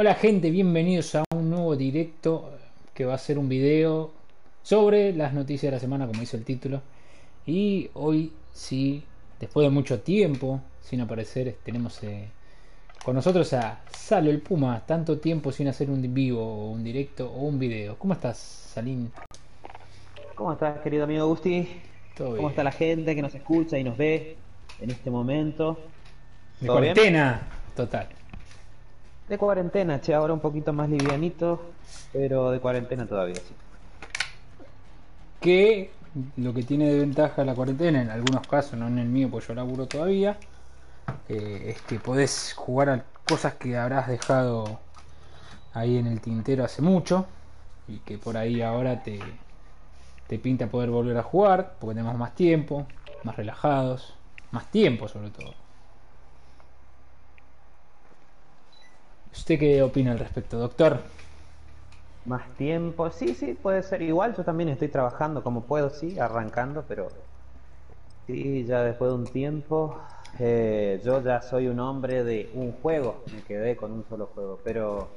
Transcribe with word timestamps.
Hola 0.00 0.14
gente, 0.14 0.52
bienvenidos 0.52 1.16
a 1.16 1.24
un 1.34 1.50
nuevo 1.50 1.74
directo 1.74 2.52
que 2.94 3.04
va 3.04 3.14
a 3.14 3.18
ser 3.18 3.36
un 3.36 3.48
video 3.48 4.12
sobre 4.62 5.12
las 5.12 5.34
noticias 5.34 5.72
de 5.72 5.76
la 5.76 5.80
semana, 5.80 6.06
como 6.06 6.20
dice 6.20 6.36
el 6.36 6.44
título. 6.44 6.82
Y 7.44 7.90
hoy 7.94 8.32
sí, 8.52 9.02
después 9.40 9.66
de 9.66 9.70
mucho 9.70 9.98
tiempo 9.98 10.60
sin 10.82 11.00
aparecer, 11.00 11.56
tenemos 11.64 12.00
eh, 12.04 12.28
con 13.04 13.16
nosotros 13.16 13.52
a 13.54 13.80
Salo 13.90 14.30
el 14.30 14.40
Puma. 14.40 14.84
Tanto 14.86 15.18
tiempo 15.18 15.50
sin 15.50 15.66
hacer 15.66 15.90
un 15.90 16.14
vivo, 16.14 16.44
o 16.44 16.70
un 16.70 16.84
directo 16.84 17.28
o 17.32 17.40
un 17.40 17.58
video. 17.58 17.98
¿Cómo 17.98 18.14
estás, 18.14 18.38
Salín? 18.38 19.10
¿Cómo 20.36 20.52
estás, 20.52 20.78
querido 20.78 21.02
amigo 21.02 21.26
Gusti? 21.26 21.68
¿Cómo 22.16 22.34
bien. 22.34 22.48
está 22.50 22.62
la 22.62 22.70
gente 22.70 23.16
que 23.16 23.22
nos 23.22 23.34
escucha 23.34 23.76
y 23.76 23.82
nos 23.82 23.96
ve 23.96 24.36
en 24.80 24.92
este 24.92 25.10
momento? 25.10 25.76
De 26.60 26.68
cuarentena, 26.68 27.42
total. 27.74 28.06
De 29.28 29.36
cuarentena, 29.36 30.00
che, 30.00 30.14
ahora 30.14 30.32
un 30.32 30.40
poquito 30.40 30.72
más 30.72 30.88
livianito, 30.88 31.60
pero 32.12 32.50
de 32.50 32.60
cuarentena 32.60 33.06
todavía, 33.06 33.36
sí. 33.36 33.54
que 35.40 35.90
lo 36.36 36.54
que 36.54 36.62
tiene 36.62 36.90
de 36.90 37.00
ventaja 37.00 37.44
la 37.44 37.54
cuarentena, 37.54 38.00
en 38.00 38.10
algunos 38.10 38.46
casos, 38.46 38.78
no 38.78 38.86
en 38.86 38.98
el 38.98 39.08
mío, 39.08 39.28
pues 39.30 39.46
yo 39.46 39.54
laburo 39.54 39.86
todavía, 39.86 40.38
eh, 41.28 41.74
es 41.76 41.82
que 41.82 41.98
podés 41.98 42.54
jugar 42.56 42.88
a 42.88 43.04
cosas 43.28 43.54
que 43.54 43.76
habrás 43.76 44.08
dejado 44.08 44.80
ahí 45.74 45.98
en 45.98 46.06
el 46.06 46.20
tintero 46.20 46.64
hace 46.64 46.82
mucho 46.82 47.26
y 47.86 47.98
que 47.98 48.18
por 48.18 48.36
ahí 48.36 48.62
ahora 48.62 49.02
te, 49.02 49.20
te 50.26 50.38
pinta 50.38 50.66
poder 50.68 50.90
volver 50.90 51.16
a 51.18 51.22
jugar 51.22 51.74
porque 51.78 51.94
tenemos 51.94 52.16
más 52.16 52.34
tiempo, 52.34 52.86
más 53.24 53.36
relajados, 53.36 54.14
más 54.50 54.70
tiempo 54.70 55.08
sobre 55.08 55.30
todo. 55.30 55.54
¿Usted 59.48 59.60
qué 59.60 59.82
opina 59.82 60.12
al 60.12 60.18
respecto, 60.18 60.58
doctor? 60.58 60.98
Más 62.26 62.54
tiempo, 62.58 63.10
sí, 63.10 63.28
sí, 63.28 63.54
puede 63.54 63.82
ser 63.82 64.02
igual. 64.02 64.36
Yo 64.36 64.44
también 64.44 64.68
estoy 64.68 64.88
trabajando 64.88 65.42
como 65.42 65.62
puedo, 65.62 65.88
sí, 65.88 66.18
arrancando, 66.18 66.84
pero 66.86 67.08
sí, 68.26 68.66
ya 68.66 68.82
después 68.82 69.10
de 69.10 69.16
un 69.16 69.24
tiempo, 69.24 69.98
eh, 70.38 71.00
yo 71.02 71.22
ya 71.22 71.40
soy 71.40 71.68
un 71.68 71.80
hombre 71.80 72.24
de 72.24 72.50
un 72.52 72.72
juego. 72.72 73.22
Me 73.34 73.40
quedé 73.40 73.74
con 73.74 73.90
un 73.92 74.04
solo 74.06 74.26
juego, 74.34 74.58
pero 74.62 75.08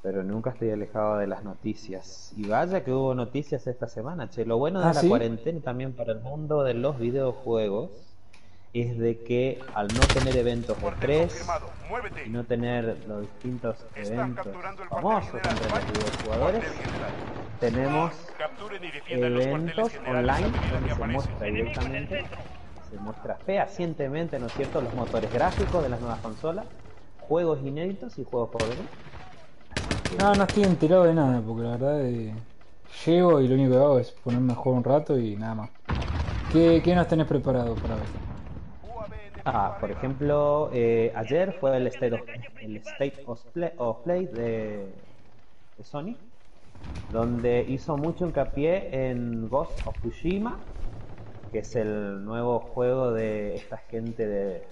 pero 0.00 0.22
nunca 0.22 0.50
estoy 0.50 0.70
alejado 0.70 1.18
de 1.18 1.26
las 1.26 1.42
noticias. 1.42 2.32
Y 2.36 2.46
vaya 2.46 2.84
que 2.84 2.92
hubo 2.92 3.16
noticias 3.16 3.66
esta 3.66 3.88
semana, 3.88 4.30
che. 4.30 4.44
Lo 4.44 4.58
bueno 4.58 4.78
de 4.78 4.86
¿Ah, 4.86 4.94
la 4.94 5.00
sí? 5.00 5.08
cuarentena 5.08 5.60
también 5.60 5.92
para 5.92 6.12
el 6.12 6.20
mundo 6.20 6.62
de 6.62 6.74
los 6.74 7.00
videojuegos 7.00 8.09
es 8.72 8.98
de 8.98 9.18
que 9.18 9.60
al 9.74 9.88
no 9.88 10.00
tener 10.00 10.36
eventos 10.36 10.76
de 10.76 10.80
Fuerte 10.80 11.00
tres 11.00 11.46
y 12.24 12.30
no 12.30 12.44
tener 12.44 12.98
los 13.08 13.22
distintos 13.22 13.84
eventos 13.96 14.46
famosos 14.88 15.34
entre 15.34 15.70
los 15.70 16.16
general. 16.16 16.62
tenemos 17.58 18.12
eventos 19.08 19.92
online 20.06 20.50
donde 20.70 20.88
que 20.88 20.94
se 20.94 21.04
muestra 21.04 21.46
directamente, 21.46 22.24
se 22.90 22.96
muestra 22.98 23.34
fehacientemente, 23.44 24.38
¿no 24.38 24.46
es 24.46 24.52
cierto?, 24.52 24.80
los 24.80 24.94
motores 24.94 25.32
gráficos 25.32 25.82
de 25.82 25.88
las 25.88 26.00
nuevas 26.00 26.20
consolas, 26.20 26.66
juegos 27.20 27.60
inéditos 27.64 28.18
y 28.18 28.24
juegos 28.24 28.50
por 28.50 28.62
venir. 28.62 28.84
No, 30.18 30.34
no 30.34 30.44
estoy 30.44 30.64
enterado 30.64 31.04
de 31.04 31.14
nada, 31.14 31.40
porque 31.40 31.62
la 31.62 31.70
verdad 31.70 32.06
eh, 32.06 32.34
llego 33.04 33.40
y 33.40 33.48
lo 33.48 33.54
único 33.54 33.72
que 33.72 33.76
hago 33.76 33.98
es 33.98 34.12
ponerme 34.12 34.52
a 34.52 34.56
jugar 34.56 34.78
un 34.78 34.84
rato 34.84 35.18
y 35.18 35.36
nada 35.36 35.54
más. 35.56 35.70
¿Qué, 36.52 36.80
qué 36.84 36.94
nos 36.94 37.08
tenés 37.08 37.26
preparado 37.26 37.74
para 37.76 37.94
ver? 37.96 38.29
Ah, 39.52 39.78
por 39.80 39.90
ejemplo, 39.90 40.70
eh, 40.72 41.12
ayer 41.16 41.52
fue 41.58 41.76
el 41.76 41.88
State 41.88 42.14
of, 42.14 42.20
el 42.62 42.76
State 42.76 43.24
of 43.78 43.96
Play, 44.04 44.26
de, 44.26 44.94
Sony, 45.82 46.14
donde 47.10 47.66
hizo 47.68 47.96
mucho 47.96 48.26
hincapié 48.26 49.10
en 49.10 49.48
Ghost 49.48 49.72
of 49.88 49.96
Tsushima, 49.98 50.60
que 51.50 51.58
es 51.58 51.74
el 51.74 52.24
nuevo 52.24 52.60
juego 52.60 53.10
de 53.10 53.56
esta 53.56 53.78
gente 53.78 54.24
de, 54.24 54.62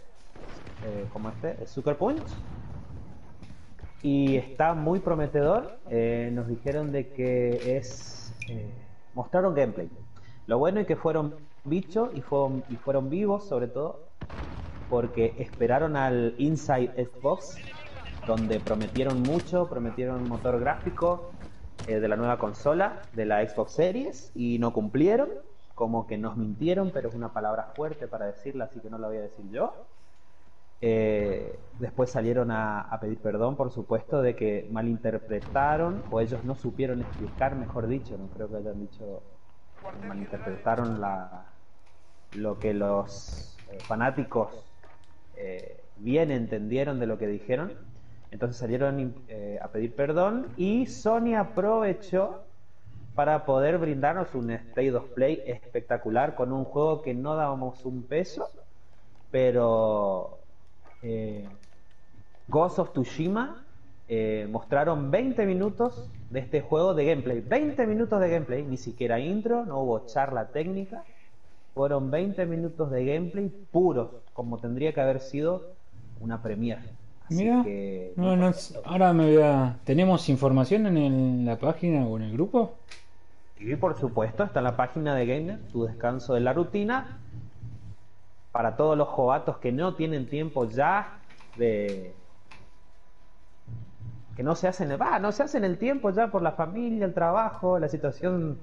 eh, 0.85 1.09
¿cómo 1.13 1.31
este? 1.31 1.67
Sucker 1.67 1.97
Punch. 1.97 2.31
Y 4.05 4.37
está 4.37 4.75
muy 4.75 5.01
prometedor. 5.01 5.77
eh, 5.91 6.31
nos 6.33 6.47
dijeron 6.47 6.93
de 6.93 7.09
que 7.15 7.77
es, 7.77 8.33
eh, 8.49 8.71
mostraron 9.13 9.57
gameplay. 9.57 9.91
Lo 10.47 10.59
bueno 10.59 10.79
es 10.79 10.87
que 10.87 10.95
fueron 10.95 11.35
bichos 11.65 12.11
y 12.15 12.21
fueron 12.21 13.11
vivos, 13.11 13.49
sobre 13.49 13.67
todo, 13.67 14.09
porque 14.89 15.35
esperaron 15.39 15.97
al 15.97 16.35
Inside 16.39 17.07
Xbox, 17.07 17.57
donde 18.27 18.61
prometieron 18.61 19.23
mucho, 19.23 19.69
prometieron 19.69 20.23
un 20.23 20.29
motor 20.29 20.61
gráfico 20.61 21.31
eh, 21.87 22.01
de 22.01 22.09
la 22.09 22.17
nueva 22.17 22.39
consola, 22.39 23.01
de 23.15 23.27
la 23.27 23.47
Xbox 23.49 23.73
Series, 23.73 24.33
y 24.35 24.59
no 24.59 24.73
cumplieron, 24.73 25.29
como 25.75 26.07
que 26.07 26.19
nos 26.19 26.37
mintieron, 26.37 26.91
pero 26.93 27.09
es 27.09 27.15
una 27.15 27.33
palabra 27.33 27.73
fuerte 27.75 28.09
para 28.09 28.27
decirla, 28.27 28.65
así 28.65 28.81
que 28.81 28.91
no 28.91 28.99
la 28.99 29.09
voy 29.09 29.19
a 29.19 29.23
decir 29.23 29.49
yo. 29.51 29.73
Eh, 30.81 31.59
después 31.79 32.11
salieron 32.11 32.51
a, 32.51 32.97
pedir 33.01 33.19
perdón, 33.19 33.57
por 33.57 33.71
supuesto, 33.71 34.23
de 34.23 34.37
que 34.37 34.69
malinterpretaron, 34.71 36.03
o 36.11 36.21
ellos 36.21 36.45
no 36.45 36.55
supieron 36.55 37.01
explicar, 37.01 37.57
mejor 37.57 37.87
dicho, 37.87 38.17
no 38.19 38.27
creo 38.29 38.49
que 38.49 38.57
hayan 38.57 38.81
dicho, 38.81 39.23
malinterpretaron 40.07 41.01
la, 41.01 41.47
lo 42.35 42.59
que 42.59 42.75
los 42.75 43.57
eh, 43.71 43.79
fanáticos 43.81 44.68
eh, 45.39 45.81
bien 45.99 46.31
entendieron 46.31 46.99
de 47.01 47.07
lo 47.07 47.19
que 47.19 47.27
dijeron. 47.27 47.73
Entonces 48.31 48.59
salieron 48.59 49.15
eh, 49.29 49.59
a 49.63 49.69
pedir 49.69 49.95
perdón 49.95 50.49
y 50.57 50.87
Sony 50.87 51.35
aprovechó 51.37 52.43
para 53.15 53.45
poder 53.47 53.79
brindarnos 53.79 54.35
un 54.35 54.51
State 54.51 54.95
of 54.95 55.09
Play 55.11 55.43
espectacular 55.47 56.35
con 56.35 56.53
un 56.53 56.65
juego 56.65 57.03
que 57.03 57.15
no 57.15 57.35
dábamos 57.35 57.85
un 57.85 58.03
peso, 58.03 58.49
pero 59.31 60.39
eh, 61.03 61.49
Ghost 62.49 62.79
of 62.79 62.93
Tsushima 62.93 63.65
eh, 64.09 64.47
mostraron 64.51 65.11
20 65.11 65.45
minutos 65.47 66.09
de 66.31 66.41
este 66.41 66.61
juego 66.61 66.95
de 66.95 67.07
gameplay. 67.07 67.41
20 67.41 67.87
minutos 67.87 68.21
de 68.21 68.31
gameplay, 68.31 68.63
ni 68.63 68.77
siquiera 68.77 69.19
intro, 69.19 69.65
no 69.65 69.81
hubo 69.81 70.07
charla 70.07 70.49
técnica. 70.49 71.05
Fueron 71.79 72.11
20 72.11 72.45
minutos 72.45 72.91
de 72.91 73.05
gameplay 73.05 73.49
puros, 73.71 74.09
como 74.33 74.59
tendría 74.59 74.93
que 74.93 75.01
haber 75.01 75.21
sido 75.21 75.63
una 76.19 76.43
premiere. 76.43 76.83
Así 77.27 77.37
Mira, 77.37 77.63
que- 77.63 78.15
no, 78.17 78.35
no, 78.37 78.51
ahora 78.85 79.13
me 79.13 79.27
voy 79.33 79.41
a... 79.45 79.77
¿Tenemos 79.85 80.29
información 80.29 80.89
en 80.89 80.97
el- 80.97 81.45
la 81.47 81.57
página 81.57 82.05
o 82.05 82.17
en 82.17 82.25
el 82.25 82.33
grupo? 82.33 82.75
Y 83.61 83.77
por 83.77 83.97
supuesto, 83.97 84.43
está 84.43 84.59
en 84.59 84.65
la 84.65 84.77
página 84.77 85.15
de 85.15 85.25
Gamer, 85.27 85.61
tu 85.71 85.85
descanso 85.85 86.35
de 86.35 86.41
la 86.41 86.53
rutina. 86.53 87.21
Para 88.51 88.75
todos 88.77 88.99
los 88.99 89.07
jovatos 89.07 89.59
que 89.59 89.71
no 89.71 89.95
tienen 89.95 90.27
tiempo 90.29 90.69
ya 90.69 91.21
de. 91.57 92.13
que 94.35 94.43
no 94.43 94.57
se 94.57 94.67
hacen, 94.67 94.91
va, 95.01 95.21
no 95.21 95.31
se 95.31 95.45
hacen 95.45 95.63
el 95.63 95.79
tiempo 95.79 96.11
ya 96.11 96.27
por 96.27 96.43
la 96.43 96.53
familia, 96.53 97.05
el 97.05 97.15
trabajo, 97.15 97.79
la 97.79 97.89
situación 97.89 98.59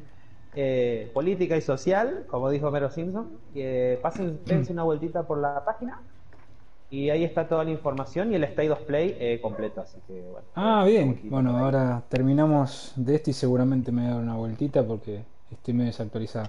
eh, 0.55 1.11
política 1.13 1.55
y 1.57 1.61
social, 1.61 2.25
como 2.27 2.49
dijo 2.49 2.71
Mero 2.71 2.89
Simpson. 2.89 3.27
Que 3.53 3.99
pasen, 4.01 4.39
dense 4.45 4.71
una 4.73 4.83
vueltita 4.83 5.23
por 5.23 5.37
la 5.39 5.63
página. 5.65 5.99
Y 6.91 7.09
ahí 7.09 7.23
está 7.23 7.47
toda 7.47 7.63
la 7.63 7.71
información 7.71 8.31
y 8.31 8.35
el 8.35 8.43
State 8.43 8.69
of 8.71 8.79
Play 8.83 9.17
eh, 9.19 9.39
completo. 9.41 9.81
Así 9.81 9.97
que, 10.07 10.13
bueno, 10.21 10.47
Ah, 10.55 10.83
eh, 10.85 10.91
bien. 10.91 11.19
Bueno, 11.25 11.57
ahora 11.57 12.03
terminamos 12.09 12.93
de 12.95 13.15
esto 13.15 13.31
y 13.31 13.33
seguramente 13.33 13.91
me 13.91 14.03
voy 14.03 14.11
a 14.11 14.13
dar 14.15 14.23
una 14.23 14.35
vueltita 14.35 14.83
porque 14.83 15.23
estoy 15.51 15.73
medio 15.73 15.87
desactualizado. 15.91 16.47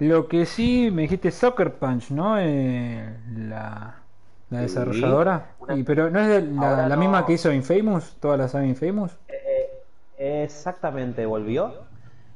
Lo 0.00 0.28
que 0.28 0.46
sí 0.46 0.90
me 0.92 1.02
dijiste 1.02 1.30
Soccer 1.30 1.72
Punch, 1.74 2.10
¿no? 2.10 2.38
Eh, 2.38 3.08
la, 3.36 3.96
la 4.50 4.58
Sí. 4.58 4.62
desarrolladora. 4.64 5.52
Una- 5.60 5.76
Y, 5.76 5.82
pero 5.84 6.10
no 6.10 6.20
es 6.20 6.28
de 6.28 6.42
la, 6.42 6.70
Ahora 6.70 6.88
la 6.88 6.94
no. 6.96 7.00
misma 7.00 7.24
que 7.26 7.32
hizo 7.34 7.52
Infamous, 7.52 8.14
toda 8.20 8.36
la 8.36 8.48
saga 8.48 8.66
Infamous. 8.66 9.16
Eh, 9.28 10.42
exactamente, 10.44 11.24
volvió. 11.26 11.87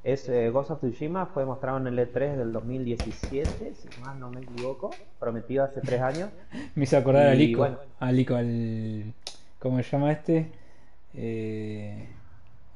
Es 0.04 0.28
eh, 0.28 0.50
Ghost 0.50 0.70
of 0.72 0.80
Tsushima, 0.80 1.26
fue 1.26 1.44
mostrado 1.46 1.78
en 1.78 1.86
el 1.86 1.98
E3 1.98 2.36
del 2.36 2.52
2017, 2.52 3.72
si 3.74 4.00
más 4.00 4.16
no 4.16 4.30
me 4.30 4.40
equivoco, 4.40 4.90
prometido 5.20 5.62
hace 5.64 5.80
tres 5.80 6.00
años. 6.00 6.28
Me 6.74 6.84
hizo 6.84 6.96
acordar 6.96 7.28
a 7.28 7.34
Lico. 7.34 7.60
bueno. 7.60 7.76
A 8.00 8.10
Lico, 8.10 8.34
al. 8.34 9.12
¿Cómo 9.60 9.80
se 9.80 9.84
llama 9.90 10.10
este? 10.10 10.50
Eh... 11.14 12.08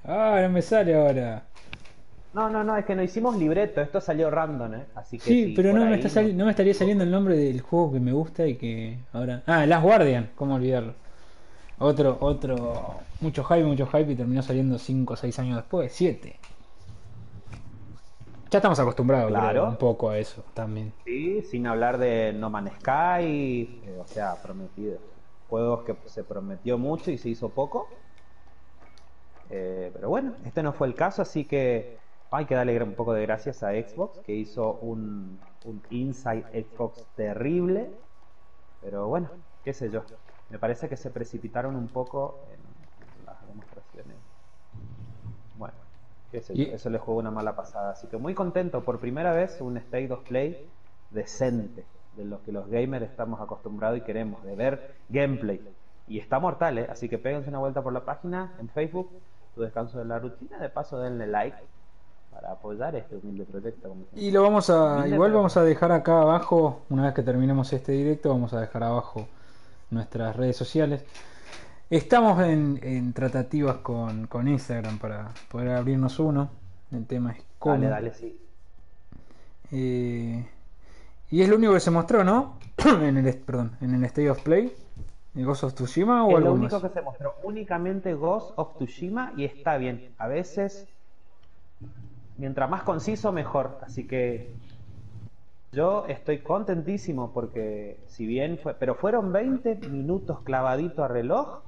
Ah, 0.04 0.38
no 0.42 0.50
me 0.50 0.62
sale 0.62 0.94
ahora. 0.94 1.42
No, 2.32 2.48
no, 2.48 2.62
no, 2.62 2.76
es 2.76 2.84
que 2.84 2.94
no 2.94 3.02
hicimos 3.02 3.36
libreto, 3.36 3.80
esto 3.80 4.00
salió 4.00 4.30
random, 4.30 4.74
¿eh? 4.74 4.84
Así 4.94 5.18
que 5.18 5.24
Sí, 5.24 5.52
pero 5.56 5.72
no 5.72 5.84
me, 5.84 5.96
está 5.96 6.08
sali- 6.08 6.32
no 6.32 6.44
me 6.44 6.50
estaría 6.52 6.74
saliendo 6.74 7.02
el 7.02 7.10
nombre 7.10 7.36
del 7.36 7.60
juego 7.60 7.94
que 7.94 7.98
me 7.98 8.12
gusta 8.12 8.46
y 8.46 8.54
que 8.54 8.98
ahora. 9.12 9.42
Ah, 9.46 9.66
Last 9.66 9.82
Guardian, 9.82 10.30
cómo 10.36 10.54
olvidarlo. 10.54 10.94
Otro, 11.78 12.18
otro. 12.20 13.00
Mucho 13.20 13.42
hype, 13.42 13.64
mucho 13.64 13.86
hype 13.86 14.12
y 14.12 14.14
terminó 14.14 14.42
saliendo 14.42 14.78
5 14.78 15.14
o 15.14 15.16
6 15.16 15.38
años 15.40 15.56
después, 15.56 15.92
7. 15.92 16.36
Ya 18.56 18.60
estamos 18.60 18.80
acostumbrados 18.80 19.30
creo, 19.50 19.68
un 19.68 19.76
poco 19.76 20.08
a 20.08 20.16
eso 20.16 20.42
también. 20.54 20.90
Sí, 21.04 21.42
sin 21.42 21.66
hablar 21.66 21.98
de 21.98 22.32
No 22.32 22.48
Man's 22.48 22.72
Sky, 22.80 23.82
eh, 23.84 23.98
o 24.00 24.06
sea, 24.06 24.36
prometido. 24.42 24.98
Juegos 25.50 25.84
que 25.84 25.94
se 26.06 26.24
prometió 26.24 26.78
mucho 26.78 27.10
y 27.10 27.18
se 27.18 27.28
hizo 27.28 27.50
poco. 27.50 27.86
Eh, 29.50 29.90
pero 29.92 30.08
bueno, 30.08 30.32
este 30.46 30.62
no 30.62 30.72
fue 30.72 30.86
el 30.86 30.94
caso, 30.94 31.20
así 31.20 31.44
que 31.44 31.98
hay 32.30 32.46
que 32.46 32.54
darle 32.54 32.82
un 32.82 32.94
poco 32.94 33.12
de 33.12 33.26
gracias 33.26 33.62
a 33.62 33.72
Xbox, 33.72 34.20
que 34.20 34.32
hizo 34.34 34.78
un, 34.80 35.38
un 35.66 35.82
Inside 35.90 36.64
Xbox 36.64 37.04
terrible. 37.14 37.90
Pero 38.80 39.06
bueno, 39.06 39.28
qué 39.64 39.74
sé 39.74 39.90
yo. 39.90 40.02
Me 40.48 40.58
parece 40.58 40.88
que 40.88 40.96
se 40.96 41.10
precipitaron 41.10 41.76
un 41.76 41.88
poco 41.88 42.38
en 42.50 43.26
las 43.26 43.46
demostraciones. 43.48 44.16
Bueno, 45.58 45.74
qué 46.36 46.42
sé 46.42 46.54
yo. 46.54 46.62
Y- 46.64 46.66
Eso 46.70 46.90
les 46.90 47.00
jugó 47.00 47.18
una 47.18 47.30
mala 47.30 47.56
pasada. 47.56 47.92
Así 47.92 48.06
que 48.08 48.18
muy 48.18 48.34
contento. 48.34 48.82
Por 48.84 48.98
primera 49.00 49.32
vez 49.32 49.58
un 49.60 49.76
State 49.78 50.12
of 50.12 50.22
Play 50.28 50.68
decente. 51.10 51.84
De 52.16 52.24
lo 52.24 52.42
que 52.42 52.52
los 52.52 52.68
gamers 52.68 53.04
estamos 53.06 53.40
acostumbrados 53.40 53.98
y 53.98 54.02
queremos. 54.02 54.42
De 54.44 54.54
ver 54.54 54.94
gameplay. 55.08 55.60
Y 56.08 56.18
está 56.18 56.38
mortal, 56.38 56.78
¿eh? 56.78 56.86
Así 56.90 57.08
que 57.08 57.18
péguense 57.18 57.48
una 57.48 57.58
vuelta 57.58 57.82
por 57.82 57.92
la 57.92 58.04
página 58.04 58.52
en 58.60 58.68
Facebook. 58.68 59.10
Tu 59.54 59.62
descanso 59.62 59.98
de 59.98 60.04
la 60.04 60.18
rutina. 60.18 60.58
De 60.58 60.68
paso 60.68 60.98
denle 60.98 61.26
like. 61.26 61.56
Para 62.30 62.52
apoyar 62.52 62.94
este 62.96 63.16
humilde 63.16 63.44
proyecto. 63.44 63.88
como. 63.88 64.04
Y 64.14 64.30
lo 64.30 64.42
vamos 64.42 64.68
a, 64.68 64.96
Humilde, 64.96 65.14
igual 65.14 65.32
vamos 65.32 65.56
a 65.56 65.62
dejar 65.64 65.90
acá 65.92 66.20
abajo, 66.20 66.82
una 66.90 67.04
vez 67.04 67.14
que 67.14 67.22
terminemos 67.22 67.72
este 67.72 67.92
directo, 67.92 68.28
vamos 68.28 68.52
a 68.52 68.60
dejar 68.60 68.82
abajo 68.82 69.26
nuestras 69.90 70.36
redes 70.36 70.54
sociales. 70.56 71.02
Estamos 71.88 72.42
en, 72.42 72.80
en 72.82 73.12
tratativas 73.12 73.76
con, 73.76 74.26
con 74.26 74.48
Instagram 74.48 74.98
para 74.98 75.30
poder 75.48 75.70
abrirnos 75.70 76.18
uno. 76.18 76.50
El 76.90 77.06
tema 77.06 77.32
es 77.32 77.44
cómo. 77.58 77.74
Dale, 77.76 77.88
dale, 77.88 78.14
sí. 78.14 78.36
Eh, 79.70 80.44
y 81.30 81.42
es 81.42 81.48
lo 81.48 81.56
único 81.56 81.74
que 81.74 81.80
se 81.80 81.90
mostró, 81.92 82.24
¿no? 82.24 82.58
en 82.84 83.16
el 83.16 83.36
perdón, 83.36 83.76
en 83.80 83.94
el 83.94 84.04
State 84.04 84.30
of 84.30 84.42
Play. 84.42 84.72
¿El 85.36 85.44
Ghost 85.44 85.64
of 85.64 85.74
Tsushima 85.74 86.24
o 86.24 86.30
Es 86.30 86.36
algo 86.38 86.48
lo 86.50 86.56
más? 86.56 86.72
único 86.72 86.88
que 86.88 86.94
se 86.94 87.02
mostró 87.02 87.34
únicamente 87.42 88.14
Ghost 88.14 88.52
of 88.56 88.76
Tsushima 88.76 89.32
y 89.36 89.44
está 89.44 89.76
bien. 89.76 90.10
A 90.18 90.26
veces, 90.26 90.88
mientras 92.36 92.68
más 92.68 92.82
conciso, 92.82 93.30
mejor. 93.32 93.78
Así 93.82 94.06
que 94.08 94.50
yo 95.72 96.06
estoy 96.08 96.38
contentísimo 96.38 97.32
porque, 97.32 98.00
si 98.06 98.26
bien 98.26 98.58
fue, 98.58 98.74
pero 98.74 98.94
fueron 98.94 99.30
20 99.32 99.76
minutos 99.88 100.40
clavadito 100.40 101.04
a 101.04 101.08
reloj 101.08 101.60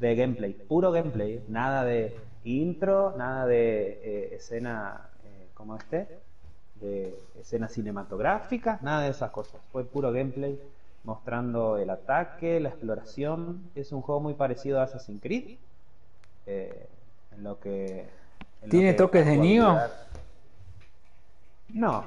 de 0.00 0.14
gameplay, 0.14 0.52
puro 0.52 0.90
gameplay, 0.92 1.44
nada 1.48 1.84
de 1.84 2.16
intro, 2.44 3.14
nada 3.16 3.46
de 3.46 4.00
eh, 4.02 4.34
escena 4.36 5.08
eh, 5.24 5.48
como 5.54 5.76
este, 5.76 6.08
de 6.80 7.18
escenas 7.40 7.72
cinematográficas, 7.72 8.80
nada 8.82 9.02
de 9.02 9.10
esas 9.10 9.30
cosas. 9.30 9.60
Fue 9.72 9.84
puro 9.84 10.12
gameplay 10.12 10.58
mostrando 11.04 11.76
el 11.78 11.90
ataque, 11.90 12.60
la 12.60 12.68
exploración. 12.70 13.62
Es 13.74 13.92
un 13.92 14.02
juego 14.02 14.20
muy 14.20 14.34
parecido 14.34 14.80
a 14.80 14.84
Assassin's 14.84 15.20
Creed. 15.22 15.56
eh, 16.46 16.86
en 17.36 17.44
lo 17.44 17.58
que. 17.60 18.00
en 18.00 18.08
lo 18.64 18.68
¿Tiene 18.70 18.92
que 18.92 18.98
toques 18.98 19.26
de 19.26 19.36
Nioh? 19.36 19.78
No. 21.70 22.04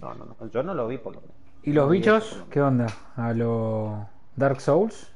No, 0.00 0.14
no, 0.14 0.24
no. 0.38 0.50
Yo 0.50 0.62
no 0.62 0.74
lo 0.74 0.86
vi 0.88 0.98
por 0.98 1.14
lo 1.14 1.20
menos. 1.20 1.36
¿Y 1.62 1.72
los 1.72 1.86
No 1.86 1.90
bichos? 1.90 2.36
lo. 2.36 2.48
¿Qué 2.50 2.60
onda? 2.60 2.86
¿A 3.16 3.32
lo 3.32 4.06
Dark 4.36 4.60
Souls? 4.60 5.10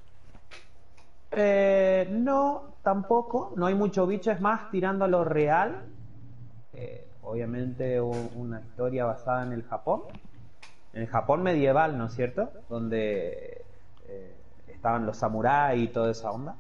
Eh, 1.32 2.08
no, 2.10 2.74
tampoco. 2.82 3.52
No 3.56 3.66
hay 3.66 3.74
mucho 3.74 4.06
bicho, 4.06 4.30
es 4.30 4.40
más 4.40 4.70
tirando 4.70 5.04
a 5.04 5.08
lo 5.08 5.24
real. 5.24 5.84
Eh, 6.72 7.06
obviamente 7.22 8.00
una 8.00 8.60
historia 8.60 9.04
basada 9.04 9.42
en 9.42 9.52
el 9.52 9.62
Japón. 9.64 10.02
En 10.92 11.02
el 11.02 11.08
Japón 11.08 11.42
medieval, 11.42 11.96
¿no 11.96 12.06
es 12.06 12.14
cierto? 12.14 12.50
Donde 12.68 13.64
eh, 14.08 14.34
estaban 14.68 15.06
los 15.06 15.18
samuráis 15.18 15.82
y 15.82 15.88
toda 15.88 16.10
esa 16.10 16.30
onda. 16.30 16.56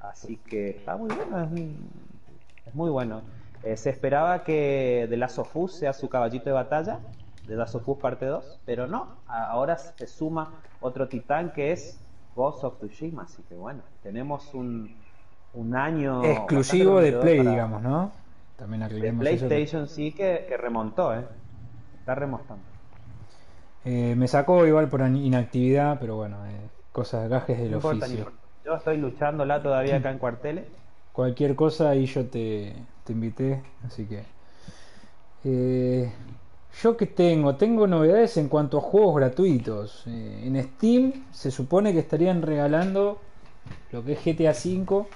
Así 0.00 0.36
que 0.36 0.70
está 0.70 0.96
muy 0.96 1.14
bueno, 1.14 1.42
es, 1.42 2.66
es 2.66 2.74
muy 2.74 2.90
bueno. 2.90 3.22
Eh, 3.62 3.76
se 3.76 3.90
esperaba 3.90 4.42
que 4.42 5.06
The 5.10 5.16
Last 5.16 5.38
of 5.38 5.54
Us 5.56 5.74
sea 5.74 5.92
su 5.92 6.08
caballito 6.08 6.46
de 6.46 6.52
batalla, 6.52 6.98
The 7.46 7.56
Last 7.56 7.74
of 7.74 7.88
Us 7.88 7.98
parte 7.98 8.24
2, 8.24 8.60
pero 8.64 8.86
no. 8.86 9.16
Ahora 9.26 9.76
se 9.76 10.06
suma 10.06 10.62
otro 10.80 11.08
titán 11.08 11.52
que 11.52 11.72
es 11.72 12.00
Ghost 12.34 12.64
of 12.64 12.78
Tsushima, 12.78 13.22
así 13.24 13.42
que 13.48 13.54
bueno, 13.54 13.82
tenemos 14.02 14.54
un, 14.54 15.04
un 15.54 15.76
año 15.76 16.22
Exclusivo 16.26 17.00
de 17.00 17.12
Play, 17.12 17.38
para- 17.38 17.50
digamos, 17.50 17.82
¿no? 17.82 18.12
También 18.56 18.80
De 18.82 18.86
aclaremos 18.86 19.22
eso. 19.24 19.46
PlayStation 19.46 19.88
sí 19.88 20.12
que, 20.12 20.44
que 20.48 20.56
remontó, 20.56 21.14
¿eh? 21.14 21.26
Está 22.00 22.14
remontando. 22.14 22.64
Eh, 23.84 24.14
me 24.16 24.28
sacó 24.28 24.66
igual 24.66 24.88
por 24.88 25.00
inactividad, 25.00 25.98
pero 26.00 26.16
bueno, 26.16 26.36
eh, 26.46 26.68
cosas, 26.92 27.28
gajes 27.28 27.58
del 27.58 27.72
no 27.72 27.78
oficio. 27.78 28.18
importa. 28.18 28.38
Yo 28.64 28.74
estoy 28.74 28.98
luchándola 28.98 29.62
todavía 29.62 29.96
acá 29.96 30.10
en 30.10 30.18
cuarteles. 30.18 30.66
Cualquier 31.12 31.56
cosa 31.56 31.94
y 31.94 32.06
yo 32.06 32.26
te, 32.26 32.74
te 33.04 33.12
invité, 33.12 33.62
así 33.86 34.06
que... 34.06 34.22
Eh, 35.44 36.12
yo 36.72 36.96
que 36.96 37.06
tengo, 37.06 37.56
tengo 37.56 37.86
novedades 37.86 38.36
en 38.36 38.48
cuanto 38.48 38.78
a 38.78 38.80
juegos 38.80 39.16
gratuitos. 39.16 40.04
Eh, 40.06 40.42
en 40.46 40.62
Steam 40.62 41.12
se 41.32 41.50
supone 41.50 41.92
que 41.92 41.98
estarían 42.00 42.42
regalando 42.42 43.18
lo 43.92 44.04
que 44.04 44.12
es 44.12 44.20
GTA 44.24 44.52
V. 44.52 45.06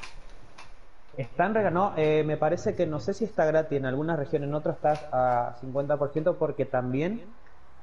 Están 1.17 1.55
regalando, 1.55 1.95
eh, 1.97 2.25
me 2.25 2.37
parece 2.37 2.75
que 2.75 2.87
no 2.87 2.99
sé 2.99 3.15
si 3.15 3.25
está 3.25 3.45
gratis 3.45 3.79
en 3.79 3.87
algunas 3.87 4.19
regiones, 4.19 4.49
en 4.49 4.55
otras 4.55 4.77
está 4.77 5.49
a 5.51 5.55
50% 5.61 6.39
porque 6.39 6.65
también, 6.67 7.23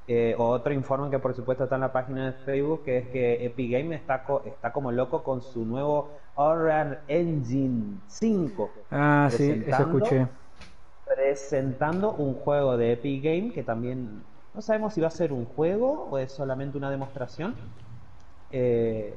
eh, 0.06 0.34
otro 0.36 0.74
informe 0.74 1.08
que 1.10 1.18
por 1.18 1.34
supuesto 1.34 1.64
está 1.64 1.76
en 1.76 1.80
la 1.80 1.92
página 1.92 2.26
de 2.26 2.32
Facebook, 2.44 2.84
que 2.84 2.98
es 2.98 3.08
que 3.08 3.46
Epic 3.46 3.72
Games 3.72 4.00
está, 4.00 4.24
co- 4.24 4.42
está 4.44 4.70
como 4.72 4.92
loco 4.92 5.22
con 5.24 5.40
su 5.40 5.64
nuevo 5.64 6.10
Unreal 6.36 7.00
Engine 7.08 8.00
5. 8.06 8.70
Ah, 8.90 9.28
sí, 9.32 9.62
eso 9.66 9.82
escuché. 9.84 10.26
Presentando 11.14 12.12
un 12.12 12.34
juego 12.34 12.76
de 12.76 12.92
Epic 12.92 13.22
Games 13.22 13.52
que 13.52 13.62
también 13.62 14.22
no 14.54 14.60
sabemos 14.60 14.92
si 14.92 15.00
va 15.00 15.08
a 15.08 15.10
ser 15.10 15.32
un 15.32 15.46
juego 15.46 16.08
o 16.10 16.18
es 16.18 16.32
solamente 16.32 16.76
una 16.76 16.90
demostración. 16.90 17.54
Eh, 18.50 19.14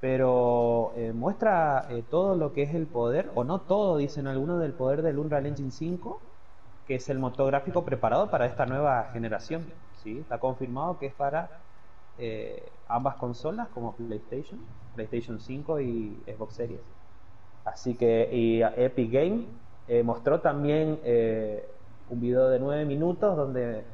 pero 0.00 0.92
eh, 0.96 1.12
muestra 1.12 1.86
eh, 1.90 2.02
todo 2.08 2.36
lo 2.36 2.52
que 2.52 2.62
es 2.62 2.74
el 2.74 2.86
poder, 2.86 3.30
o 3.34 3.44
no 3.44 3.60
todo, 3.60 3.96
dicen 3.96 4.26
algunos, 4.26 4.60
del 4.60 4.72
poder 4.72 5.02
del 5.02 5.18
Unreal 5.18 5.46
Engine 5.46 5.70
5, 5.70 6.20
que 6.86 6.96
es 6.96 7.08
el 7.08 7.18
motor 7.18 7.46
gráfico 7.48 7.84
preparado 7.84 8.30
para 8.30 8.46
esta 8.46 8.66
nueva 8.66 9.10
generación. 9.12 9.64
¿sí? 10.02 10.18
Está 10.18 10.38
confirmado 10.38 10.98
que 10.98 11.06
es 11.06 11.14
para 11.14 11.50
ambas 12.88 13.16
consolas, 13.16 13.68
como 13.68 13.94
PlayStation, 13.94 14.60
PlayStation 14.94 15.40
5 15.40 15.80
y 15.80 16.22
Xbox 16.26 16.54
Series. 16.54 16.80
Así 17.64 17.94
que 17.94 18.28
y 18.32 18.62
Epic 18.62 19.10
Game 19.10 19.46
eh, 19.88 20.02
mostró 20.02 20.40
también 20.40 20.98
eh, 21.04 21.68
un 22.08 22.20
video 22.20 22.48
de 22.48 22.58
9 22.58 22.84
minutos 22.84 23.36
donde 23.36 23.84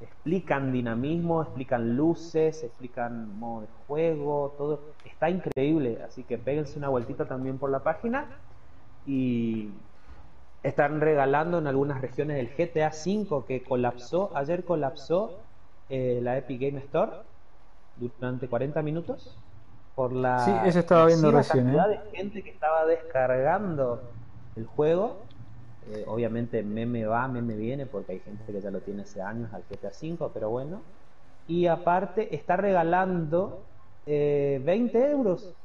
explican 0.00 0.72
dinamismo, 0.72 1.42
explican 1.42 1.96
luces, 1.96 2.62
explican 2.62 3.38
modo 3.38 3.62
de 3.62 3.68
juego, 3.86 4.54
todo. 4.56 4.80
Está 5.04 5.30
increíble, 5.30 6.00
así 6.06 6.22
que 6.24 6.38
péguense 6.38 6.78
una 6.78 6.88
vueltita 6.88 7.26
también 7.26 7.58
por 7.58 7.70
la 7.70 7.80
página 7.80 8.26
y 9.06 9.70
están 10.62 11.00
regalando 11.00 11.58
en 11.58 11.66
algunas 11.66 12.00
regiones 12.00 12.38
el 12.38 12.48
GTA 12.54 12.90
V 12.90 13.44
que 13.46 13.62
colapsó, 13.62 14.30
ayer 14.34 14.64
colapsó 14.64 15.38
eh, 15.88 16.20
la 16.22 16.36
Epic 16.36 16.60
Game 16.60 16.78
Store 16.80 17.12
durante 17.96 18.48
40 18.48 18.82
minutos 18.82 19.36
por 19.94 20.12
la 20.12 20.40
Sí, 20.40 20.52
eso 20.64 20.78
estaba 20.80 21.06
viendo 21.06 21.30
recién, 21.30 21.64
cantidad 21.64 21.90
¿eh? 21.90 22.00
de 22.04 22.16
gente 22.16 22.42
que 22.42 22.50
estaba 22.50 22.86
descargando 22.86 24.02
el 24.56 24.66
juego. 24.66 25.27
Eh, 25.90 26.04
obviamente 26.06 26.62
meme 26.62 27.06
va, 27.06 27.28
meme 27.28 27.56
viene, 27.56 27.86
porque 27.86 28.12
hay 28.12 28.20
gente 28.20 28.44
que 28.52 28.60
ya 28.60 28.70
lo 28.70 28.82
tiene 28.82 29.02
hace 29.02 29.20
años 29.22 29.52
al 29.52 29.64
GTA 29.66 29.90
V, 29.90 30.30
pero 30.34 30.50
bueno. 30.50 30.82
Y 31.46 31.66
aparte 31.66 32.34
está 32.34 32.56
regalando 32.56 33.66
eh, 34.06 34.60
20 34.64 35.10
euros. 35.10 35.56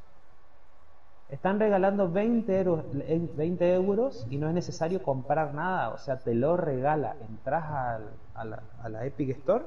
Están 1.28 1.60
regalando 1.60 2.10
20 2.12 2.60
euros, 2.60 2.86
eh, 3.02 3.30
20 3.34 3.74
euros 3.74 4.26
y 4.30 4.38
no 4.38 4.48
es 4.48 4.54
necesario 4.54 5.02
comprar 5.04 5.54
nada, 5.54 5.90
o 5.90 5.98
sea, 5.98 6.22
te 6.24 6.34
lo 6.36 6.56
regala. 6.58 7.18
Entras 7.22 7.64
al- 7.66 8.20
a, 8.34 8.46
la, 8.46 8.64
a 8.80 8.90
la 8.90 9.06
Epic 9.06 9.30
Store, 9.32 9.66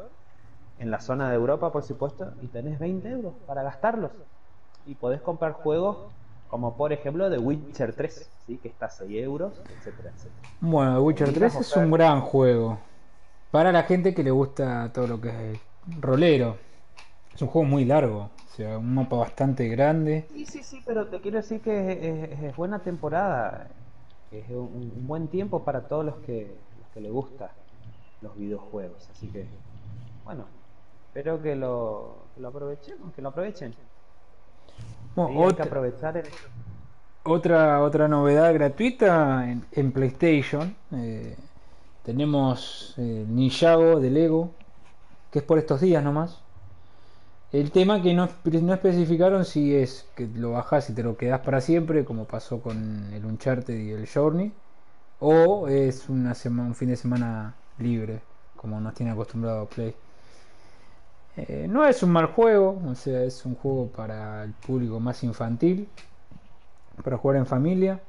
en 0.78 0.90
la 0.90 1.00
zona 1.00 1.28
de 1.30 1.36
Europa, 1.36 1.72
por 1.72 1.82
supuesto, 1.84 2.34
y 2.40 2.48
tenés 2.48 2.78
20 2.78 3.10
euros 3.10 3.36
para 3.46 3.62
gastarlos. 3.62 4.12
Y 4.84 4.96
podés 4.96 5.22
comprar 5.22 5.52
juegos 5.54 6.15
como, 6.48 6.76
por 6.76 6.92
ejemplo, 6.92 7.30
The 7.30 7.38
Witcher 7.38 7.94
3, 7.94 8.30
¿sí? 8.46 8.58
que 8.58 8.68
está 8.68 8.86
a 8.86 8.90
6 8.90 9.10
euros, 9.22 9.60
etcétera, 9.78 10.10
etcétera. 10.14 10.48
Bueno, 10.60 10.94
The 10.94 11.00
Witcher 11.00 11.28
Lindas 11.28 11.52
3 11.52 11.60
es 11.66 11.76
un 11.76 11.90
gran 11.90 12.20
juego. 12.20 12.78
Para 13.50 13.72
la 13.72 13.82
gente 13.84 14.14
que 14.14 14.22
le 14.22 14.30
gusta 14.30 14.90
todo 14.92 15.06
lo 15.06 15.20
que 15.20 15.52
es 15.52 15.60
rolero. 16.00 16.56
Es 17.34 17.42
un 17.42 17.48
juego 17.48 17.66
muy 17.68 17.84
largo. 17.84 18.30
O 18.44 18.56
sea, 18.56 18.78
un 18.78 18.94
mapa 18.94 19.16
bastante 19.16 19.68
grande. 19.68 20.26
Sí, 20.32 20.46
sí, 20.46 20.62
sí, 20.62 20.82
pero 20.86 21.06
te 21.08 21.20
quiero 21.20 21.36
decir 21.38 21.60
que 21.60 21.92
es, 21.92 22.30
es- 22.32 22.42
es 22.44 22.56
buena 22.56 22.78
temporada. 22.82 23.68
Es 24.30 24.48
un, 24.50 24.92
un 24.96 25.06
buen 25.06 25.28
tiempo 25.28 25.64
para 25.64 25.86
todos 25.88 26.04
los 26.04 26.16
que, 26.16 26.56
los 26.78 26.88
que 26.92 27.00
les 27.00 27.12
gusta 27.12 27.50
los 28.22 28.36
videojuegos. 28.36 29.08
Así 29.10 29.28
que, 29.28 29.46
bueno, 30.24 30.46
espero 31.08 31.40
que 31.42 31.54
lo, 31.54 32.28
que 32.34 32.40
lo 32.40 32.48
aprovechemos, 32.48 33.12
que 33.14 33.22
lo 33.22 33.28
aprovechen. 33.28 33.74
Bueno, 35.16 35.30
hay 35.30 35.37
que 35.38 35.42
otra, 35.42 35.64
aprovechar 35.64 36.16
el- 36.16 36.26
Otra, 37.25 37.82
otra 37.82 38.08
novedad 38.08 38.54
gratuita 38.54 39.50
en, 39.50 39.64
en 39.73 39.92
PlayStation. 39.92 40.76
eh, 40.92 41.37
tenemos 42.04 42.94
eh, 42.99 43.25
Ninjago 43.28 44.00
de 44.00 44.11
Lego, 44.11 44.50
que 45.32 45.40
es 45.40 45.44
por 45.44 45.58
estos 45.58 45.80
días 45.80 46.04
nomás. 46.04 46.40
El 47.52 47.70
tema 47.73 48.02
que 48.02 48.14
no, 48.14 48.28
no 48.44 48.75
especificaron 48.75 49.44
si 49.44 49.75
es 49.75 50.06
que 50.14 50.26
lo 50.28 50.52
bajás 50.52 50.90
y 50.90 50.94
te 50.94 51.02
lo 51.02 51.16
quedás 51.16 51.40
para 51.40 51.61
siempre, 51.61 52.04
como 52.04 52.25
pasó 52.25 52.61
con 52.61 53.12
el 53.12 53.25
Uncharted 53.25 53.75
y 53.76 53.90
el 53.90 54.08
Journey, 54.08 54.52
o 55.20 55.68
es 55.68 56.08
una 56.08 56.35
semana, 56.35 56.68
un 56.68 56.75
fin 56.76 56.90
de 56.90 56.96
semana 56.96 57.54
libre, 57.78 58.20
como 58.56 58.80
nos 58.80 58.94
tiene 58.94 59.12
acostumbrado 59.12 59.66
Play. 59.66 59.94
Eh, 61.36 61.66
no 61.68 61.84
es 61.86 62.02
un 62.02 62.10
mal 62.10 62.26
juego, 62.26 62.80
o 62.86 62.94
sea, 62.94 63.22
es 63.22 63.44
un 63.44 63.54
juego 63.56 63.88
para 63.88 64.44
el 64.44 64.52
público 64.52 65.00
más 65.00 65.22
infantil, 65.22 65.88
para 67.02 67.16
jugar 67.18 67.36
en 67.36 67.46
familia. 67.46 68.00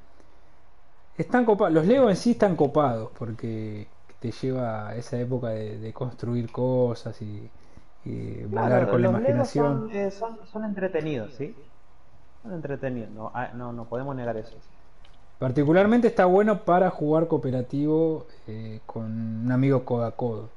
Están 1.17 1.45
copados, 1.45 1.73
los 1.73 1.85
Lego 1.87 2.09
en 2.09 2.15
sí 2.15 2.31
están 2.31 2.55
copados 2.55 3.11
porque 3.17 3.87
te 4.19 4.31
lleva 4.31 4.89
a 4.89 4.95
esa 4.95 5.19
época 5.19 5.49
de, 5.49 5.79
de 5.79 5.93
construir 5.93 6.51
cosas 6.51 7.21
y, 7.21 7.49
y 8.05 8.43
volar 8.45 8.87
con 8.87 9.01
la 9.01 9.07
imaginación. 9.09 9.89
son, 9.89 9.95
eh, 9.95 10.11
son, 10.11 10.37
son 10.45 10.63
entretenidos, 10.63 11.33
¿sí? 11.33 11.55
Son 12.43 12.53
entretenidos, 12.53 13.11
no, 13.11 13.31
ah, 13.33 13.49
no, 13.53 13.73
no 13.73 13.85
podemos 13.85 14.15
negar 14.15 14.37
eso. 14.37 14.55
Particularmente 15.39 16.07
está 16.07 16.25
bueno 16.25 16.63
para 16.65 16.89
jugar 16.89 17.27
cooperativo 17.27 18.25
eh, 18.47 18.79
con 18.85 19.05
un 19.45 19.51
amigo 19.51 19.85
codo 19.85 20.05
a 20.05 20.11
codo. 20.15 20.49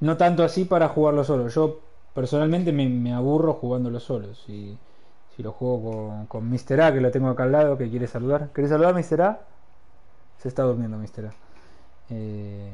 No 0.00 0.16
tanto 0.16 0.44
así 0.44 0.64
para 0.64 0.88
jugarlo 0.88 1.24
solo. 1.24 1.48
Yo 1.48 1.80
personalmente 2.18 2.72
me, 2.72 3.14
aburro 3.14 3.52
jugándolo 3.52 4.00
solo. 4.00 4.34
Si, 4.34 4.76
si 5.36 5.42
lo 5.44 5.52
juego 5.52 6.26
con, 6.26 6.50
Mr. 6.50 6.80
A, 6.80 6.92
que 6.92 7.00
lo 7.00 7.12
tengo 7.12 7.28
acá 7.28 7.44
al 7.44 7.52
lado, 7.52 7.78
que 7.78 7.88
quiere 7.88 8.08
saludar. 8.08 8.48
¿Querés 8.52 8.70
saludar, 8.70 8.92
Mr. 8.92 9.22
A? 9.22 9.40
Se 10.38 10.48
está 10.48 10.64
durmiendo, 10.64 10.98
Mr. 10.98 11.26
A. 11.26 11.32
Eh, 12.10 12.72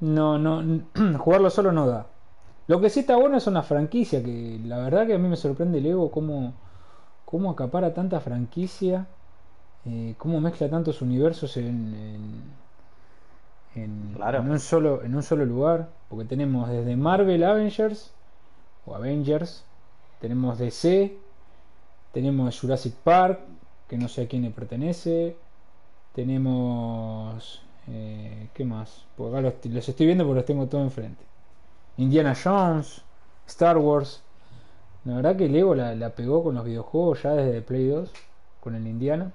no, 0.00 0.38
no, 0.38 0.82
jugarlo 1.18 1.50
solo 1.50 1.70
no 1.70 1.86
da. 1.86 2.08
Lo 2.66 2.80
que 2.80 2.90
sí 2.90 3.00
está 3.00 3.14
bueno 3.14 3.36
es 3.36 3.46
una 3.46 3.62
franquicia, 3.62 4.24
que 4.24 4.58
la 4.64 4.78
verdad 4.78 5.06
que 5.06 5.14
a 5.14 5.18
mí 5.18 5.28
me 5.28 5.36
sorprende 5.36 5.78
el 5.78 5.86
Ego 5.86 6.10
cómo, 6.10 6.54
cómo 7.24 7.52
acapara 7.52 7.94
tanta 7.94 8.18
franquicia, 8.18 9.06
eh, 9.84 10.16
cómo 10.18 10.40
mezcla 10.40 10.68
tantos 10.68 11.00
universos 11.00 11.56
en, 11.56 11.94
en, 11.94 12.42
en- 13.74 14.12
Claro. 14.14 14.38
en 14.40 14.50
un 14.50 14.60
solo, 14.60 15.02
en 15.02 15.14
un 15.14 15.22
solo 15.22 15.44
lugar. 15.44 15.88
Porque 16.08 16.24
tenemos 16.26 16.68
desde 16.68 16.96
Marvel 16.96 17.44
Avengers 17.44 18.12
o 18.86 18.94
Avengers, 18.94 19.64
tenemos 20.20 20.58
DC, 20.58 21.16
tenemos 22.12 22.58
Jurassic 22.60 22.94
Park, 23.04 23.40
que 23.88 23.96
no 23.98 24.08
sé 24.08 24.22
a 24.22 24.28
quién 24.28 24.42
le 24.42 24.50
pertenece, 24.50 25.36
tenemos... 26.14 27.62
eh, 27.88 28.48
¿Qué 28.54 28.64
más? 28.64 29.04
Porque 29.16 29.38
acá 29.38 29.40
los, 29.42 29.72
los 29.74 29.88
estoy 29.88 30.06
viendo 30.06 30.24
porque 30.24 30.36
los 30.40 30.44
tengo 30.46 30.66
todo 30.66 30.82
enfrente. 30.82 31.22
Indiana 31.96 32.34
Jones, 32.42 33.02
Star 33.46 33.78
Wars. 33.78 34.22
La 35.04 35.16
verdad 35.16 35.36
que 35.36 35.48
Lego 35.48 35.74
la, 35.74 35.94
la 35.94 36.10
pegó 36.10 36.42
con 36.44 36.54
los 36.54 36.64
videojuegos 36.64 37.22
ya 37.22 37.32
desde 37.34 37.62
Play 37.62 37.88
2, 37.88 38.10
con 38.60 38.74
el 38.74 38.86
Indiana. 38.86 39.32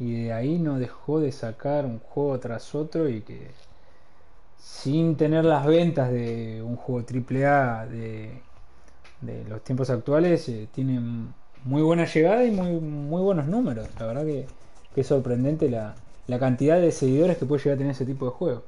Y 0.00 0.24
de 0.24 0.32
ahí 0.32 0.58
no 0.58 0.80
dejó 0.80 1.20
de 1.20 1.30
sacar 1.32 1.86
un 1.86 2.00
juego 2.00 2.40
tras 2.40 2.74
otro 2.74 3.08
y 3.08 3.22
que 3.22 3.52
sin 4.58 5.16
tener 5.16 5.44
las 5.44 5.66
ventas 5.66 6.10
de 6.10 6.62
un 6.62 6.76
juego 6.76 7.06
AAA 7.06 7.86
de, 7.86 8.42
de 9.20 9.44
los 9.46 9.62
tiempos 9.64 9.90
actuales, 9.90 10.48
eh, 10.48 10.68
tiene 10.72 11.00
muy 11.64 11.82
buena 11.82 12.06
llegada 12.06 12.44
y 12.44 12.50
muy, 12.52 12.80
muy 12.80 13.22
buenos 13.22 13.46
números. 13.48 13.88
La 13.98 14.06
verdad 14.06 14.24
que, 14.24 14.46
que 14.94 15.02
es 15.02 15.06
sorprendente 15.06 15.70
la, 15.70 15.96
la 16.26 16.38
cantidad 16.38 16.80
de 16.80 16.92
seguidores 16.92 17.38
que 17.38 17.46
puede 17.46 17.62
llegar 17.62 17.76
a 17.76 17.78
tener 17.78 17.92
ese 17.92 18.06
tipo 18.06 18.26
de 18.26 18.32
juego. 18.32 18.64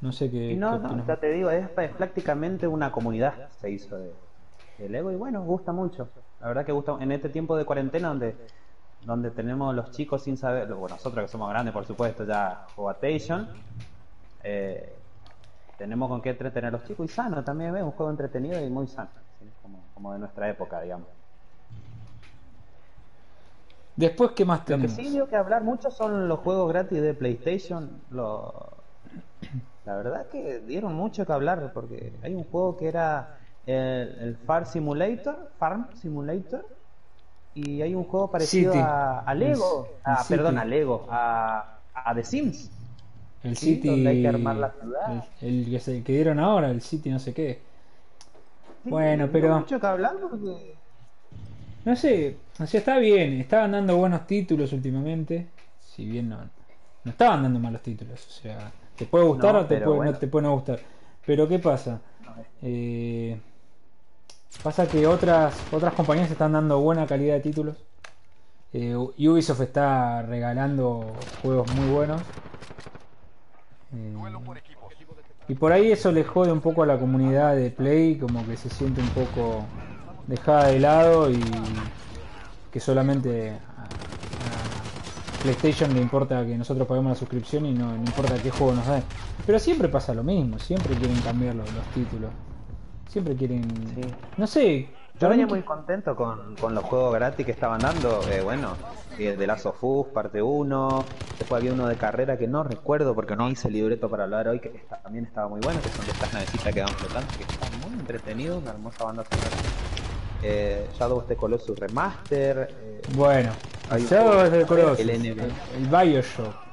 No 0.00 0.12
sé 0.12 0.30
qué. 0.30 0.52
Y 0.52 0.56
no, 0.56 0.78
qué 0.86 0.94
no, 0.94 1.04
ya 1.06 1.18
te 1.20 1.30
digo, 1.30 1.50
es, 1.50 1.68
es 1.76 1.92
prácticamente 1.94 2.66
una 2.66 2.90
comunidad 2.92 3.48
se 3.50 3.70
hizo 3.70 3.98
de, 3.98 4.18
de 4.78 4.88
Lego 4.88 5.12
y 5.12 5.16
bueno, 5.16 5.44
gusta 5.44 5.72
mucho. 5.72 6.12
La 6.40 6.48
verdad 6.48 6.64
que 6.66 6.72
gusta 6.72 6.96
en 7.00 7.12
este 7.12 7.28
tiempo 7.30 7.56
de 7.56 7.64
cuarentena 7.66 8.08
donde 8.08 8.38
donde 9.04 9.30
tenemos 9.30 9.74
los 9.74 9.90
chicos 9.90 10.22
sin 10.22 10.36
saber, 10.36 10.72
bueno, 10.74 10.96
nosotros 10.96 11.24
que 11.24 11.28
somos 11.28 11.48
grandes 11.50 11.72
por 11.72 11.86
supuesto 11.86 12.24
ya 12.24 12.66
Jugatation, 12.74 13.48
eh, 14.42 14.94
tenemos 15.78 16.08
con 16.08 16.20
qué 16.20 16.30
entretener 16.30 16.66
a 16.66 16.70
los 16.72 16.84
chicos 16.84 17.06
y 17.06 17.08
sano 17.08 17.42
también, 17.44 17.72
¿ves? 17.72 17.82
un 17.82 17.92
juego 17.92 18.10
entretenido 18.10 18.60
y 18.64 18.68
muy 18.68 18.86
sano, 18.86 19.10
¿sí? 19.38 19.48
como, 19.62 19.80
como 19.94 20.12
de 20.12 20.18
nuestra 20.18 20.48
época, 20.50 20.80
digamos. 20.80 21.08
Después, 23.96 24.30
¿qué 24.30 24.44
más 24.44 24.60
Lo 24.60 24.64
que 24.64 24.72
tenemos? 24.74 24.92
sí 24.92 25.08
dio 25.10 25.28
que 25.28 25.34
hablar 25.36 25.64
mucho 25.64 25.90
son 25.90 26.28
los 26.28 26.38
juegos 26.40 26.68
gratis 26.68 27.02
de 27.02 27.14
PlayStation. 27.14 28.00
Lo... 28.10 28.52
La 29.84 29.96
verdad 29.96 30.26
que 30.26 30.60
dieron 30.60 30.94
mucho 30.94 31.26
que 31.26 31.32
hablar 31.32 31.72
porque 31.72 32.12
hay 32.22 32.34
un 32.34 32.44
juego 32.44 32.76
que 32.76 32.86
era 32.88 33.38
el, 33.66 33.74
el 34.20 34.36
Farm 34.36 34.66
Simulator, 34.66 35.50
Farm 35.58 35.88
Simulator, 35.94 36.64
y 37.66 37.82
hay 37.82 37.94
un 37.94 38.04
juego 38.04 38.30
parecido 38.30 38.72
City. 38.72 38.84
a, 38.86 39.20
a 39.20 39.34
Lego, 39.34 39.88
El- 40.06 40.12
el 40.12 40.16
a, 40.18 40.24
perdón, 40.28 40.48
City. 40.54 40.60
a 40.60 40.64
Lego, 40.64 41.06
a, 41.10 41.78
a 41.94 42.14
The 42.14 42.24
Sims. 42.24 42.70
El 43.42 43.56
Sí, 43.56 43.74
City. 43.76 43.88
donde 43.88 44.10
hay 44.10 44.22
que 44.22 44.28
armar 44.28 44.56
la 44.56 44.70
ciudad. 44.72 45.24
El, 45.40 45.74
el 45.74 46.04
que, 46.04 46.12
dieron 46.12 46.38
ahora, 46.40 46.70
el 46.70 46.80
City 46.82 47.10
no 47.10 47.18
sé 47.18 47.32
qué. 47.34 47.60
Bueno, 48.84 49.24
dio 49.24 49.32
pero- 49.32 49.58
mucho 49.58 49.78
que 49.80 49.86
hablar 49.86 50.16
porque 50.20 50.74
No 51.84 51.96
sé, 51.96 52.36
o 52.58 52.66
sea, 52.66 52.78
está 52.80 52.98
bien. 52.98 53.40
Estaban 53.40 53.72
dando 53.72 53.96
buenos 53.96 54.26
títulos 54.26 54.72
últimamente. 54.72 55.46
Si 55.80 56.04
bien 56.04 56.28
no, 56.28 56.38
no 57.04 57.10
estaban 57.10 57.42
dando 57.42 57.58
malos 57.60 57.82
títulos. 57.82 58.26
O 58.26 58.30
sea, 58.30 58.72
te 58.96 59.04
puede 59.06 59.24
gustar 59.26 59.54
No, 59.54 59.60
o 59.60 59.66
te 59.66 59.78
puede, 59.78 59.96
bueno. 59.96 60.12
no 60.12 60.18
te 60.18 60.26
puede 60.28 60.46
no 60.46 60.54
gustar. 60.54 60.80
Pero 61.26 61.46
¿qué 61.48 61.58
pasa? 61.58 62.00
Eh, 62.62 63.38
pasa 64.62 64.86
que 64.86 65.06
otras, 65.06 65.54
otras 65.72 65.94
compañías 65.94 66.30
están 66.30 66.52
dando 66.52 66.80
buena 66.80 67.06
calidad 67.06 67.34
de 67.34 67.40
títulos. 67.40 67.76
Eh, 68.72 68.94
Ubisoft 68.96 69.60
está 69.60 70.22
regalando 70.22 71.12
juegos 71.42 71.72
muy 71.74 71.88
buenos. 71.88 72.20
Eh, 73.94 74.14
y 75.48 75.54
por 75.54 75.72
ahí 75.72 75.90
eso 75.92 76.12
le 76.12 76.24
jode 76.24 76.52
un 76.52 76.60
poco 76.60 76.82
a 76.82 76.86
la 76.86 76.98
comunidad 76.98 77.56
de 77.56 77.70
Play, 77.70 78.18
como 78.18 78.44
que 78.46 78.56
se 78.56 78.68
siente 78.68 79.00
un 79.00 79.08
poco 79.08 79.64
dejada 80.26 80.66
de 80.68 80.78
lado 80.80 81.30
y 81.30 81.40
que 82.70 82.80
solamente 82.80 83.52
a, 83.52 83.84
a 83.84 85.42
PlayStation 85.42 85.94
le 85.94 86.02
importa 86.02 86.44
que 86.44 86.58
nosotros 86.58 86.86
paguemos 86.86 87.12
la 87.12 87.16
suscripción 87.16 87.64
y 87.64 87.72
no, 87.72 87.92
no 87.96 88.04
importa 88.04 88.34
qué 88.42 88.50
juego 88.50 88.74
nos 88.74 88.86
den. 88.86 89.04
Pero 89.46 89.58
siempre 89.58 89.88
pasa 89.88 90.12
lo 90.12 90.22
mismo, 90.22 90.58
siempre 90.58 90.94
quieren 90.96 91.18
cambiar 91.22 91.54
los, 91.54 91.72
los 91.72 91.86
títulos. 91.94 92.30
Siempre 93.08 93.34
quieren... 93.34 93.62
Sí. 93.94 94.00
No 94.36 94.46
sé. 94.46 94.88
Yo 95.20 95.28
venía 95.28 95.46
muy 95.48 95.62
contento 95.62 96.14
con, 96.14 96.54
con 96.56 96.74
los 96.76 96.84
juegos 96.84 97.12
gratis 97.14 97.44
que 97.44 97.50
estaban 97.52 97.80
dando. 97.80 98.20
Eh, 98.30 98.40
bueno, 98.42 98.76
eh, 99.18 99.34
The 99.36 99.46
Last 99.48 99.66
of 99.66 99.82
Us, 99.82 100.06
parte 100.08 100.40
1. 100.40 101.04
Después 101.38 101.60
había 101.60 101.72
uno 101.72 101.88
de 101.88 101.96
carrera 101.96 102.38
que 102.38 102.46
no 102.46 102.62
recuerdo 102.62 103.14
porque 103.16 103.34
no 103.34 103.48
hice 103.48 103.68
libreto 103.68 104.08
para 104.08 104.24
hablar 104.24 104.46
hoy, 104.46 104.60
que 104.60 104.68
está- 104.68 104.98
también 104.98 105.24
estaba 105.24 105.48
muy 105.48 105.60
bueno, 105.60 105.80
que 105.82 105.88
son 105.88 106.04
de 106.06 106.12
estas 106.12 106.32
navecitas 106.32 106.72
que 106.72 106.80
van 106.82 106.94
flotando, 106.94 107.28
que 107.36 107.42
está 107.42 107.66
muy 107.88 107.98
entretenido, 107.98 108.58
una 108.58 108.70
hermosa 108.70 109.04
banda 109.04 109.24
sonora. 109.24 109.56
Eh, 110.44 110.86
Shadow 110.96 111.18
of 111.18 111.26
the 111.26 111.34
Colossus 111.34 111.76
Remaster. 111.80 112.68
eh, 112.80 113.02
Bueno, 113.16 113.50
Hay 113.90 114.04
Shadow 114.06 114.44
of 114.46 114.52
the 114.52 114.66
Colossus, 114.66 115.00
el 115.00 115.10
el, 115.10 115.26
el 115.40 115.86
Bioshock. 115.90 116.67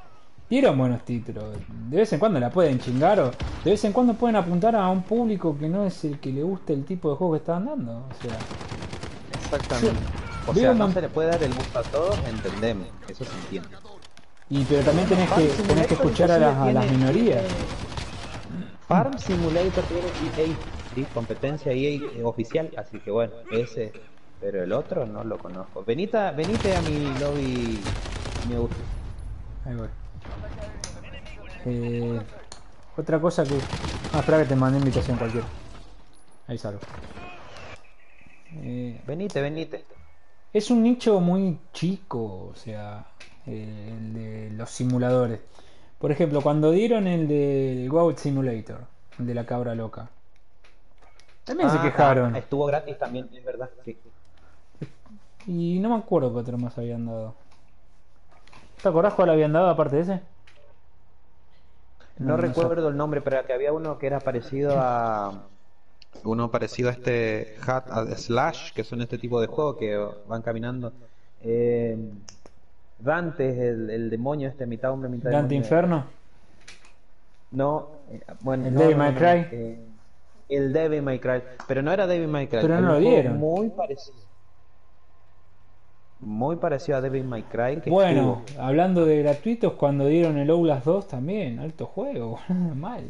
Dieron 0.50 0.78
buenos 0.78 1.04
títulos. 1.04 1.44
De 1.90 1.98
vez 1.98 2.14
en 2.14 2.20
cuando 2.20 2.40
la 2.40 2.52
pueden 2.52 2.80
chingar 2.80 3.20
o 3.20 3.32
de 3.64 3.72
vez 3.72 3.84
en 3.84 3.92
cuando 3.94 4.14
pueden 4.14 4.36
apuntar 4.36 4.76
a 4.76 4.88
un 4.90 5.02
público 5.02 5.58
que 5.58 5.68
no 5.68 5.86
es 5.86 6.04
el 6.06 6.20
que 6.20 6.32
le 6.32 6.44
gusta 6.44 6.72
el 6.74 6.86
tipo 6.86 7.10
de 7.10 7.16
juego 7.18 7.34
que 7.34 7.40
están 7.40 7.66
dando. 7.66 7.92
O 7.94 8.22
sea, 8.22 8.38
exactamente. 9.44 10.00
O 10.48 10.54
sea, 10.54 10.74
no 10.76 10.92
se 10.92 11.02
le 11.02 11.10
puede 11.10 11.30
dar 11.30 11.42
el 11.42 11.52
gusto 11.54 11.80
a 11.80 11.84
todos, 11.84 12.20
entendemos, 12.30 12.88
eso 13.08 13.26
se 13.26 13.32
entiende. 13.40 13.70
y 14.52 14.64
pero 14.66 14.84
también 14.84 15.08
tenés 15.10 15.32
que, 15.32 15.46
tenés 15.64 15.88
que 15.88 15.94
escuchar 15.96 16.30
a 16.30 16.38
las, 16.38 16.56
a 16.58 16.72
las 16.72 16.84
tiene- 16.86 16.98
minorías. 17.00 17.44
Farm 18.88 19.18
Simulator 19.18 19.84
tiene 19.86 20.04
EA, 20.48 20.56
sí, 20.94 21.08
competencia 21.16 21.72
EA 21.72 22.00
eh, 22.00 22.24
oficial, 22.24 22.70
así 22.78 23.00
que 23.00 23.10
bueno, 23.10 23.34
ese, 23.52 23.92
pero 24.40 24.64
el 24.64 24.72
otro 24.74 25.08
no 25.08 25.24
lo 25.24 25.40
conozco. 25.40 25.84
Venita, 25.84 26.30
venite 26.32 26.76
a 26.76 26.82
mi 26.84 27.06
lobby, 27.20 27.80
me 28.48 28.60
gusta. 28.60 28.76
Ahí 29.66 29.76
voy. 29.76 29.88
Eh, 31.66 32.20
otra 32.98 33.20
cosa 33.20 33.44
que. 33.44 33.58
Ah, 34.14 34.20
espera 34.20 34.40
que 34.40 34.46
te 34.46 34.56
mandé 34.56 34.80
invitación 34.80 35.18
cualquiera. 35.18 35.48
Ahí 36.48 36.58
salgo. 36.58 36.80
Eh, 38.58 39.02
Venite, 39.06 39.42
venite. 39.42 39.84
Es 40.54 40.70
un 40.72 40.84
nicho 40.84 41.20
muy 41.20 41.60
chico, 41.74 42.50
o 42.52 42.56
sea, 42.56 43.06
eh, 43.46 43.90
el 43.92 44.14
de 44.14 44.50
los 44.52 44.70
simuladores. 44.70 45.42
Por 46.00 46.12
ejemplo, 46.12 46.42
cuando 46.42 46.72
dieron 46.72 47.08
el 47.08 47.28
de 47.28 47.88
Goat 47.90 48.18
Simulator, 48.20 48.86
el 49.20 49.26
de 49.26 49.34
la 49.34 49.46
cabra 49.46 49.76
loca, 49.76 50.08
también 51.44 51.70
se 51.70 51.78
Ah, 51.78 51.82
quejaron. 51.82 52.36
ah, 52.36 52.40
estuvo 52.40 52.66
gratis 52.66 52.98
también, 52.98 53.30
es 53.34 53.44
verdad, 53.44 53.70
sí. 53.84 53.98
Y 55.48 55.80
no 55.80 55.90
me 55.90 55.96
acuerdo 55.96 56.32
qué 56.34 56.40
otro 56.40 56.58
más 56.58 56.78
habían 56.78 57.06
dado. 57.06 57.36
¿Te 58.82 58.90
acordás 58.90 59.14
cuál 59.14 59.30
habían 59.30 59.54
dado 59.54 59.70
aparte 59.70 59.96
de 59.98 60.02
ese? 60.04 60.22
No, 62.18 62.38
No, 62.38 62.38
no 62.38 62.38
recuerdo 62.38 62.88
el 62.90 62.98
nombre, 62.98 63.22
pero 63.22 63.46
que 63.46 63.54
había 63.54 63.74
uno 63.74 63.98
que 63.98 64.08
era 64.08 64.20
parecido 64.20 64.80
a. 64.80 65.50
Uno 66.24 66.50
parecido 66.50 66.90
a 66.90 66.94
este 66.94 67.58
Hat 67.66 67.90
a 67.92 68.06
Slash, 68.16 68.74
que 68.74 68.84
son 68.86 69.02
este 69.02 69.18
tipo 69.18 69.42
de 69.42 69.48
juegos 69.48 69.78
que 69.78 69.98
van 70.28 70.42
caminando. 70.42 70.94
Eh, 71.42 71.98
Dante, 72.98 73.70
el, 73.70 73.90
el 73.90 74.10
demonio 74.10 74.50
este, 74.50 74.66
mitad 74.66 74.92
hombre, 74.92 75.10
mitad 75.10 75.32
Dante 75.32 75.56
demonio. 75.56 75.56
Inferno. 75.56 76.06
No, 77.52 77.90
eh, 78.10 78.22
bueno, 78.42 78.68
¿El 78.68 78.74
no, 78.74 78.80
Devil 78.80 78.98
no, 78.98 78.98
May 78.98 79.14
no, 79.14 79.20
Cry? 79.20 79.48
eh, 79.52 79.80
el 80.50 80.74
Devil 80.74 81.02
May 81.02 81.20
Cry, 81.20 81.44
pero 81.68 81.82
no 81.82 81.92
era 81.92 82.08
Devil 82.08 82.28
May 82.28 82.48
Cry. 82.48 82.60
Pero 82.62 82.80
no 82.82 82.94
lo 82.94 83.00
dieron. 83.00 83.38
Muy 83.38 83.70
parecido. 83.70 84.25
Muy 86.26 86.56
parecido 86.58 86.98
a 86.98 87.02
Devil 87.02 87.24
May 87.24 87.44
Cry. 87.44 87.82
Que 87.82 87.90
Bueno, 87.90 88.42
estuvo. 88.46 88.62
hablando 88.64 89.06
de 89.06 89.20
gratuitos, 89.22 89.74
cuando 89.74 90.08
dieron 90.08 90.38
el 90.38 90.50
Outlast 90.50 90.86
2 90.86 91.08
también, 91.08 91.60
alto 91.60 91.86
juego, 91.86 92.40
mal. 92.76 93.04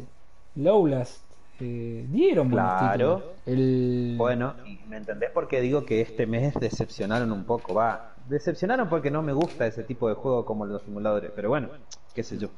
El 0.54 0.68
Outlast 0.68 1.22
eh, 1.60 2.04
dieron 2.10 2.50
Claro. 2.50 3.32
El... 3.46 4.14
Bueno, 4.18 4.54
y 4.66 4.78
me 4.88 4.98
entendés 4.98 5.30
porque 5.32 5.60
digo 5.60 5.84
que 5.86 6.00
este 6.02 6.26
mes 6.26 6.54
decepcionaron 6.60 7.32
un 7.32 7.44
poco, 7.44 7.74
va. 7.74 8.12
Decepcionaron 8.28 8.88
porque 8.88 9.10
no 9.10 9.22
me 9.22 9.32
gusta 9.32 9.66
ese 9.66 9.82
tipo 9.84 10.08
de 10.08 10.14
juego 10.14 10.44
como 10.44 10.66
los 10.66 10.82
simuladores, 10.82 11.30
pero 11.34 11.48
bueno, 11.48 11.68
qué 12.14 12.22
sé 12.22 12.36
yo. 12.38 12.48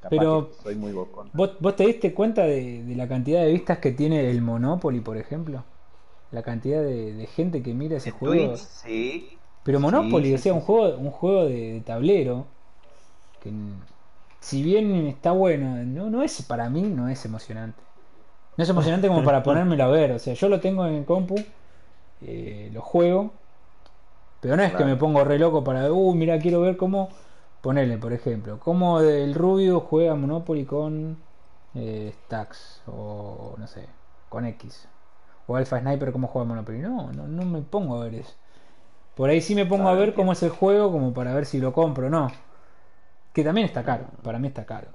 Capaz 0.00 0.10
Pero- 0.10 0.50
soy 0.62 0.74
muy 0.74 0.92
bocón. 0.92 1.30
¿Vos, 1.32 1.52
vos 1.60 1.76
te 1.76 1.86
diste 1.86 2.12
cuenta 2.12 2.42
de, 2.42 2.82
de 2.82 2.96
la 2.96 3.06
cantidad 3.08 3.40
de 3.42 3.52
vistas 3.52 3.78
que 3.78 3.92
tiene 3.92 4.28
el 4.30 4.42
Monopoly, 4.42 5.00
por 5.00 5.16
ejemplo? 5.16 5.62
La 6.32 6.42
cantidad 6.42 6.82
de, 6.82 7.12
de 7.14 7.26
gente 7.26 7.62
que 7.62 7.72
mira 7.72 7.98
ese 7.98 8.10
juego. 8.10 8.48
Twitch, 8.54 8.58
sí. 8.58 9.38
Pero 9.64 9.80
Monopoly, 9.80 10.28
sí, 10.28 10.34
o 10.34 10.38
sea, 10.38 10.54
un 10.54 10.60
juego, 10.60 10.98
un 10.98 11.10
juego 11.10 11.44
de, 11.44 11.74
de 11.74 11.80
tablero 11.80 12.46
que 13.42 13.52
si 14.40 14.62
bien 14.62 15.06
está 15.06 15.32
bueno, 15.32 15.76
no, 15.84 16.10
no 16.10 16.22
es 16.22 16.42
para 16.42 16.68
mí 16.68 16.82
no 16.82 17.08
es 17.08 17.24
emocionante. 17.24 17.80
No 18.56 18.64
es 18.64 18.70
emocionante 18.70 19.08
como 19.08 19.24
para 19.24 19.42
ponérmelo 19.44 19.84
a 19.84 19.88
ver. 19.88 20.12
O 20.12 20.18
sea, 20.18 20.34
yo 20.34 20.48
lo 20.48 20.60
tengo 20.60 20.86
en 20.86 21.04
compu, 21.04 21.36
eh, 22.22 22.70
lo 22.72 22.82
juego, 22.82 23.32
pero 24.40 24.56
no 24.56 24.62
es 24.64 24.74
que 24.74 24.84
me 24.84 24.96
pongo 24.96 25.22
re 25.24 25.38
loco 25.38 25.62
para, 25.62 25.92
uh, 25.92 26.14
mira, 26.14 26.38
quiero 26.40 26.60
ver 26.60 26.76
cómo 26.76 27.08
ponerle, 27.60 27.96
por 27.98 28.12
ejemplo, 28.12 28.58
cómo 28.58 29.00
el 29.00 29.34
Rubio 29.34 29.78
juega 29.80 30.16
Monopoly 30.16 30.64
con 30.64 31.18
eh, 31.76 32.12
Stacks 32.24 32.82
o 32.88 33.54
no 33.56 33.66
sé, 33.68 33.86
con 34.28 34.44
X. 34.46 34.88
O 35.46 35.56
Alpha 35.56 35.80
Sniper 35.80 36.12
cómo 36.12 36.26
juega 36.26 36.46
Monopoly. 36.48 36.78
No, 36.78 37.12
no, 37.12 37.28
no 37.28 37.44
me 37.44 37.62
pongo 37.62 37.96
a 38.00 38.04
ver 38.04 38.16
eso. 38.16 38.34
Por 39.14 39.30
ahí 39.30 39.40
sí 39.40 39.54
me 39.54 39.66
pongo 39.66 39.88
a 39.88 39.94
ver 39.94 40.14
cómo 40.14 40.32
es 40.32 40.42
el 40.42 40.50
juego, 40.50 40.90
como 40.90 41.12
para 41.12 41.34
ver 41.34 41.46
si 41.46 41.58
lo 41.58 41.72
compro 41.72 42.06
o 42.06 42.10
no. 42.10 42.28
Que 43.32 43.44
también 43.44 43.66
está 43.66 43.84
caro, 43.84 44.06
para 44.22 44.38
mí 44.38 44.48
está 44.48 44.64
caro. 44.64 44.88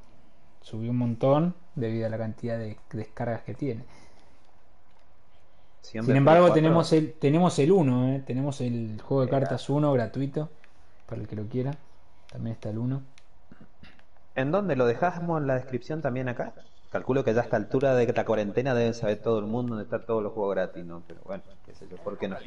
Subió 0.62 0.92
un 0.92 0.98
montón 0.98 1.56
debido 1.76 2.08
a 2.08 2.10
la 2.10 2.18
cantidad 2.18 2.58
de 2.58 2.78
descargas 2.92 3.42
que 3.44 3.54
tiene. 3.54 3.84
Siempre 5.82 6.14
Sin 6.14 6.18
embargo, 6.18 6.46
Play 6.48 6.52
4. 6.52 6.62
tenemos 6.62 6.94
el 6.94 7.14
tenemos 7.14 7.60
el 7.60 7.72
1, 7.72 8.08
¿eh? 8.10 8.24
tenemos 8.26 8.62
el 8.62 9.02
juego 9.02 9.24
de 9.24 9.30
cartas 9.30 9.70
1 9.70 9.94
gratuito, 9.94 10.50
para 11.06 11.22
el 11.22 11.28
que 11.28 11.36
lo 11.36 11.48
quiera. 11.48 11.76
También 12.32 12.56
está 12.56 12.70
el 12.70 12.78
1. 12.78 13.02
¿En 14.36 14.52
dónde 14.52 14.76
lo 14.76 14.86
dejamos 14.86 15.42
en 15.42 15.48
la 15.48 15.56
descripción 15.56 16.02
también 16.02 16.28
acá? 16.30 16.54
Calculo 16.92 17.24
que 17.24 17.34
ya 17.34 17.42
a 17.42 17.44
esta 17.44 17.58
altura 17.58 17.96
de 17.96 18.12
la 18.14 18.24
cuarentena 18.26 18.74
deben 18.74 18.94
saber 18.94 19.18
todo 19.22 19.40
el 19.40 19.46
mundo 19.46 19.72
dónde 19.76 19.84
están 19.84 20.06
todos 20.06 20.24
los 20.24 20.32
juegos 20.32 20.56
gratis, 20.56 20.86
¿no? 20.86 21.04
Pero 21.06 21.20
bueno, 21.26 21.44
qué 21.66 21.74
sé 21.76 21.86
yo, 21.90 21.98
¿por 21.98 22.18
qué 22.18 22.30
no? 22.30 22.38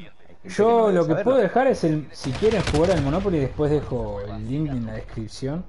Que 0.42 0.48
Yo 0.48 0.90
lo 0.90 1.02
que 1.02 1.08
saberlo. 1.10 1.24
puedo 1.24 1.36
dejar 1.38 1.66
es 1.66 1.84
el. 1.84 2.08
Si 2.12 2.32
quieren 2.32 2.62
jugar 2.72 2.92
al 2.92 3.02
Monopoly, 3.02 3.38
después 3.38 3.70
dejo 3.70 4.20
el 4.22 4.48
link 4.48 4.70
en 4.70 4.86
la 4.86 4.94
descripción. 4.94 5.62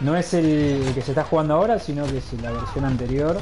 No 0.00 0.16
es 0.16 0.32
el 0.32 0.92
que 0.94 1.02
se 1.02 1.10
está 1.10 1.24
jugando 1.24 1.54
ahora, 1.54 1.78
sino 1.78 2.06
que 2.06 2.18
es 2.18 2.32
la 2.40 2.52
versión 2.52 2.84
anterior. 2.86 3.36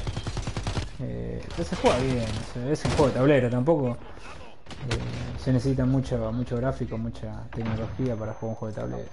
Eh, 1.01 1.41
se 1.62 1.77
juega 1.77 1.99
bien, 1.99 2.25
es 2.73 2.85
un 2.85 2.91
juego 2.93 3.09
de 3.09 3.12
tablero, 3.12 3.51
tampoco 3.51 3.91
eh, 3.91 5.39
se 5.39 5.53
necesita 5.53 5.85
mucho, 5.85 6.33
mucho 6.33 6.57
gráfico, 6.57 6.97
mucha 6.97 7.45
tecnología 7.55 8.17
para 8.17 8.33
jugar 8.33 8.51
un 8.51 8.55
juego 8.57 8.75
de 8.75 8.81
tablero. 8.81 9.09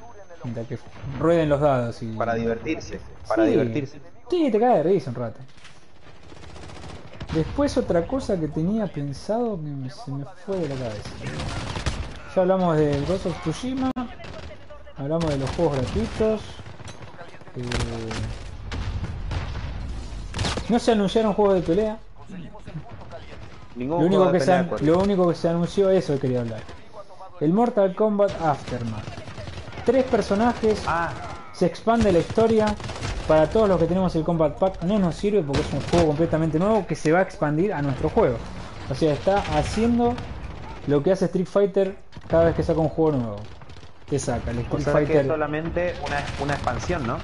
Mientras 0.45 0.67
que 0.67 0.77
rueden 1.19 1.49
los 1.49 1.59
dados 1.61 2.01
y. 2.01 2.13
Para 2.13 2.33
divertirse, 2.35 2.99
para 3.27 3.45
Sí. 3.45 3.51
divertirse. 3.51 3.99
Sí, 4.29 4.49
te 4.51 4.59
cae 4.59 4.77
de 4.77 4.83
risa 4.83 5.09
un 5.09 5.15
rato. 5.15 5.39
Después 7.33 7.77
otra 7.77 8.05
cosa 8.05 8.39
que 8.39 8.47
tenía 8.47 8.87
pensado 8.87 9.55
que 9.57 9.61
me- 9.69 9.89
se 9.89 10.11
me 10.11 10.23
fue 10.45 10.57
de 10.57 10.69
la 10.69 10.75
cabeza. 10.75 11.09
Ya 12.35 12.41
hablamos 12.41 12.77
del 12.77 13.05
Ghost 13.05 13.25
of 13.27 13.41
Tsushima. 13.41 13.91
Hablamos 14.97 15.29
de 15.29 15.37
los 15.37 15.49
juegos 15.51 15.77
gratuitos. 15.77 16.41
eh, 17.55 17.61
no 20.69 20.79
se 20.79 20.91
anunciaron 20.91 21.33
juegos 21.33 21.55
de 21.55 21.61
pelea. 21.61 21.97
Ningún 23.75 23.99
Lo 23.99 24.05
único, 24.07 24.25
de 24.31 24.39
que 24.39 24.39
se, 24.45 24.53
an- 24.53 24.69
lo 24.81 24.99
único 24.99 25.29
que 25.29 25.35
se 25.35 25.49
anunció, 25.49 25.89
eso 25.91 26.19
quería 26.19 26.41
hablar. 26.41 26.61
El 27.39 27.53
Mortal 27.53 27.93
Kombat 27.95 28.31
Aftermath. 28.41 29.03
Tres 29.85 30.05
personajes, 30.05 30.81
Ah, 30.87 31.11
se 31.53 31.65
expande 31.67 32.11
la 32.11 32.19
historia. 32.19 32.75
Para 33.27 33.49
todos 33.49 33.69
los 33.69 33.79
que 33.79 33.85
tenemos 33.85 34.13
el 34.15 34.23
Combat 34.23 34.57
Pack 34.57 34.83
no 34.83 34.99
nos 34.99 35.15
sirve 35.15 35.41
porque 35.41 35.61
es 35.61 35.73
un 35.73 35.81
juego 35.81 36.07
completamente 36.07 36.59
nuevo 36.59 36.85
que 36.85 36.95
se 36.95 37.11
va 37.11 37.19
a 37.19 37.21
expandir 37.21 37.73
a 37.73 37.81
nuestro 37.81 38.09
juego. 38.09 38.37
O 38.89 38.95
sea, 38.95 39.13
está 39.13 39.37
haciendo 39.57 40.13
lo 40.87 41.01
que 41.01 41.11
hace 41.13 41.25
Street 41.25 41.47
Fighter 41.47 41.95
cada 42.27 42.45
vez 42.45 42.55
que 42.55 42.63
saca 42.63 42.79
un 42.81 42.89
juego 42.89 43.17
nuevo. 43.17 43.37
Te 44.09 44.19
saca 44.19 44.51
el 44.51 44.59
o 44.59 44.61
Street 44.61 44.83
sea 44.83 44.93
que 44.93 45.03
es 45.03 45.07
Fighter. 45.07 45.27
solamente 45.27 45.95
una, 46.05 46.17
una 46.43 46.53
expansión, 46.53 47.07
¿no? 47.07 47.17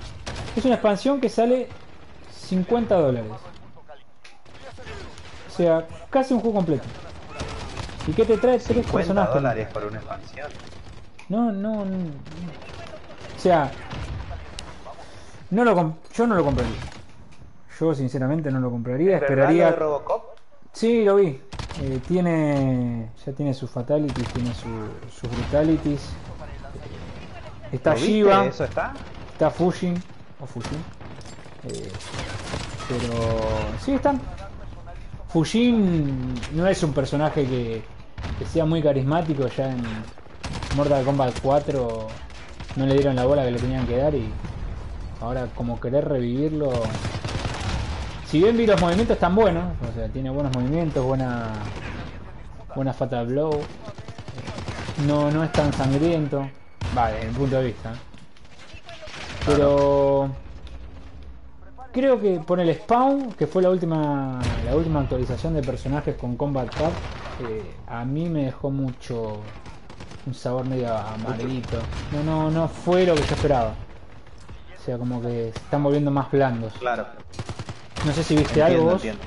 Es 0.55 0.63
una 0.63 0.75
expansión 0.75 1.19
que 1.19 1.27
sale 1.27 1.67
50 2.33 2.95
dólares. 2.95 3.31
O 5.49 5.51
sea, 5.51 5.85
casi 6.09 6.33
un 6.33 6.39
juego 6.39 6.55
completo. 6.55 6.85
¿Y 8.07 8.13
qué 8.13 8.23
te 8.23 8.37
trae? 8.37 8.57
Tres 8.57 8.63
50 8.63 8.91
personajes. 8.93 9.33
dólares 9.35 9.67
por 9.73 9.83
una 9.83 9.97
expansión. 9.97 10.47
No, 11.27 11.51
no, 11.51 11.85
no. 11.85 11.97
O 13.35 13.41
sea, 13.41 13.69
no 15.51 15.63
lo 15.63 15.75
com- 15.75 15.93
yo 16.13 16.27
no 16.27 16.35
lo 16.35 16.43
compraría. 16.43 16.75
Yo 17.79 17.93
sinceramente 17.93 18.51
no 18.51 18.59
lo 18.59 18.69
compraría. 18.69 19.15
¿Es 19.15 19.21
verdad 19.21 19.31
Esperaría. 19.37 19.65
de 19.71 19.75
Robocop? 19.77 20.23
Sí, 20.73 21.03
lo 21.03 21.15
vi. 21.15 21.39
Eh, 21.81 21.99
tiene, 22.07 23.09
ya 23.25 23.31
tiene 23.31 23.53
sus 23.53 23.69
fatalities, 23.69 24.27
tiene 24.33 24.53
su- 24.53 25.11
sus 25.19 25.29
brutalities. 25.31 26.09
Está. 27.71 27.95
Shiva, 27.95 28.45
¿Eso 28.45 28.63
está? 28.65 28.93
está 29.31 29.49
Fushin 29.49 29.95
o 30.41 30.45
Fushin. 30.45 30.77
Eh, 31.67 31.91
pero 32.87 33.13
sí 33.83 33.93
están. 33.93 34.19
Fujin 35.29 36.33
no 36.53 36.65
es 36.67 36.81
un 36.83 36.91
personaje 36.93 37.45
que, 37.45 37.83
que 38.39 38.45
sea 38.45 38.65
muy 38.65 38.81
carismático 38.81 39.47
ya 39.47 39.71
en 39.71 39.83
Mortal 40.75 41.05
Kombat 41.05 41.39
4 41.41 42.07
no 42.75 42.85
le 42.87 42.93
dieron 42.95 43.15
la 43.15 43.25
bola 43.25 43.43
que 43.45 43.51
le 43.51 43.59
tenían 43.59 43.85
que 43.85 43.97
dar 43.97 44.15
y 44.15 44.27
ahora 45.21 45.47
como 45.55 45.79
querer 45.79 46.07
revivirlo. 46.07 46.71
Si 48.25 48.39
bien 48.39 48.57
vi 48.57 48.65
los 48.65 48.79
movimientos 48.79 49.15
están 49.15 49.35
buenos. 49.35 49.65
O 49.89 49.93
sea 49.93 50.07
tiene 50.09 50.29
buenos 50.29 50.55
movimientos 50.55 51.03
buena 51.03 51.49
buena 52.75 52.93
fatal 52.93 53.27
blow. 53.27 53.61
No 55.07 55.31
no 55.31 55.43
es 55.43 55.51
tan 55.51 55.73
sangriento. 55.73 56.49
Vale 56.93 57.15
desde 57.15 57.27
mi 57.29 57.33
punto 57.33 57.55
de 57.57 57.63
vista. 57.65 57.93
Pero 59.45 60.29
Creo 61.91 62.21
que 62.21 62.39
por 62.39 62.59
el 62.59 62.73
Spawn, 62.75 63.33
que 63.33 63.47
fue 63.47 63.63
la 63.63 63.71
última 63.71 64.39
la 64.63 64.75
última 64.75 64.99
actualización 65.01 65.55
de 65.55 65.63
personajes 65.63 66.15
con 66.17 66.37
Combat 66.37 66.67
Pack, 66.67 66.93
eh, 67.49 67.63
a 67.87 68.05
mí 68.05 68.29
me 68.29 68.45
dejó 68.45 68.69
mucho 68.69 69.37
un 70.27 70.33
sabor 70.35 70.67
medio 70.67 70.95
amarguito. 70.95 71.79
No, 72.11 72.23
no, 72.23 72.51
no 72.51 72.67
fue 72.67 73.07
lo 73.07 73.15
que 73.15 73.21
yo 73.21 73.33
esperaba. 73.33 73.73
O 74.79 74.85
sea, 74.85 74.97
como 74.97 75.21
que 75.21 75.51
se 75.53 75.59
están 75.59 75.83
volviendo 75.83 76.09
más 76.11 76.31
blandos. 76.31 76.73
Claro. 76.79 77.05
No 78.05 78.13
sé 78.13 78.23
si 78.23 78.35
viste 78.35 78.59
Entiendo, 78.61 78.73
algo 78.73 78.83
vos. 78.85 78.93
entiendo. 78.95 79.21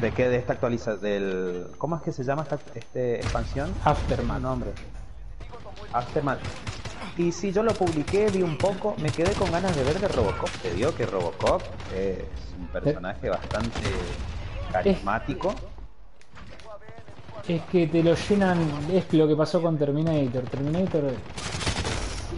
¿De 0.00 0.10
qué? 0.12 0.28
De 0.28 0.36
esta 0.36 0.54
actualiza 0.54 0.96
del... 0.96 1.66
¿Cómo 1.78 1.96
es 1.96 2.02
que 2.02 2.12
se 2.12 2.22
llama 2.24 2.42
esta 2.42 2.58
este 2.74 3.16
expansión? 3.16 3.72
Aftermath. 3.84 4.40
Nombre. 4.40 4.72
Aftermath. 5.92 6.38
Y 7.16 7.32
si 7.32 7.52
yo 7.52 7.62
lo 7.62 7.72
publiqué, 7.74 8.30
vi 8.30 8.42
un 8.42 8.56
poco, 8.56 8.94
me 8.98 9.10
quedé 9.10 9.32
con 9.32 9.50
ganas 9.50 9.74
de 9.76 9.84
ver 9.84 10.00
de 10.00 10.08
Robocop. 10.08 10.48
Te 10.62 10.72
digo 10.72 10.94
que 10.94 11.04
Robocop 11.04 11.62
es 11.94 12.18
un 12.58 12.66
personaje 12.68 13.28
bastante 13.28 13.80
carismático. 14.72 15.54
Es 17.46 17.60
que 17.64 17.86
te 17.86 18.02
lo 18.02 18.14
llenan, 18.14 18.58
es 18.90 19.12
lo 19.12 19.28
que 19.28 19.36
pasó 19.36 19.60
con 19.60 19.76
Terminator. 19.76 20.44
Terminator 20.44 21.12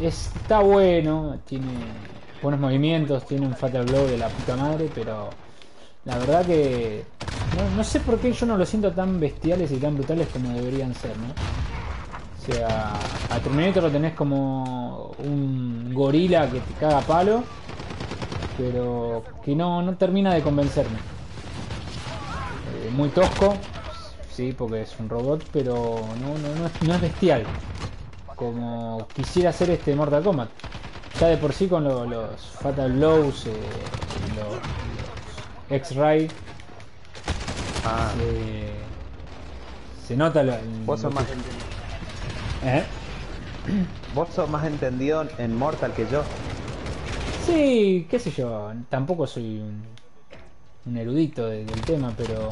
está 0.02 0.60
bueno, 0.60 1.38
tiene 1.46 1.72
buenos 2.42 2.60
movimientos, 2.60 3.26
tiene 3.26 3.46
un 3.46 3.54
Fatal 3.54 3.84
Blow 3.84 4.06
de 4.06 4.18
la 4.18 4.28
puta 4.28 4.56
madre, 4.56 4.90
pero 4.94 5.30
la 6.04 6.18
verdad 6.18 6.44
que 6.44 7.04
no, 7.76 7.84
sé 7.84 8.00
por 8.00 8.18
qué 8.18 8.32
yo 8.32 8.46
no 8.46 8.56
lo 8.56 8.66
siento 8.66 8.92
tan 8.92 9.18
bestiales 9.20 9.70
y 9.72 9.76
tan 9.76 9.94
brutales 9.94 10.28
como 10.28 10.50
deberían 10.50 10.94
ser, 10.94 11.16
¿no? 11.16 11.28
O 11.28 12.46
sea, 12.46 12.92
a 13.30 13.38
Terminator 13.38 13.84
lo 13.84 13.90
tenés 13.90 14.12
como 14.12 15.14
un 15.18 15.92
gorila 15.94 16.50
que 16.50 16.60
te 16.60 16.74
caga 16.74 17.00
palo, 17.00 17.42
pero 18.58 19.24
que 19.42 19.56
no, 19.56 19.80
no 19.80 19.94
termina 19.94 20.34
de 20.34 20.42
convencerme. 20.42 20.98
Eh, 22.84 22.90
muy 22.94 23.08
tosco, 23.08 23.56
sí, 24.30 24.54
porque 24.56 24.82
es 24.82 24.94
un 24.98 25.08
robot, 25.08 25.42
pero 25.52 26.00
no, 26.20 26.36
no, 26.38 26.70
no 26.86 26.94
es 26.94 27.00
bestial. 27.00 27.44
Como 28.36 29.06
quisiera 29.14 29.50
hacer 29.50 29.70
este 29.70 29.94
Mortal 29.94 30.22
Kombat. 30.22 30.48
Ya 31.20 31.28
de 31.28 31.36
por 31.36 31.52
sí 31.52 31.68
con 31.68 31.84
lo- 31.84 32.04
los 32.06 32.40
Fatal 32.60 32.92
Blows, 32.92 33.46
eh, 33.46 33.50
los, 34.36 34.48
los 34.54 34.60
X-Ray, 35.80 36.28
Ah, 37.86 38.10
eh, 38.22 38.70
se 40.06 40.16
nota 40.16 40.42
lo, 40.42 40.54
vos 40.86 41.00
sos 41.00 41.12
lo 41.12 41.20
más, 41.20 41.26
que- 41.26 42.68
¿Eh? 42.78 42.82
vos 44.14 44.28
sos 44.34 44.48
más 44.48 44.64
entendido 44.64 45.26
en 45.38 45.54
Mortal 45.56 45.92
que 45.92 46.06
yo. 46.10 46.22
Sí, 47.46 48.06
qué 48.10 48.18
sé 48.18 48.30
yo, 48.30 48.72
tampoco 48.88 49.26
soy 49.26 49.58
un, 49.60 49.82
un 50.86 50.96
erudito 50.96 51.46
de- 51.46 51.64
del 51.66 51.80
tema, 51.82 52.12
pero 52.16 52.48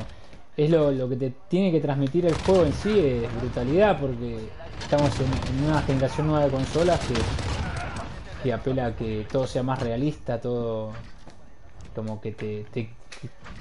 es 0.57 0.69
lo, 0.71 0.93
lo 0.93 1.09
que 1.09 1.17
te 1.17 1.33
tiene 1.49 1.73
que 1.73 1.81
transmitir 1.81 2.27
el 2.27 2.35
juego 2.35 2.67
en 2.67 2.73
sí, 2.75 2.91
es 3.01 3.35
brutalidad, 3.41 3.99
porque 3.99 4.37
estamos 4.83 5.11
en, 5.21 5.65
una 5.65 5.83
generación 5.83 6.27
nueva 6.27 6.45
de 6.45 6.51
consolas 6.51 7.01
que, 7.01 7.15
que 8.43 8.53
apela 8.53 8.87
a 8.87 8.97
que 8.97 9.27
todo 9.31 9.47
sea 9.47 9.63
más 9.63 9.81
realista, 9.81 10.41
todo 10.41 10.93
como 11.95 12.21
que 12.21 12.33
te, 12.33 12.65
te, 12.73 12.91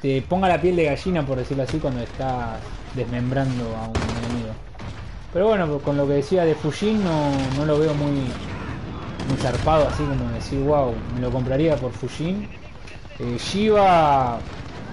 te 0.02 0.22
ponga 0.22 0.48
la 0.48 0.60
piel 0.60 0.76
de 0.76 0.86
gallina, 0.86 1.26
por 1.26 1.38
decirlo 1.38 1.64
así, 1.64 1.78
cuando 1.80 2.02
estás 2.02 2.60
desmembrando 2.96 3.64
a 3.76 3.88
un 3.88 3.96
enemigo. 3.96 4.54
Pero 5.34 5.48
bueno, 5.48 5.80
con 5.80 5.98
lo 5.98 6.08
que 6.08 6.14
decía 6.14 6.44
de 6.44 6.56
Fujin 6.56 7.04
no, 7.04 7.32
no 7.58 7.66
lo 7.66 7.80
veo 7.80 7.94
muy, 7.94 8.12
muy 9.30 9.38
zarpado, 9.38 9.88
así 9.88 10.04
como 10.04 10.30
decir, 10.32 10.60
wow, 10.60 10.94
me 11.16 11.22
lo 11.22 11.32
compraría 11.32 11.76
por 11.78 11.92
Fujin. 11.92 12.50
Eh, 13.20 13.38
Shiva 13.38 14.40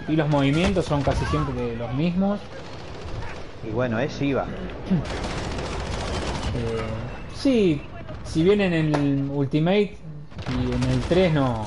y 0.06 0.16
los 0.16 0.28
movimientos 0.28 0.84
son 0.84 1.02
casi 1.02 1.24
siempre 1.26 1.76
los 1.76 1.92
mismos. 1.94 2.40
Y 3.66 3.70
bueno, 3.70 3.98
es 3.98 4.18
Shiva. 4.18 4.46
Eh, 6.58 6.80
sí, 7.36 7.80
si 8.24 8.42
bien 8.42 8.60
en 8.60 8.72
el 8.72 9.28
Ultimate 9.30 9.96
y 10.48 10.72
en 10.74 10.82
el 10.90 11.00
3 11.08 11.32
no, 11.32 11.66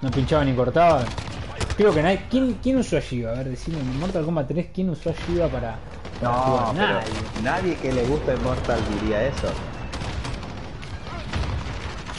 no 0.00 0.10
pinchaba 0.10 0.44
ni 0.44 0.54
cortaba. 0.54 1.04
Creo 1.76 1.92
que 1.94 2.02
nadie. 2.02 2.20
¿Quién, 2.30 2.58
quién 2.62 2.78
usó 2.78 2.96
a 2.96 3.00
Shiva? 3.00 3.32
A 3.32 3.34
ver, 3.36 3.48
decime, 3.50 3.78
en 3.80 3.98
Mortal 4.00 4.24
Kombat 4.24 4.48
3, 4.48 4.66
¿quién 4.74 4.90
usó 4.90 5.10
a 5.10 5.12
Shiva 5.12 5.48
para, 5.48 5.76
para 6.20 6.32
No, 6.32 6.72
pero 6.74 6.86
Nadie. 6.88 7.10
nadie 7.42 7.74
que 7.76 7.92
le 7.92 8.04
guste 8.04 8.36
Mortal 8.36 8.78
diría 9.00 9.24
eso. 9.26 9.48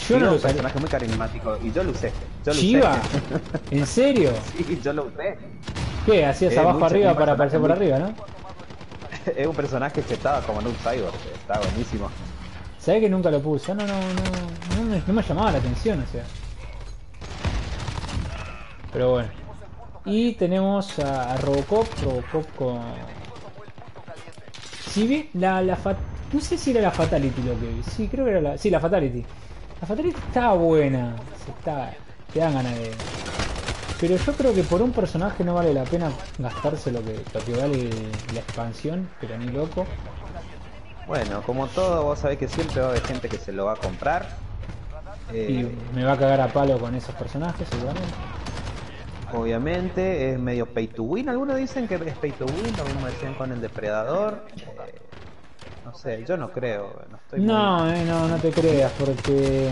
Yo 0.09 0.19
no 0.19 0.25
lo 0.25 0.31
un 0.31 0.37
usé. 0.37 0.47
personaje 0.47 0.79
muy 0.79 0.89
carismático 0.89 1.57
y 1.63 1.71
yo 1.71 1.83
lo 1.83 1.91
usé. 1.91 2.11
Yo 2.45 2.53
lo 2.53 2.59
¿Shiva? 2.59 2.91
usé. 2.95 3.75
¿En 3.79 3.85
serio? 3.85 4.31
sí, 4.57 4.79
yo 4.83 4.93
lo 4.93 5.03
usé. 5.05 5.37
¿Qué? 6.05 6.25
¿Hacías 6.25 6.51
Es 6.53 6.57
abajo 6.57 6.79
mucho- 6.79 6.85
arriba 6.87 7.11
un 7.11 7.17
para 7.17 7.31
aparecer 7.33 7.59
por 7.61 7.71
arriba, 7.71 7.99
no? 7.99 8.13
Es 9.35 9.47
un 9.47 9.55
personaje 9.55 10.01
que 10.01 10.13
estaba 10.13 10.41
como 10.41 10.61
en 10.61 10.67
un 10.67 10.75
cyborg. 10.75 11.15
Está 11.33 11.59
buenísimo. 11.59 12.09
¿Sabés 12.79 13.01
que 13.01 13.09
nunca 13.09 13.29
lo 13.29 13.39
puse? 13.41 13.75
No, 13.75 13.85
no, 13.85 13.93
no, 13.93 14.75
no 14.77 14.83
me, 14.89 15.01
no 15.05 15.13
me 15.13 15.21
llamaba 15.21 15.51
la 15.51 15.57
atención, 15.59 16.01
o 16.07 16.11
sea. 16.11 16.23
Pero 18.91 19.11
bueno. 19.11 19.29
Y 20.05 20.33
tenemos 20.33 20.97
a, 20.99 21.37
Robocop, 21.37 21.87
Robocop 22.03 22.55
con... 22.55 22.79
Si 24.89 25.05
bien 25.07 25.29
la, 25.35 25.61
la 25.61 25.77
fat- 25.77 25.97
No 26.33 26.41
sé 26.41 26.57
si 26.57 26.71
era 26.71 26.81
la 26.81 26.91
Fatality 26.91 27.41
lo 27.43 27.59
que 27.59 27.67
vi. 27.67 27.83
Sí, 27.83 28.07
creo 28.07 28.25
que 28.25 28.31
era 28.31 28.41
la... 28.41 28.57
Sí, 28.57 28.69
la 28.71 28.79
Fatality. 28.79 29.23
La 29.79 29.87
Fatality 29.87 30.17
estaba 30.27 30.53
buena. 30.53 31.15
Está... 31.59 31.93
Te 32.33 32.39
dan 32.39 32.53
ganas 32.55 32.73
de... 32.75 32.91
Pero 34.01 34.17
yo 34.17 34.33
creo 34.33 34.53
que 34.53 34.63
por 34.63 34.81
un 34.81 34.91
personaje 34.91 35.43
no 35.43 35.53
vale 35.53 35.73
la 35.73 35.83
pena 35.83 36.11
gastarse 36.39 36.91
lo 36.91 36.99
que, 37.03 37.19
lo 37.33 37.45
que 37.45 37.53
vale 37.53 37.89
la 38.33 38.39
expansión, 38.39 39.07
pero 39.21 39.37
ni 39.37 39.51
loco. 39.51 39.85
Bueno, 41.07 41.41
como 41.45 41.67
todo, 41.67 42.03
vos 42.03 42.17
sabés 42.19 42.37
que 42.39 42.47
siempre 42.47 42.81
va 42.81 42.87
a 42.87 42.89
haber 42.91 43.03
gente 43.03 43.29
que 43.29 43.37
se 43.37 43.51
lo 43.51 43.65
va 43.65 43.73
a 43.73 43.75
comprar. 43.75 44.27
Y 45.31 45.61
Eh, 45.61 45.71
me 45.93 46.03
va 46.03 46.13
a 46.13 46.17
cagar 46.17 46.41
a 46.41 46.47
palo 46.47 46.79
con 46.79 46.95
esos 46.95 47.13
personajes, 47.15 47.67
seguramente. 47.69 48.09
Obviamente 49.33 50.31
es 50.31 50.39
medio 50.39 50.65
pay 50.65 50.87
to 50.87 51.03
win. 51.03 51.29
Algunos 51.29 51.57
dicen 51.57 51.87
que 51.87 51.95
es 51.95 52.15
pay 52.15 52.31
to 52.31 52.45
win, 52.45 52.75
lo 52.77 52.83
mismo 52.85 53.05
decían 53.05 53.33
con 53.35 53.51
el 53.51 53.61
depredador. 53.61 54.43
Eh, 54.57 54.99
no 55.85 55.93
sé, 55.95 56.25
yo 56.27 56.37
no 56.37 56.51
creo. 56.51 57.01
No, 57.09 57.17
estoy 57.17 57.39
muy- 57.39 57.47
No, 57.47 57.93
eh, 57.93 58.03
no, 58.05 58.27
no 58.27 58.35
te 58.37 58.49
creas, 58.51 58.91
porque 58.99 59.69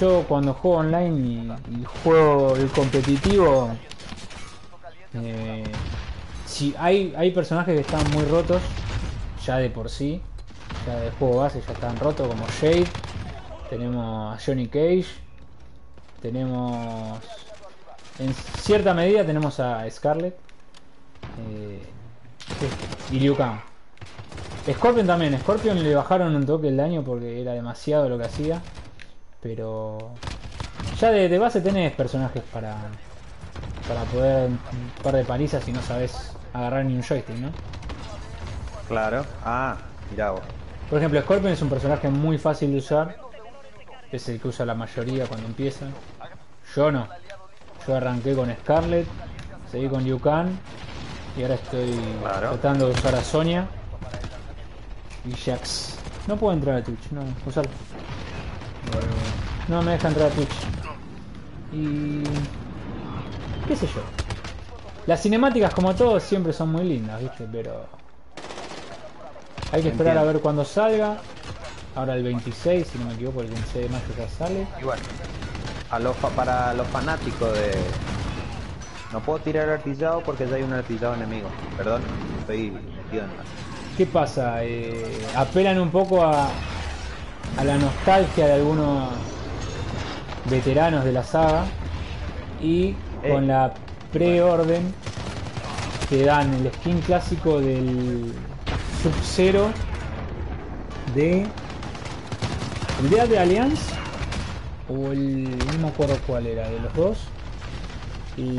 yo 0.00 0.24
cuando 0.28 0.54
juego 0.54 0.78
online 0.78 1.54
y, 1.70 1.84
juego 2.02 2.56
el 2.56 2.68
competitivo, 2.70 3.70
eh, 5.14 5.64
si 6.44 6.74
hay, 6.78 7.14
hay 7.16 7.30
personajes 7.30 7.74
que 7.74 7.80
están 7.80 8.10
muy 8.12 8.24
rotos, 8.24 8.62
ya 9.44 9.56
de 9.58 9.70
por 9.70 9.88
sí, 9.88 10.20
ya 10.86 10.96
de 10.96 11.10
juego 11.12 11.38
base 11.38 11.62
ya 11.66 11.72
están 11.72 11.96
rotos, 11.98 12.28
como 12.28 12.46
Shade, 12.60 12.86
tenemos 13.70 14.36
a 14.36 14.44
Johnny 14.44 14.66
Cage, 14.68 15.06
tenemos, 16.20 17.18
en 18.18 18.34
cierta 18.34 18.94
medida 18.94 19.24
tenemos 19.24 19.60
a 19.60 19.88
Scarlet 19.90 20.36
eh, 21.50 21.82
y 23.10 23.20
Liu 23.20 23.36
Kang. 23.36 23.60
Scorpion 24.72 25.06
también, 25.06 25.38
Scorpion 25.38 25.80
le 25.80 25.94
bajaron 25.94 26.34
un 26.34 26.44
toque 26.44 26.68
el 26.68 26.76
daño 26.76 27.02
porque 27.04 27.40
era 27.40 27.52
demasiado 27.52 28.08
lo 28.08 28.18
que 28.18 28.24
hacía. 28.24 28.60
Pero 29.42 29.98
ya 31.00 31.10
de, 31.10 31.28
de 31.28 31.38
base 31.38 31.60
tenés 31.60 31.92
personajes 31.92 32.42
para 32.52 32.76
para 33.88 34.02
poder 34.04 34.48
un 34.48 34.58
par 35.02 35.14
de 35.14 35.24
palizas 35.24 35.62
si 35.62 35.72
no 35.72 35.80
sabes 35.80 36.32
agarrar 36.52 36.84
ni 36.84 36.94
un 36.96 37.02
joystick, 37.02 37.36
¿no? 37.36 37.50
Claro. 38.88 39.24
Ah, 39.44 39.76
mirá 40.10 40.32
vos. 40.32 40.40
Por 40.90 40.98
ejemplo, 40.98 41.20
Scorpion 41.20 41.52
es 41.52 41.62
un 41.62 41.68
personaje 41.68 42.08
muy 42.08 42.36
fácil 42.38 42.72
de 42.72 42.78
usar. 42.78 43.16
Es 44.10 44.28
el 44.28 44.40
que 44.40 44.48
usa 44.48 44.64
la 44.66 44.74
mayoría 44.74 45.26
cuando 45.26 45.46
empiezan. 45.46 45.92
Yo 46.74 46.90
no. 46.90 47.06
Yo 47.86 47.96
arranqué 47.96 48.34
con 48.34 48.52
Scarlet, 48.52 49.06
seguí 49.70 49.88
con 49.88 50.02
Liu 50.02 50.18
Kang 50.20 50.48
y 51.36 51.42
ahora 51.42 51.54
estoy 51.54 51.92
Claro. 52.20 52.50
tratando 52.50 52.86
de 52.88 52.92
usar 52.94 53.14
a 53.14 53.22
Sonya 53.22 53.66
y 55.24 55.32
Jax. 55.32 55.96
No 56.26 56.36
puedo 56.36 56.52
entrar 56.54 56.76
a 56.76 56.82
Twitch, 56.82 57.10
no, 57.12 57.22
usarlo. 57.46 57.70
No 59.68 59.82
me 59.82 59.92
deja 59.92 60.08
entrar 60.08 60.30
a 60.30 60.34
Twitch. 60.34 60.54
Y. 61.72 62.22
qué 63.66 63.76
sé 63.76 63.86
yo. 63.86 64.00
Las 65.06 65.22
cinemáticas, 65.22 65.74
como 65.74 65.94
todo, 65.94 66.20
siempre 66.20 66.52
son 66.52 66.70
muy 66.70 66.84
lindas, 66.84 67.20
¿viste? 67.20 67.46
Pero. 67.50 67.86
Hay 69.72 69.82
que 69.82 69.88
esperar 69.88 70.16
a 70.18 70.22
ver 70.22 70.40
cuándo 70.40 70.64
salga. 70.64 71.16
Ahora 71.96 72.14
el 72.14 72.22
26, 72.22 72.86
si 72.86 72.98
no 72.98 73.06
me 73.06 73.14
equivoco, 73.14 73.40
el 73.40 73.48
26 73.48 73.84
de 73.84 73.90
mayo 73.90 74.04
ya 74.16 74.28
sale. 74.28 74.66
Y 74.80 74.84
bueno, 74.84 75.02
a 75.90 75.98
los 75.98 76.16
para 76.16 76.74
los 76.74 76.86
fanáticos 76.88 77.52
de... 77.54 77.72
No 79.12 79.20
puedo 79.20 79.38
tirar 79.38 79.68
artillado 79.68 80.20
porque 80.20 80.46
ya 80.46 80.56
hay 80.56 80.62
un 80.62 80.72
artillado 80.72 81.14
enemigo. 81.14 81.48
Perdón, 81.76 82.02
estoy 82.40 82.70
metido 82.70 83.24
en... 83.24 83.30
¿Qué 83.96 84.04
pasa? 84.04 84.62
Eh, 84.62 85.26
apelan 85.34 85.80
un 85.80 85.90
poco 85.90 86.22
a, 86.22 86.48
a 87.56 87.64
la 87.64 87.78
nostalgia 87.78 88.46
de 88.46 88.52
algunos 88.54 89.08
veteranos 90.50 91.04
de 91.04 91.12
la 91.12 91.22
saga 91.22 91.64
y 92.60 92.94
Eh. 93.22 93.30
con 93.32 93.46
la 93.48 93.72
preorden 94.12 94.92
te 96.08 96.24
dan 96.24 96.52
el 96.54 96.70
skin 96.72 97.00
clásico 97.00 97.60
del 97.60 98.32
Sub-Zero 99.02 99.70
de 101.14 101.46
el 103.02 103.10
Dead 103.10 103.28
de 103.28 103.38
Alliance 103.38 103.94
o 104.88 105.12
el 105.12 105.44
no 105.58 105.78
me 105.80 105.88
acuerdo 105.88 106.16
cuál 106.26 106.46
era 106.46 106.68
de 106.70 106.78
los 106.80 106.94
dos 106.94 107.18
y 108.36 108.58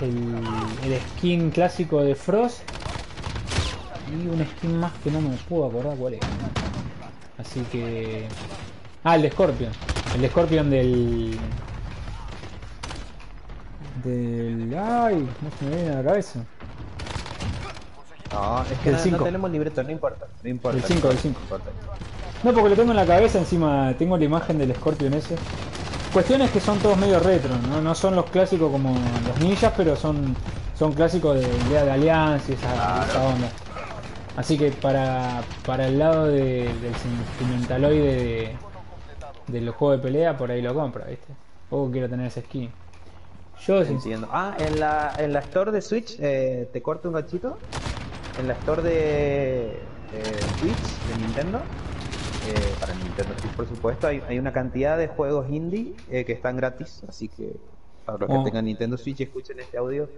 el, 0.00 0.58
el 0.84 1.00
skin 1.16 1.50
clásico 1.50 2.02
de 2.02 2.14
Frost 2.14 2.60
y 4.08 4.26
un 4.26 4.44
skin 4.44 4.78
más 4.80 4.92
que 5.04 5.10
no 5.10 5.20
me 5.20 5.36
puedo 5.48 5.66
acordar 5.66 5.96
cuál 5.96 6.14
es. 6.14 6.20
Así 7.38 7.60
que. 7.70 8.26
Ah, 9.04 9.16
el 9.16 9.22
de 9.22 9.30
Scorpion. 9.30 9.72
El 10.14 10.20
de 10.22 10.28
Scorpion 10.28 10.70
del. 10.70 11.38
Del. 14.04 14.74
Ay, 14.78 15.28
no 15.42 15.50
se 15.58 15.64
me 15.64 15.76
viene 15.76 15.90
a 15.92 15.96
la 15.96 16.04
cabeza. 16.04 16.40
No, 18.32 18.62
es 18.62 18.78
que 18.78 18.84
Del 18.90 18.92
no, 18.96 19.02
cinco. 19.02 19.16
no 19.18 19.24
tenemos 19.24 19.50
libreto, 19.50 19.82
no 19.82 19.90
importa. 19.90 20.26
No 20.42 20.48
importa. 20.48 20.76
No 20.78 21.08
del 21.08 21.18
cinco. 21.18 21.40
importa. 21.40 21.70
No, 22.42 22.52
porque 22.52 22.70
lo 22.70 22.76
tengo 22.76 22.90
en 22.92 22.96
la 22.96 23.06
cabeza, 23.06 23.38
encima 23.38 23.92
tengo 23.98 24.16
la 24.16 24.24
imagen 24.24 24.58
del 24.58 24.74
Scorpion 24.74 25.12
ese. 25.14 25.36
Cuestiones 26.12 26.50
que 26.50 26.60
son 26.60 26.78
todos 26.78 26.96
medio 26.96 27.20
retro, 27.20 27.50
¿no? 27.68 27.80
No 27.80 27.94
son 27.94 28.16
los 28.16 28.24
clásicos 28.30 28.70
como 28.72 28.94
los 29.26 29.38
ninjas, 29.40 29.72
pero 29.76 29.94
son, 29.96 30.34
son 30.78 30.92
clásicos 30.92 31.36
de 31.36 31.46
Idea 31.68 31.84
de 31.84 31.90
Alianza 31.92 32.44
y 32.50 32.54
esa, 32.54 32.72
Claro. 32.72 33.04
esa 33.10 33.22
onda. 33.22 33.48
Así 34.36 34.56
que 34.56 34.70
para, 34.72 35.42
para 35.66 35.86
el 35.86 35.98
lado 35.98 36.26
de- 36.26 36.70
del 36.80 36.94
sentimentaloide 36.96 38.14
de, 38.16 38.56
del 39.50 39.70
juego 39.70 39.92
de 39.96 40.02
pelea, 40.02 40.36
por 40.36 40.50
ahí 40.50 40.62
lo 40.62 40.74
compro, 40.74 41.04
¿viste? 41.06 41.32
O 41.70 41.90
quiero 41.90 42.08
tener 42.08 42.26
ese 42.26 42.42
skin. 42.42 42.70
Yo, 43.66 43.84
sin- 43.84 43.96
Entiendo. 43.96 44.28
Ah, 44.32 44.56
en 44.58 44.80
la, 44.80 45.12
en 45.18 45.32
la 45.32 45.40
store 45.40 45.70
de 45.72 45.82
Switch, 45.82 46.16
eh, 46.18 46.68
¿te 46.72 46.80
corto 46.82 47.08
un 47.08 47.14
gachito? 47.14 47.58
En 48.38 48.48
la 48.48 48.54
store 48.54 48.82
de 48.82 49.66
eh, 49.66 49.76
Switch 50.58 50.74
de 51.08 51.18
Nintendo, 51.26 51.58
eh, 51.58 52.74
para 52.80 52.94
Nintendo 52.94 53.34
Switch 53.38 53.52
por 53.54 53.68
supuesto, 53.68 54.06
hay, 54.06 54.22
hay 54.28 54.38
una 54.38 54.52
cantidad 54.52 54.96
de 54.96 55.08
juegos 55.08 55.50
indie 55.50 55.94
eh, 56.10 56.24
que 56.24 56.32
están 56.32 56.56
gratis, 56.56 57.02
así 57.08 57.28
que 57.28 57.54
para 58.06 58.18
los 58.18 58.30
Oh. 58.30 58.38
que 58.44 58.50
tengan 58.50 58.64
Nintendo 58.64 58.96
Switch 58.96 59.20
y 59.20 59.24
escuchen 59.24 59.60
este 59.60 59.76
audio, 59.76 60.08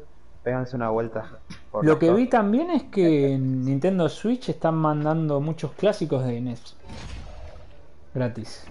péganse 0.45 0.77
una 0.77 0.91
vuelta. 0.91 1.39
por 1.73 1.85
Lo 1.85 1.99
que 1.99 2.07
store. 2.07 2.23
vi 2.23 2.29
también 2.31 2.71
es 2.71 2.85
que 2.85 3.33
en 3.33 3.65
Nintendo 3.65 4.09
Switch 4.09 4.49
están 4.51 4.77
mandando 4.77 5.41
muchos 5.41 5.73
clásicos 5.73 6.25
de 6.25 6.41
NES. 6.41 6.77
Gratis. 8.15 8.65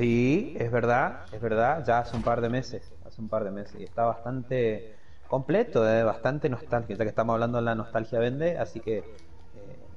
Sí, 0.00 0.56
es 0.58 0.70
verdad, 0.70 1.26
es 1.32 1.40
verdad, 1.40 1.84
ya 1.86 1.98
hace 1.98 2.16
un 2.16 2.22
par 2.22 2.40
de 2.40 2.48
meses, 2.48 2.90
hace 3.06 3.20
un 3.20 3.28
par 3.28 3.44
de 3.44 3.50
meses, 3.50 3.78
y 3.78 3.84
está 3.84 4.04
bastante 4.04 4.94
completo, 5.28 5.88
eh, 5.88 6.02
bastante 6.02 6.48
nostálgico, 6.48 6.98
ya 6.98 7.04
que 7.04 7.10
estamos 7.10 7.34
hablando 7.34 7.58
de 7.58 7.64
la 7.64 7.74
nostalgia 7.74 8.18
vende, 8.18 8.58
así 8.58 8.80
que, 8.80 8.98
eh, 8.98 9.04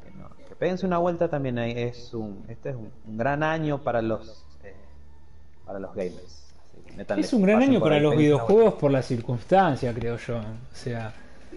que 0.04 0.12
no, 0.12 0.30
que 0.48 0.56
péguense 0.56 0.86
una 0.86 0.98
vuelta 0.98 1.30
también 1.30 1.58
ahí, 1.58 1.74
es 1.76 2.14
un, 2.14 2.44
este 2.50 2.72
es 2.72 2.76
un, 2.76 2.92
un 3.08 3.18
gran 3.18 3.44
año 3.44 3.78
para 3.80 4.02
los, 4.02 4.46
eh, 4.64 4.76
para 5.66 5.80
los 5.80 5.96
gamers. 5.96 6.54
así 6.70 6.82
que 6.86 6.92
métanle, 6.98 7.24
Es 7.24 7.32
un 7.34 7.42
gran 7.44 7.62
año 7.62 7.80
para 7.80 8.00
los 8.00 8.18
videojuegos 8.18 8.74
por 8.74 8.92
la 8.92 9.02
circunstancia, 9.02 9.94
creo 9.94 10.18
yo. 10.18 10.38
O 10.38 10.76
sea. 10.76 11.14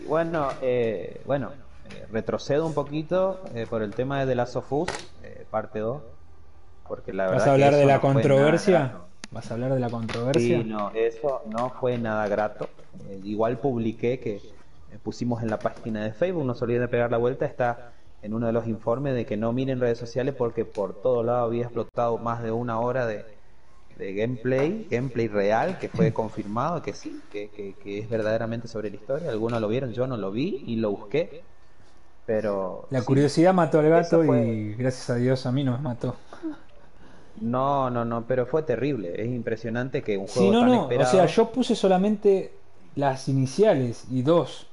Bueno, 0.07 0.51
eh, 0.63 1.21
bueno, 1.27 1.51
eh, 1.91 2.07
retrocedo 2.11 2.67
un 2.67 2.75
poquito 2.75 3.41
eh, 3.55 3.67
por 3.69 3.83
el 3.83 3.95
tema 3.95 4.21
de 4.21 4.27
The 4.27 4.35
Last 4.35 4.57
of 4.57 4.73
Us, 4.73 4.89
eh, 5.23 5.45
parte 5.51 5.79
2, 5.79 6.03
porque 6.89 7.13
la 7.13 7.29
verdad 7.29 7.47
¿vas 7.47 7.47
a 7.47 7.53
hablar 7.53 7.75
de 7.77 7.87
la 7.87 8.01
no 8.01 8.01
controversia? 8.01 9.07
¿Vas 9.31 9.51
a 9.51 9.55
hablar 9.55 9.73
de 9.75 9.81
la 9.81 9.91
controversia? 9.91 10.59
Sí, 10.59 10.65
no, 10.65 10.91
eso 10.93 11.43
no 11.47 11.71
fue 11.71 11.99
nada 11.99 12.29
grato. 12.29 12.75
Eh, 13.05 13.21
igual 13.23 13.61
publiqué 13.61 14.21
que 14.21 14.45
eh, 14.89 14.99
pusimos 14.99 15.43
en 15.43 15.51
la 15.51 15.63
página 15.63 16.05
de 16.05 16.13
Facebook, 16.13 16.45
no 16.45 16.55
se 16.55 16.65
olviden 16.65 16.83
de 16.83 16.89
pegar 16.89 17.11
la 17.11 17.17
vuelta, 17.19 17.47
está 17.47 17.95
en 18.21 18.35
uno 18.35 18.47
de 18.47 18.53
los 18.53 18.67
informes 18.67 19.15
de 19.15 19.25
que 19.27 19.37
no 19.37 19.53
miren 19.53 19.81
redes 19.81 19.99
sociales 19.99 20.35
porque 20.35 20.65
por 20.65 21.01
todo 21.01 21.23
lado 21.23 21.45
había 21.47 21.65
explotado 21.65 22.19
más 22.19 22.43
de 22.43 22.51
una 22.53 22.81
hora 22.81 23.07
de, 23.07 23.27
de 23.89 24.15
gameplay, 24.15 24.87
gameplay 24.91 25.29
real, 25.29 25.79
que 25.79 25.89
fue 25.89 26.13
confirmado 26.15 26.83
que 26.83 26.93
sí, 26.95 27.27
que, 27.31 27.51
que, 27.51 27.79
que 27.79 27.99
es 27.99 28.09
verdaderamente 28.09 28.69
sobre 28.69 28.91
la 28.91 28.97
historia. 28.97 29.31
Algunos 29.31 29.61
lo 29.61 29.69
vieron, 29.69 29.93
yo 29.93 30.07
no 30.07 30.17
lo 30.17 30.31
vi 30.33 30.65
y 30.67 30.77
lo 30.77 30.91
busqué, 30.91 31.49
pero... 32.25 32.89
La 32.89 33.03
sí. 33.03 33.05
curiosidad 33.05 33.55
mató 33.55 33.79
al 33.79 33.89
gato 33.89 34.25
fue- 34.25 34.25
y 34.25 34.75
gracias 34.75 35.11
a 35.11 35.15
Dios 35.17 35.47
a 35.47 35.53
mí 35.53 35.63
no 35.63 35.73
me 35.73 35.79
mató. 35.79 36.17
No, 37.41 37.91
no, 37.91 38.05
no, 38.05 38.25
pero 38.27 38.47
fue 38.47 38.63
terrible. 38.63 39.21
Es 39.21 39.29
impresionante 39.29 40.03
que 40.03 40.17
un 40.17 40.27
juego 40.27 40.49
Sí, 40.49 40.51
no, 40.51 40.61
tan 40.61 40.69
no. 40.69 40.81
O 40.81 40.83
esperado... 40.83 41.11
sea, 41.11 41.27
yo 41.27 41.51
puse 41.51 41.75
solamente 41.75 42.53
las 42.95 43.29
iniciales 43.29 44.07
y 44.11 44.23
dos. 44.23 44.67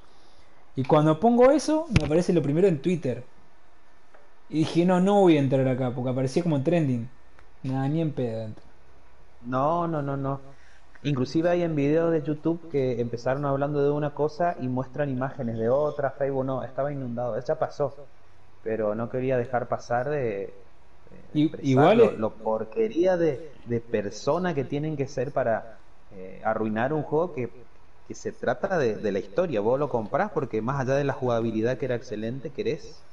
Y 0.75 0.83
cuando 0.83 1.19
pongo 1.19 1.51
eso, 1.51 1.87
me 1.99 2.05
aparece 2.05 2.33
lo 2.33 2.41
primero 2.41 2.67
en 2.67 2.81
Twitter. 2.81 3.23
Y 4.49 4.59
dije, 4.59 4.85
no, 4.85 4.99
no 4.99 5.21
voy 5.21 5.37
a 5.37 5.39
entrar 5.39 5.67
acá, 5.67 5.91
porque 5.93 6.11
aparecía 6.11 6.43
como 6.43 6.61
trending. 6.63 7.09
Nada, 7.63 7.87
ni 7.87 8.01
en 8.01 8.11
pedo. 8.11 8.49
No, 9.45 9.87
no, 9.87 10.01
no, 10.01 10.17
no. 10.17 10.39
Inclusive 11.03 11.49
hay 11.49 11.63
en 11.63 11.75
videos 11.75 12.11
de 12.11 12.23
YouTube 12.23 12.69
que 12.69 13.01
empezaron 13.01 13.45
hablando 13.45 13.83
de 13.83 13.91
una 13.91 14.13
cosa 14.13 14.55
y 14.59 14.67
muestran 14.67 15.09
imágenes 15.09 15.57
de 15.57 15.69
otra, 15.69 16.11
Facebook 16.11 16.45
no, 16.45 16.63
estaba 16.63 16.93
inundado, 16.93 17.37
ya 17.39 17.59
pasó. 17.59 17.93
Pero 18.63 18.95
no 18.95 19.09
quería 19.09 19.37
dejar 19.37 19.67
pasar 19.67 20.09
de, 20.09 20.53
igual 21.33 21.97
lo, 21.97 22.11
lo 22.17 22.41
porquería 22.41 23.17
de, 23.17 23.59
de 23.63 23.81
persona 23.81 24.53
que 24.55 24.65
tienen 24.65 24.95
que 24.97 25.07
ser 25.07 25.33
para 25.33 25.83
eh, 26.09 26.41
arruinar 26.43 26.93
un 26.93 27.03
juego 27.03 27.31
que, 27.33 27.67
que 28.07 28.15
se 28.15 28.31
trata 28.33 28.77
de, 28.77 28.97
de 28.97 29.11
la 29.11 29.19
historia. 29.19 29.61
Vos 29.61 29.79
lo 29.79 29.89
comprás 29.89 30.31
porque 30.31 30.61
más 30.61 30.79
allá 30.81 30.95
de 30.95 31.03
la 31.03 31.13
jugabilidad 31.13 31.77
que 31.77 31.85
era 31.85 31.95
excelente, 31.95 32.51
querés, 32.53 33.07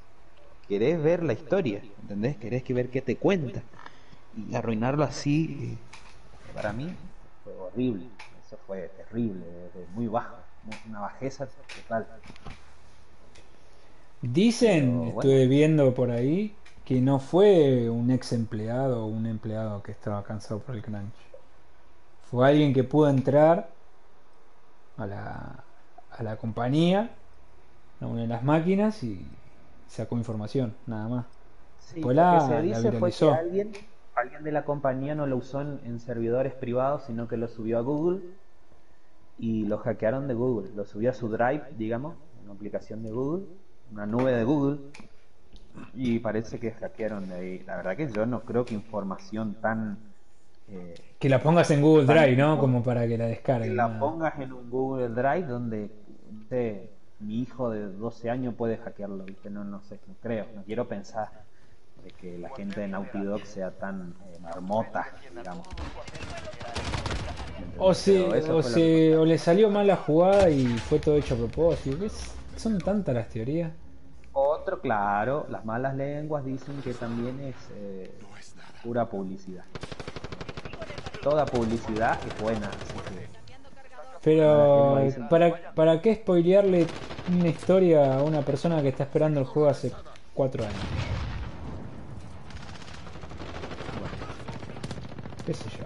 querés 0.68 1.02
ver 1.02 1.22
la 1.24 1.32
historia, 1.34 1.88
¿entendés? 1.98 2.38
Querés 2.38 2.64
que 2.64 2.74
ver 2.74 2.90
qué 2.90 3.02
te 3.02 3.18
cuenta. 3.18 3.64
Y 4.32 4.54
arruinarlo 4.54 5.04
así, 5.04 5.58
eh, 5.64 5.86
para 6.52 6.72
mí, 6.72 6.96
fue 7.42 7.54
horrible. 7.54 8.12
Eso 8.38 8.58
fue 8.66 8.88
terrible, 8.90 9.70
muy 9.90 10.06
bajo, 10.08 10.46
muy- 10.62 10.80
una 10.84 11.00
bajeza 11.00 11.48
total. 11.74 12.22
Dicen, 14.22 15.02
Pero, 15.02 15.12
bueno. 15.12 15.30
estuve 15.30 15.46
viendo 15.46 15.94
por 15.94 16.10
ahí, 16.10 16.62
que 16.84 17.00
no 17.00 17.18
fue 17.20 17.88
un 17.90 18.10
ex 18.10 18.32
empleado 18.32 19.04
o 19.04 19.08
un 19.08 19.26
empleado 19.26 19.82
que 19.82 19.92
estaba 19.92 20.22
cansado 20.24 20.60
por 20.60 20.74
el 20.76 20.82
crunch. 20.82 21.14
Fue 22.30 22.46
alguien 22.48 22.72
que 22.72 22.84
pudo 22.84 23.08
entrar 23.10 23.68
a 24.96 25.06
la, 25.06 25.64
a 26.10 26.22
la 26.22 26.36
compañía, 26.36 27.10
a 28.00 28.06
una 28.06 28.22
de 28.22 28.28
las 28.28 28.44
máquinas 28.44 29.02
y 29.04 29.26
sacó 29.88 30.16
información, 30.16 30.74
nada 30.86 31.08
más. 31.08 31.26
Sí, 31.78 32.02
Pues 32.02 32.16
lo 32.16 32.16
la- 32.16 32.30
que 32.38 32.40
se 32.40 32.60
dice 32.62 32.92
fue 32.92 33.12
que 33.12 33.28
alguien, 33.28 33.72
alguien 34.14 34.44
de 34.44 34.52
la 34.52 34.64
compañía 34.64 35.14
no 35.16 35.26
lo 35.26 35.36
usó 35.38 35.60
en, 35.62 35.80
en 35.84 35.98
servidores 35.98 36.54
privados, 36.54 37.04
sino 37.06 37.26
que 37.26 37.36
lo 37.36 37.48
subió 37.48 37.78
a 37.78 37.82
Google 37.82 38.20
y 39.38 39.64
lo 39.66 39.78
hackearon 39.78 40.28
de 40.28 40.34
Google. 40.34 40.70
Lo 40.74 40.84
subió 40.84 41.10
a 41.10 41.14
su 41.14 41.28
Drive, 41.28 41.64
digamos, 41.76 42.16
una 42.44 42.52
aplicación 42.52 43.02
de 43.02 43.10
Google, 43.10 43.46
una 43.90 44.06
nube 44.06 44.32
de 44.32 44.44
Google, 44.44 44.78
y 45.94 46.18
parece 46.20 46.58
que 46.60 46.72
hackearon 46.72 47.28
de 47.28 47.34
ahí. 47.34 47.58
La 47.66 47.76
verdad 47.76 47.96
que 47.96 48.10
yo 48.12 48.26
no 48.26 48.42
creo 48.42 48.64
que 48.64 48.74
información 48.74 49.54
tan... 49.60 49.98
eh, 50.68 50.94
Que 51.18 51.28
la 51.28 51.42
pongas 51.42 51.70
en 51.70 51.82
Google 51.82 52.06
Drive, 52.06 52.36
¿no? 52.36 52.58
Como 52.58 52.82
para 52.82 53.06
que 53.06 53.18
la 53.18 53.26
que 53.26 53.30
descargue. 53.30 53.74
la 53.74 53.88
nada. 53.88 53.98
pongas 53.98 54.38
en 54.40 54.52
un 54.52 54.70
Google 54.70 55.08
Drive 55.10 55.46
donde 55.46 55.90
mi 57.20 57.40
hijo 57.42 57.70
de 57.70 57.86
12 57.92 58.30
años 58.30 58.54
puede 58.54 58.78
hackearlo, 58.78 59.24
¿viste? 59.24 59.50
No, 59.50 59.64
no 59.64 59.82
sé, 59.82 60.00
no 60.06 60.14
creo, 60.22 60.48
no 60.54 60.64
quiero 60.64 60.88
pensar 60.88 61.44
de 62.02 62.12
que 62.12 62.38
la 62.38 62.50
gente 62.50 62.80
de 62.80 62.88
Naughty 62.88 63.22
Dog 63.22 63.46
sea 63.46 63.72
tan 63.78 64.16
eh, 64.26 64.38
marmota, 64.40 65.06
digamos. 65.36 65.66
O, 67.76 67.94
se, 67.94 68.42
o, 68.50 68.62
se, 68.62 69.14
que 69.14 69.16
o 69.16 69.24
le 69.24 69.38
salió 69.38 69.70
mal 69.70 69.86
la 69.86 69.96
jugada 69.96 70.50
y 70.50 70.78
fue 70.78 71.00
todo 71.00 71.16
hecho 71.16 71.34
a 71.34 71.38
propósito. 71.38 71.98
¿Ves? 71.98 72.38
Son 72.56 72.82
tantas 72.82 73.14
las 73.14 73.28
teorías. 73.28 73.72
Otro, 74.42 74.80
claro, 74.80 75.46
las 75.50 75.64
malas 75.64 75.94
lenguas 75.94 76.44
dicen 76.44 76.80
que 76.82 76.94
también 76.94 77.40
es 77.40 77.70
eh, 77.70 78.10
pura 78.82 79.08
publicidad. 79.08 79.64
Toda 81.22 81.50
publicidad 81.50 82.26
es 82.26 82.38
buena, 82.38 82.78
así 82.80 82.98
que 83.00 83.28
Pero, 84.22 84.44
Ahora, 84.50 85.10
¿quién 85.10 85.22
lo 85.24 85.28
¿para, 85.28 85.74
¿para 85.74 86.00
qué 86.00 86.14
spoilearle 86.14 86.88
una 87.26 87.48
historia 87.48 88.16
a 88.16 88.22
una 88.22 88.44
persona 88.44 88.80
que 88.82 88.88
está 88.88 89.04
esperando 89.04 89.40
el 89.40 89.46
juego 89.46 89.68
hace 89.68 89.92
cuatro 90.34 90.66
años? 90.66 90.88
¿Qué 95.44 95.54
sé 95.54 95.68
yo? 95.68 95.84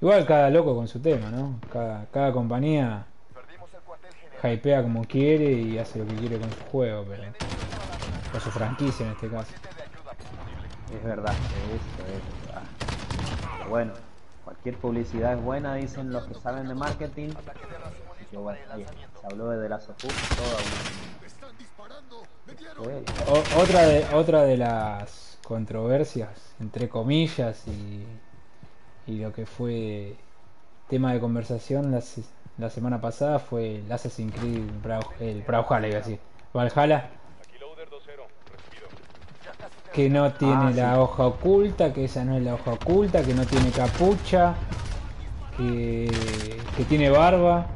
Igual 0.00 0.26
cada 0.26 0.50
loco 0.50 0.74
con 0.74 0.88
su 0.88 1.00
tema, 1.00 1.30
¿no? 1.30 1.60
Cada, 1.68 2.06
cada 2.10 2.32
compañía 2.32 3.06
hypea 4.52 4.82
como 4.82 5.04
quiere 5.04 5.52
y 5.52 5.78
hace 5.78 5.98
lo 5.98 6.06
que 6.06 6.14
quiere 6.16 6.38
con 6.38 6.50
su 6.50 6.60
juego, 6.70 7.04
pero. 7.08 7.22
O 8.34 8.40
su 8.40 8.50
franquicia 8.50 9.06
en 9.06 9.12
este 9.12 9.28
caso. 9.28 9.52
es 10.92 11.04
verdad, 11.04 11.32
eso 11.32 12.02
es 12.02 12.44
verdad. 12.48 12.62
Pero 13.58 13.70
bueno, 13.70 13.92
cualquier 14.44 14.76
publicidad 14.76 15.34
es 15.34 15.42
buena, 15.42 15.74
dicen 15.76 16.12
los 16.12 16.24
que 16.24 16.34
saben 16.34 16.66
de 16.68 16.74
marketing. 16.74 17.30
Que 18.30 18.36
bueno, 18.36 18.58
se 19.20 19.26
habló 19.26 19.50
de 19.50 19.68
of 19.88 20.04
Us, 20.04 20.12
toda 20.36 20.58
una... 20.60 20.94
O- 23.26 23.62
otra, 23.62 23.86
de, 23.86 24.04
otra 24.14 24.42
de 24.42 24.56
las 24.56 25.38
controversias, 25.44 26.30
entre 26.60 26.88
comillas, 26.88 27.62
y, 27.68 28.04
y 29.06 29.18
lo 29.18 29.32
que 29.32 29.46
fue 29.46 30.16
tema 30.88 31.12
de 31.12 31.20
conversación 31.20 31.92
la, 31.92 32.00
se- 32.00 32.24
la 32.58 32.70
semana 32.70 33.00
pasada 33.00 33.38
fue 33.38 33.76
el 33.76 33.90
Assassin's 33.92 34.32
Creed 34.34 34.62
el 35.20 35.42
Brawlhalla, 35.42 35.88
iba 35.88 35.96
a 35.98 36.00
decir, 36.00 36.18
Valhalla, 36.52 37.08
que 39.92 40.10
no 40.10 40.32
tiene 40.32 40.54
Ah, 40.54 40.72
la 40.74 40.94
sí. 40.94 40.98
hoja 41.00 41.26
oculta, 41.26 41.92
que 41.92 42.04
esa 42.04 42.24
no 42.24 42.36
es 42.36 42.42
la 42.42 42.54
hoja 42.54 42.72
oculta, 42.72 43.22
que 43.22 43.32
no 43.34 43.44
tiene 43.46 43.70
capucha, 43.70 44.54
que, 45.56 46.10
que 46.76 46.84
tiene 46.84 47.10
barba, 47.10 47.66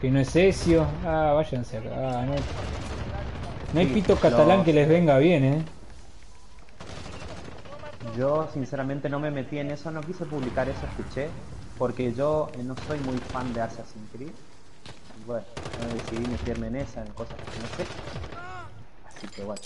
que 0.00 0.10
no 0.10 0.18
es 0.20 0.34
Ezio. 0.34 0.86
Ah, 1.06 1.32
váyanse 1.34 1.78
acá. 1.78 1.90
ah, 1.94 2.24
no, 2.26 2.34
no 3.74 3.80
hay 3.80 3.86
pito 3.86 4.16
catalán 4.16 4.64
que 4.64 4.72
les 4.72 4.88
venga 4.88 5.18
bien, 5.18 5.44
¿eh? 5.44 5.62
Yo 8.16 8.48
sinceramente 8.54 9.10
no 9.10 9.18
me 9.20 9.30
metí 9.30 9.58
en 9.58 9.70
eso, 9.70 9.90
no 9.90 10.00
quise 10.00 10.24
publicar 10.24 10.66
eso, 10.68 10.80
escuché, 10.86 11.28
porque 11.78 12.12
yo 12.12 12.50
eh, 12.54 12.62
no 12.62 12.74
soy 12.86 12.98
muy 13.00 13.16
fan 13.18 13.52
de 13.52 13.60
Assassin's 13.60 14.10
Creed. 14.12 14.28
Y 14.28 15.24
bueno, 15.26 15.44
no 15.80 15.94
decidí 15.94 16.26
meterme 16.30 16.68
en 16.68 16.76
esa, 16.76 17.02
en 17.04 17.12
cosas 17.12 17.36
que 17.36 17.60
no 17.60 17.68
sé. 17.76 17.86
Así 19.06 19.26
que 19.28 19.42
bueno. 19.44 19.60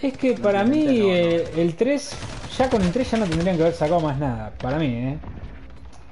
Es 0.00 0.16
que 0.16 0.34
para 0.34 0.64
mí 0.64 0.84
no, 0.84 0.92
eh, 1.14 1.52
el 1.56 1.76
3, 1.76 2.16
ya 2.58 2.70
con 2.70 2.82
el 2.82 2.92
3 2.92 3.10
ya 3.10 3.18
no 3.18 3.26
tendrían 3.26 3.56
que 3.56 3.62
haber 3.62 3.74
sacado 3.74 4.00
más 4.00 4.18
nada. 4.18 4.52
Para 4.60 4.78
mí, 4.78 4.86
¿eh? 4.86 5.18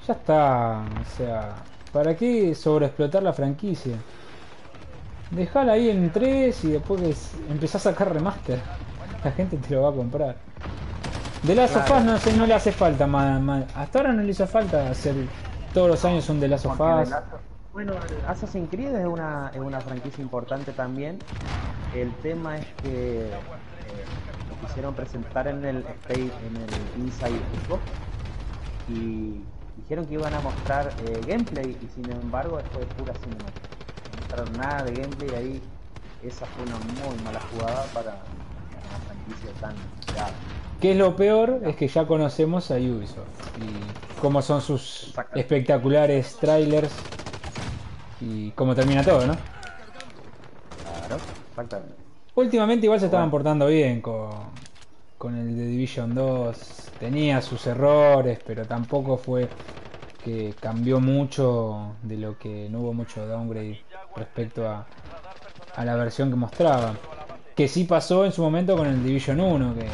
Ya 0.07 0.15
está. 0.15 0.85
O 1.01 1.17
sea, 1.17 1.57
¿para 1.93 2.17
qué 2.17 2.55
sobreexplotar 2.55 3.23
la 3.23 3.33
franquicia? 3.33 3.97
Dejala 5.31 5.73
ahí 5.73 5.91
en 5.91 6.11
3 6.13 6.65
y 6.65 6.69
después 6.73 7.33
empezás 7.49 7.87
a 7.87 7.91
sacar 7.91 8.13
remaster. 8.13 8.61
La 9.25 9.33
gente 9.33 9.57
te 9.57 9.75
lo 9.75 9.83
va 9.83 9.91
a 9.91 9.93
comprar. 9.93 10.37
De 11.43 11.55
Claro. 11.55 11.97
Us 11.97 12.05
no, 12.05 12.19
sé, 12.19 12.37
no 12.37 12.47
le 12.47 12.55
hace 12.55 12.71
falta 12.73 13.07
más, 13.07 13.41
más- 13.41 13.65
Hasta 13.75 13.99
ahora 13.99 14.13
no 14.13 14.23
le 14.23 14.31
hizo 14.31 14.47
falta 14.47 14.91
hacer 14.91 15.15
todos 15.73 15.89
los 15.89 16.05
años 16.05 16.29
un. 16.29 16.39
The 16.41 16.49
Last 16.49 16.67
of- 16.67 16.79
Bueno, 17.73 17.95
Assassin's 18.27 18.69
Creed 18.71 18.95
es 18.95 19.07
una, 19.07 19.51
es 19.55 19.61
una 19.61 19.81
franquicia 19.81 20.21
importante 20.23 20.73
también. 20.73 21.19
El 21.95 22.13
tema 22.17 22.57
es 22.59 22.67
que 22.83 23.23
eh, 23.23 23.31
lo 24.51 24.67
quisieron 24.67 24.95
presentar 24.95 25.47
en 25.49 25.65
el 25.65 25.77
en 25.79 26.57
el 26.57 27.03
Inside 27.05 27.41
Xbox 27.67 27.81
y 28.89 29.41
dijeron 29.77 30.05
que 30.07 30.15
iban 30.15 30.35
a 30.35 30.41
mostrar 30.41 30.91
eh, 31.07 31.21
gameplay 31.27 31.77
y 31.81 31.89
sin 31.95 32.11
embargo 32.13 32.61
fue 32.73 32.85
pura 32.87 33.15
cinemática. 33.15 33.69
No 34.13 34.19
mostraron 34.19 34.53
nada 34.59 34.83
de 34.85 34.93
gameplay 34.93 35.35
ahí. 35.37 35.63
Esa 36.23 36.45
fue 36.47 36.65
una 36.65 36.77
muy 36.77 37.25
mala 37.25 37.41
jugada 37.51 37.85
para 37.95 38.11
una 38.11 38.99
franquicia 39.07 39.51
tan 39.61 39.75
grave. 40.15 40.33
Que 40.81 40.93
es 40.93 40.97
lo 40.97 41.15
peor, 41.15 41.61
es 41.65 41.77
que 41.77 41.89
ya 41.89 42.07
conocemos 42.07 42.71
a 42.71 42.77
Ubisoft 42.77 43.27
y 43.59 44.21
cómo 44.21 44.41
son 44.41 44.63
sus 44.63 45.13
espectaculares 45.35 46.37
trailers 46.37 46.93
y 48.21 48.51
cómo 48.53 48.75
termina 48.75 49.03
todo, 49.03 49.27
¿no? 49.27 49.37
Claro, 50.83 51.17
exactamente. 51.51 51.95
Últimamente 52.35 52.87
igual 52.87 53.01
se 53.01 53.07
estaban 53.07 53.31
portando 53.31 53.67
bien 53.67 54.01
con, 54.01 54.31
con 55.19 55.37
el 55.37 55.55
de 55.55 55.67
Division 55.67 56.15
2, 56.15 56.93
tenía 56.99 57.43
sus 57.43 57.67
errores, 57.67 58.39
pero 58.47 58.65
tampoco 58.67 59.19
fue 59.19 59.49
que 60.25 60.55
cambió 60.61 61.01
mucho 61.01 61.97
de 62.03 62.17
lo 62.17 62.39
que 62.39 62.69
no 62.71 62.81
hubo 62.81 62.95
mucho 62.95 63.27
downgrade 63.27 63.81
respecto 64.17 64.67
a, 64.67 64.87
a 65.75 65.85
la 65.85 65.97
versión 65.97 66.31
que 66.31 66.37
mostraba. 66.37 66.95
Que 67.55 67.69
sí 67.69 67.85
pasó 67.85 68.25
en 68.25 68.33
su 68.33 68.43
momento 68.43 68.77
con 68.77 68.87
el 68.87 69.03
Division 69.03 69.41
1, 69.41 69.75
que, 69.75 69.87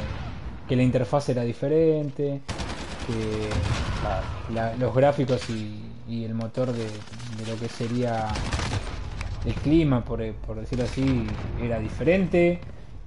que 0.69 0.77
la 0.77 0.83
interfaz 0.83 1.29
era 1.29 1.43
diferente, 1.43 2.41
que 3.07 3.49
la- 4.55 4.75
los 4.77 4.95
gráficos 4.95 5.49
y, 5.51 6.03
y 6.09 6.25
el 6.25 6.35
motor 6.35 6.73
de, 6.73 6.85
de 6.85 7.47
lo 7.47 7.59
que 7.59 7.69
sería 7.69 8.27
el 9.45 9.55
clima, 9.55 10.05
por, 10.05 10.23
por 10.35 10.57
decirlo 10.61 10.85
así, 10.85 11.27
era 11.61 11.79
diferente, 11.79 12.61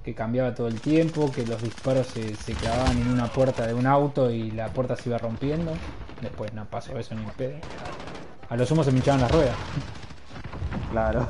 que 0.04 0.14
cambiaba 0.14 0.54
todo 0.54 0.68
el 0.68 0.80
tiempo, 0.80 1.30
que 1.32 1.44
los 1.46 1.60
disparos 1.62 2.06
se, 2.08 2.34
se 2.36 2.54
clavaban 2.54 2.98
en 2.98 3.08
una 3.08 3.32
puerta 3.32 3.66
de 3.66 3.74
un 3.74 3.86
auto 3.86 4.30
y 4.30 4.50
la 4.50 4.68
puerta 4.68 4.96
se 4.96 5.10
iba 5.10 5.18
rompiendo. 5.18 5.72
Después 6.20 6.52
no 6.54 6.64
pasó 6.66 6.98
eso 6.98 7.14
ni 7.14 7.24
pedo. 7.36 7.56
A 8.48 8.56
lo 8.56 8.66
sumo 8.66 8.84
se 8.84 8.90
me 8.90 8.98
hinchaban 8.98 9.20
las 9.20 9.30
ruedas. 9.30 9.56
Claro. 10.90 11.26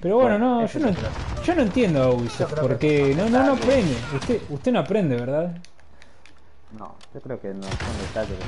Pero 0.00 0.16
bueno, 0.16 0.38
Bueno, 0.38 0.60
no, 0.62 0.66
yo 0.66 0.80
no, 0.80 0.88
yo 1.44 1.54
no 1.54 1.62
entiendo 1.62 2.02
a 2.02 2.12
Ubisoft, 2.12 2.54
porque 2.60 3.14
no, 3.16 3.28
no, 3.28 3.44
no 3.44 3.52
aprende. 3.52 3.94
Usted, 4.16 4.40
usted 4.50 4.72
no 4.72 4.78
aprende, 4.80 5.16
¿verdad? 5.16 5.52
No, 6.78 6.94
yo 7.14 7.20
creo 7.20 7.40
que 7.40 7.48
no 7.48 7.62
son 7.62 7.98
detalles 8.06 8.38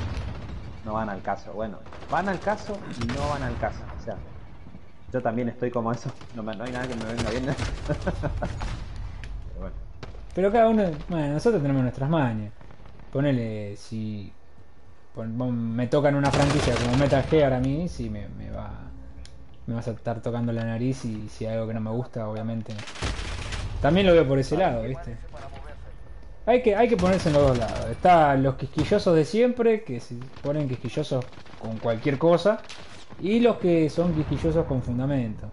no 0.85 0.93
van 0.93 1.09
al 1.09 1.21
caso. 1.21 1.51
Bueno, 1.53 1.77
van 2.11 2.29
al 2.29 2.39
caso 2.39 2.77
y 3.01 3.07
no 3.07 3.27
van 3.29 3.43
al 3.43 3.57
caso. 3.57 3.79
O 3.99 4.03
sea, 4.03 4.15
yo 5.11 5.21
también 5.21 5.49
estoy 5.49 5.71
como 5.71 5.91
eso. 5.91 6.11
No, 6.35 6.43
me- 6.43 6.55
no 6.55 6.63
hay 6.63 6.71
nada 6.71 6.87
que 6.87 6.95
me 6.95 7.05
venga 7.05 7.29
bien. 7.31 7.45
Pero 7.87 9.59
bueno, 9.59 9.75
Pero 10.35 10.51
cada 10.51 10.69
uno, 10.69 10.83
bueno, 11.09 11.33
nosotros 11.33 11.61
tenemos 11.61 11.81
nuestras 11.81 12.09
mañas. 12.09 12.51
Ponele, 13.11 13.75
si 13.77 14.31
pon- 15.15 15.75
me 15.75 15.87
tocan 15.87 16.15
una 16.15 16.29
franquicia 16.29 16.73
como 16.75 16.97
Metal 16.97 17.23
Gear 17.23 17.53
a 17.53 17.59
mí, 17.59 17.87
sí 17.89 18.09
me, 18.09 18.27
me 18.37 18.51
va 18.51 18.69
me 19.67 19.75
vas 19.75 19.87
a 19.87 19.91
estar 19.91 20.21
tocando 20.21 20.51
la 20.51 20.63
nariz 20.63 21.05
y 21.05 21.27
si 21.29 21.45
hay 21.45 21.55
algo 21.55 21.67
que 21.67 21.73
no 21.73 21.81
me 21.81 21.91
gusta, 21.91 22.27
obviamente. 22.27 22.73
También 23.81 24.07
lo 24.07 24.13
veo 24.13 24.27
por 24.27 24.39
ese 24.39 24.57
lado, 24.57 24.83
¿viste? 24.83 25.17
Hay 26.45 26.61
que, 26.61 26.75
hay 26.75 26.87
que 26.87 26.97
ponerse 26.97 27.29
en 27.29 27.35
los 27.35 27.47
dos 27.47 27.57
lados. 27.57 27.89
Está 27.89 28.35
los 28.35 28.55
quisquillosos 28.55 29.15
de 29.15 29.25
siempre, 29.25 29.83
que 29.83 29.99
se 29.99 30.15
ponen 30.43 30.69
quisquillosos 30.69 31.25
con 31.59 31.77
cualquier 31.77 32.19
cosa, 32.19 32.61
y 33.19 33.39
los 33.39 33.57
que 33.57 33.89
son 33.89 34.13
quisquillosos 34.13 34.65
con 34.65 34.83
fundamento. 34.83 35.49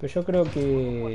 Pero 0.00 0.12
yo 0.12 0.24
creo 0.24 0.44
que, 0.44 1.12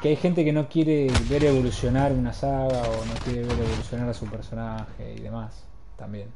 que 0.00 0.08
hay 0.08 0.16
gente 0.16 0.44
que 0.44 0.52
no 0.52 0.68
quiere 0.68 1.08
ver 1.28 1.44
evolucionar 1.44 2.12
una 2.12 2.32
saga 2.32 2.82
o 2.82 3.04
no 3.04 3.14
quiere 3.24 3.42
ver 3.42 3.58
evolucionar 3.58 4.08
a 4.08 4.14
su 4.14 4.26
personaje 4.26 5.14
y 5.16 5.20
demás. 5.20 5.64
También. 5.96 6.28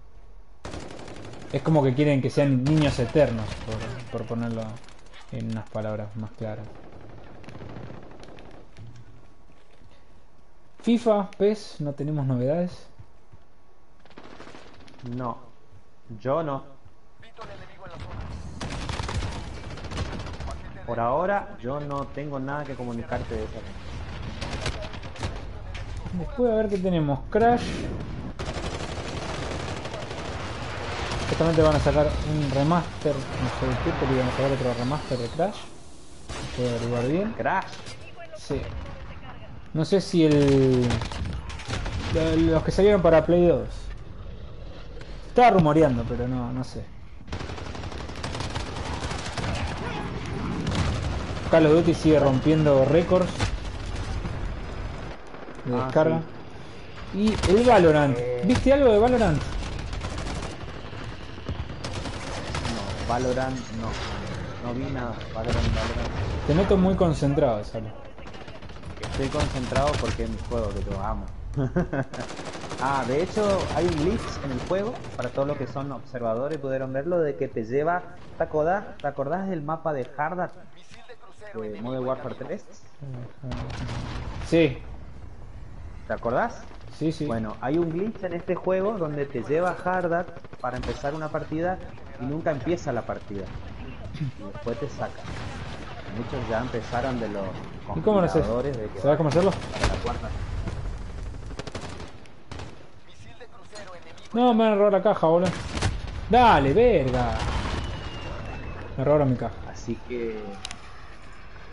Es 1.52 1.62
como 1.62 1.82
que 1.82 1.94
quieren 1.94 2.20
que 2.20 2.30
sean 2.30 2.62
niños 2.64 2.98
eternos, 2.98 3.46
por, 3.66 4.20
por 4.20 4.26
ponerlo 4.28 4.62
en 5.32 5.50
unas 5.50 5.68
palabras 5.70 6.14
más 6.16 6.30
claras. 6.32 6.66
FIFA, 10.82 11.30
PES, 11.32 11.76
no 11.80 11.92
tenemos 11.92 12.26
novedades. 12.26 12.88
no. 15.16 15.50
Yo 16.18 16.42
no. 16.42 16.64
Por 20.86 20.98
ahora, 20.98 21.56
yo 21.60 21.78
no 21.78 22.06
tengo 22.08 22.40
nada 22.40 22.64
que 22.64 22.74
comunicarte 22.74 23.36
de 23.36 23.44
eso. 23.44 23.60
Después 26.14 26.50
a 26.50 26.56
ver 26.56 26.68
qué 26.68 26.78
tenemos. 26.78 27.20
Crash. 27.30 27.62
Justamente 31.40 31.62
van 31.62 31.74
a 31.74 31.80
sacar 31.80 32.06
un 32.30 32.50
remaster, 32.50 33.14
no 33.14 33.48
sé 33.58 33.66
de 33.66 33.72
qué, 33.82 33.96
pero 33.98 34.12
iban 34.14 34.28
a 34.28 34.30
sacar 34.32 34.52
otro 34.52 34.74
remaster 34.78 35.16
de 35.16 35.26
Crash. 35.28 35.56
Puedo 36.54 36.68
averiguar 36.68 37.08
bien. 37.08 37.32
Crash. 37.32 37.64
Sí. 38.36 38.60
No 39.72 39.86
sé 39.86 40.02
si 40.02 40.26
el. 40.26 40.82
lo- 42.12 42.36
Los 42.52 42.62
que 42.62 42.70
salieron 42.70 43.00
para 43.00 43.24
Play 43.24 43.46
2. 43.46 43.58
Estaba 45.28 45.48
rumoreando, 45.52 46.04
pero 46.06 46.28
no, 46.28 46.52
no 46.52 46.62
sé. 46.62 46.84
Call 51.50 51.64
of 51.64 51.72
Duty 51.72 51.94
sigue 51.94 52.20
rompiendo 52.20 52.84
récords 52.84 53.30
de 55.64 55.74
Ah, 55.74 55.84
descarga. 55.84 56.20
Y 57.14 57.32
el 57.48 57.64
Valorant. 57.64 58.18
¿Viste 58.44 58.74
algo 58.74 58.92
de 58.92 58.98
Valorant? 58.98 59.40
No, 62.70 62.99
Valorant, 63.10 63.56
no. 63.80 63.88
No 64.62 64.72
vi 64.72 64.84
nada. 64.92 65.16
Valorant, 65.34 65.66
Valorant. 65.74 66.46
Te 66.46 66.54
noto 66.54 66.76
muy 66.76 66.94
concentrado, 66.94 67.64
Salo. 67.64 67.88
Estoy 69.00 69.26
concentrado 69.26 69.90
porque 70.00 70.22
es 70.22 70.30
mi 70.30 70.38
juego 70.48 70.68
que 70.72 70.84
yo 70.84 71.02
amo. 71.02 71.26
ah, 72.80 73.04
de 73.08 73.24
hecho 73.24 73.42
hay 73.74 73.86
un 73.86 73.96
glitch 73.96 74.44
en 74.44 74.52
el 74.52 74.60
juego, 74.68 74.94
para 75.16 75.28
todos 75.30 75.48
los 75.48 75.56
que 75.56 75.66
son 75.66 75.90
observadores 75.90 76.58
pudieron 76.58 76.92
verlo, 76.92 77.18
de 77.18 77.34
que 77.34 77.48
te 77.48 77.64
lleva... 77.64 78.02
¿Te 78.38 78.44
acordás, 78.44 78.84
¿te 78.98 79.08
acordás 79.08 79.48
del 79.48 79.62
mapa 79.62 79.92
de 79.92 80.08
Hardat 80.16 80.52
de 81.52 81.80
Modern 81.82 82.06
Warfare 82.06 82.36
3? 82.36 82.64
Sí, 84.46 84.78
¿Te 86.06 86.14
acordás? 86.14 86.62
Sí, 87.00 87.12
sí. 87.12 87.24
Bueno, 87.24 87.56
hay 87.62 87.78
un 87.78 87.90
glitch 87.90 88.22
en 88.24 88.34
este 88.34 88.54
juego 88.54 88.98
donde 88.98 89.24
te 89.24 89.42
lleva 89.42 89.74
Hardat 89.82 90.28
para 90.60 90.76
empezar 90.76 91.14
una 91.14 91.30
partida 91.30 91.78
y 92.20 92.26
nunca 92.26 92.50
empieza 92.50 92.92
la 92.92 93.00
partida. 93.00 93.46
Y 94.20 94.52
después 94.52 94.78
te 94.78 94.86
saca. 94.90 95.22
Muchos 96.14 96.46
ya 96.50 96.60
empezaron 96.60 97.18
de 97.18 97.28
los 97.30 97.46
¿Y 97.96 98.00
cómo 98.00 98.20
de 98.20 98.28
que 98.28 99.00
¿Sabes 99.00 99.16
cómo 99.16 99.30
hacerlo? 99.30 99.50
para 99.50 99.86
la 99.86 100.00
cuarta. 100.02 100.28
No, 104.34 104.52
me 104.52 104.66
han 104.66 104.74
robado 104.74 104.90
la 104.90 105.02
caja, 105.02 105.26
boludo. 105.26 105.50
Dale, 106.28 106.74
verga. 106.74 107.30
Me 108.98 109.04
robaron 109.04 109.30
mi 109.30 109.36
caja. 109.36 109.54
Así 109.72 109.98
que 110.06 110.38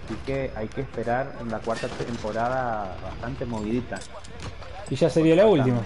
así 0.05 0.15
que 0.25 0.51
hay 0.55 0.69
que 0.69 0.81
esperar 0.81 1.33
en 1.41 1.51
la 1.51 1.59
cuarta 1.59 1.89
temporada 1.89 2.95
bastante 3.03 3.45
movidita. 3.45 3.99
Y 4.89 4.95
ya 4.95 5.09
sería 5.09 5.35
la 5.35 5.47
última. 5.47 5.81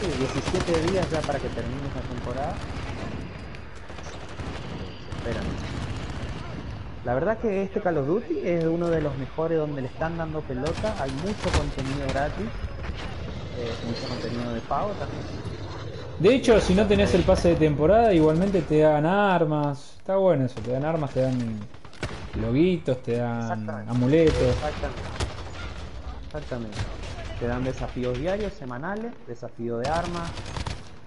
Sí, 0.00 0.06
17 0.18 0.92
días 0.92 1.10
ya 1.10 1.20
para 1.20 1.38
que 1.38 1.48
termine 1.48 1.80
esa 1.88 2.00
temporada. 2.00 2.54
Esperan. 5.18 5.44
La 7.04 7.14
verdad 7.14 7.38
que 7.38 7.62
este 7.64 7.80
Call 7.80 7.98
of 7.98 8.06
Duty 8.06 8.40
es 8.44 8.64
uno 8.64 8.88
de 8.88 9.02
los 9.02 9.16
mejores 9.18 9.58
donde 9.58 9.82
le 9.82 9.88
están 9.88 10.16
dando 10.16 10.40
pelota, 10.40 10.94
hay 11.00 11.10
mucho 11.10 11.58
contenido 11.58 12.06
gratis, 12.08 12.46
eh, 13.58 13.74
mucho 13.86 14.08
contenido 14.08 14.54
de 14.54 14.60
pago 14.62 14.90
también. 14.92 15.22
De 16.18 16.34
hecho, 16.34 16.60
si 16.60 16.74
no 16.74 16.86
tenés 16.86 17.12
el 17.14 17.22
pase 17.22 17.50
de 17.50 17.56
temporada, 17.56 18.14
igualmente 18.14 18.62
te 18.62 18.78
dan 18.78 19.04
armas. 19.04 19.96
Está 19.98 20.16
bueno 20.16 20.46
eso, 20.46 20.60
te 20.60 20.70
dan 20.70 20.84
armas, 20.84 21.10
te 21.10 21.22
dan 21.22 21.58
loguitos, 22.40 23.02
te 23.02 23.16
dan 23.16 23.42
Exactamente. 23.42 23.90
amuletos. 23.90 24.34
Exactamente. 24.42 25.02
Exactamente. 26.26 26.78
Te 27.40 27.46
dan 27.46 27.64
desafíos 27.64 28.18
diarios, 28.18 28.52
semanales, 28.52 29.12
desafío 29.26 29.78
de 29.78 29.88
armas. 29.88 30.30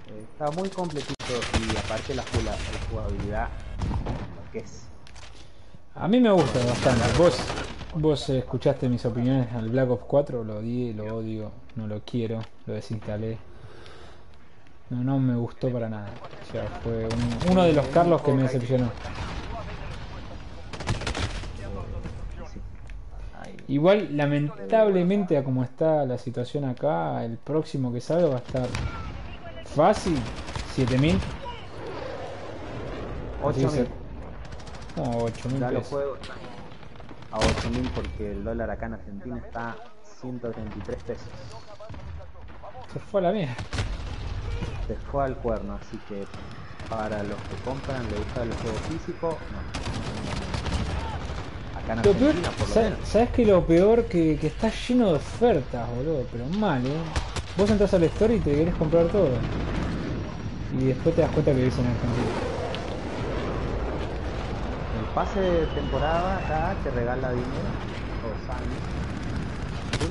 Eh, 0.09 0.23
está 0.31 0.51
muy 0.51 0.69
completito 0.69 1.13
y 1.27 1.77
aparte 1.77 2.13
la, 2.15 2.23
jugabilidad, 2.89 3.47
lo 4.45 4.51
que 4.51 4.59
es. 4.59 4.83
A 5.95 6.07
mí 6.07 6.19
me 6.19 6.31
gusta 6.31 6.59
bastante. 6.65 7.01
Vos, 7.17 7.39
vos 7.95 8.29
escuchaste 8.29 8.87
mis 8.89 9.03
opiniones 9.05 9.51
al 9.53 9.69
Black 9.69 9.89
Ops 9.89 10.03
4, 10.07 10.43
lo 10.43 10.57
odié, 10.59 10.93
lo 10.93 11.15
odio, 11.15 11.51
no 11.75 11.87
lo 11.87 12.01
quiero, 12.05 12.41
lo 12.65 12.73
desinstalé. 12.73 13.37
No, 14.89 15.03
no 15.03 15.19
me 15.19 15.35
gustó 15.35 15.69
para 15.71 15.89
nada. 15.89 16.09
O 16.47 16.51
sea, 16.51 16.63
fue 16.83 17.05
un- 17.07 17.51
uno 17.51 17.63
de 17.63 17.73
los 17.73 17.85
Carlos 17.87 18.21
que 18.21 18.31
me 18.31 18.43
decepcionó. 18.43 18.89
Sí. 22.53 22.59
Ahí. 23.41 23.56
Igual, 23.67 24.15
lamentablemente, 24.15 25.37
a 25.37 25.43
como 25.43 25.63
está 25.63 26.05
la 26.05 26.17
situación 26.17 26.63
acá, 26.65 27.23
el 27.25 27.37
próximo 27.37 27.91
que 27.91 27.99
salga 27.99 28.27
va 28.29 28.35
a 28.35 28.39
estar 28.39 28.67
fácil, 29.75 30.17
7000. 30.73 31.19
Así 33.49 33.65
8.000. 33.65 33.83
que- 33.85 35.01
No, 35.01 35.17
8000 35.17 35.59
Ya 35.59 35.71
los 35.71 35.83
pesos. 35.83 35.89
juegos 35.99 36.19
están 36.21 36.37
a 37.31 37.37
8.000 37.39 37.89
porque 37.93 38.31
el 38.31 38.43
dólar 38.43 38.69
acá 38.71 38.85
en 38.87 38.93
Argentina 38.93 39.37
está 39.45 39.75
133 40.21 41.03
pesos. 41.03 41.27
Se 42.93 42.99
fue 42.99 43.19
a 43.19 43.23
la 43.25 43.31
mierda. 43.33 43.55
Se 44.87 44.95
fue 45.11 45.25
al 45.25 45.35
cuerno, 45.35 45.77
así 45.81 45.97
que 46.07 46.25
para 46.89 47.21
los 47.23 47.35
que 47.35 47.55
compran, 47.65 48.01
le 48.09 48.17
gusta 48.17 48.43
el 48.43 48.53
juego 48.53 48.77
físico, 48.89 49.37
no. 49.51 49.76
Acá 51.87 51.93
en 51.93 52.01
peor, 52.01 52.15
Argentina, 52.15 52.51
por 52.51 52.67
lo 52.67 52.73
¿sabes, 52.73 52.91
menos. 52.91 53.07
sabes 53.07 53.29
que 53.31 53.45
lo 53.45 53.65
peor 53.65 54.05
que, 54.05 54.37
que 54.37 54.47
está 54.47 54.69
lleno 54.69 55.07
de 55.11 55.13
ofertas, 55.15 55.89
boludo? 55.95 56.25
Pero 56.31 56.45
mal, 56.47 56.85
¿eh? 56.85 56.91
Vos 57.55 57.69
entras 57.69 57.93
al 57.93 58.03
store 58.03 58.35
y 58.35 58.39
te 58.39 58.53
querés 58.55 58.75
comprar 58.75 59.07
todo. 59.07 59.29
Y 60.79 60.85
después 60.85 61.15
te 61.15 61.21
das 61.21 61.31
cuenta 61.31 61.51
que 61.51 61.57
vivís 61.57 61.73
en 61.79 61.85
Argentina. 61.87 62.27
El 64.99 65.05
pase 65.15 65.39
de 65.39 65.65
temporada 65.67 66.37
acá 66.37 66.75
te 66.83 66.91
regala 66.91 67.31
dinero, 67.31 67.71
o 68.21 68.51
años. 68.51 68.83
¿sí? 69.99 70.07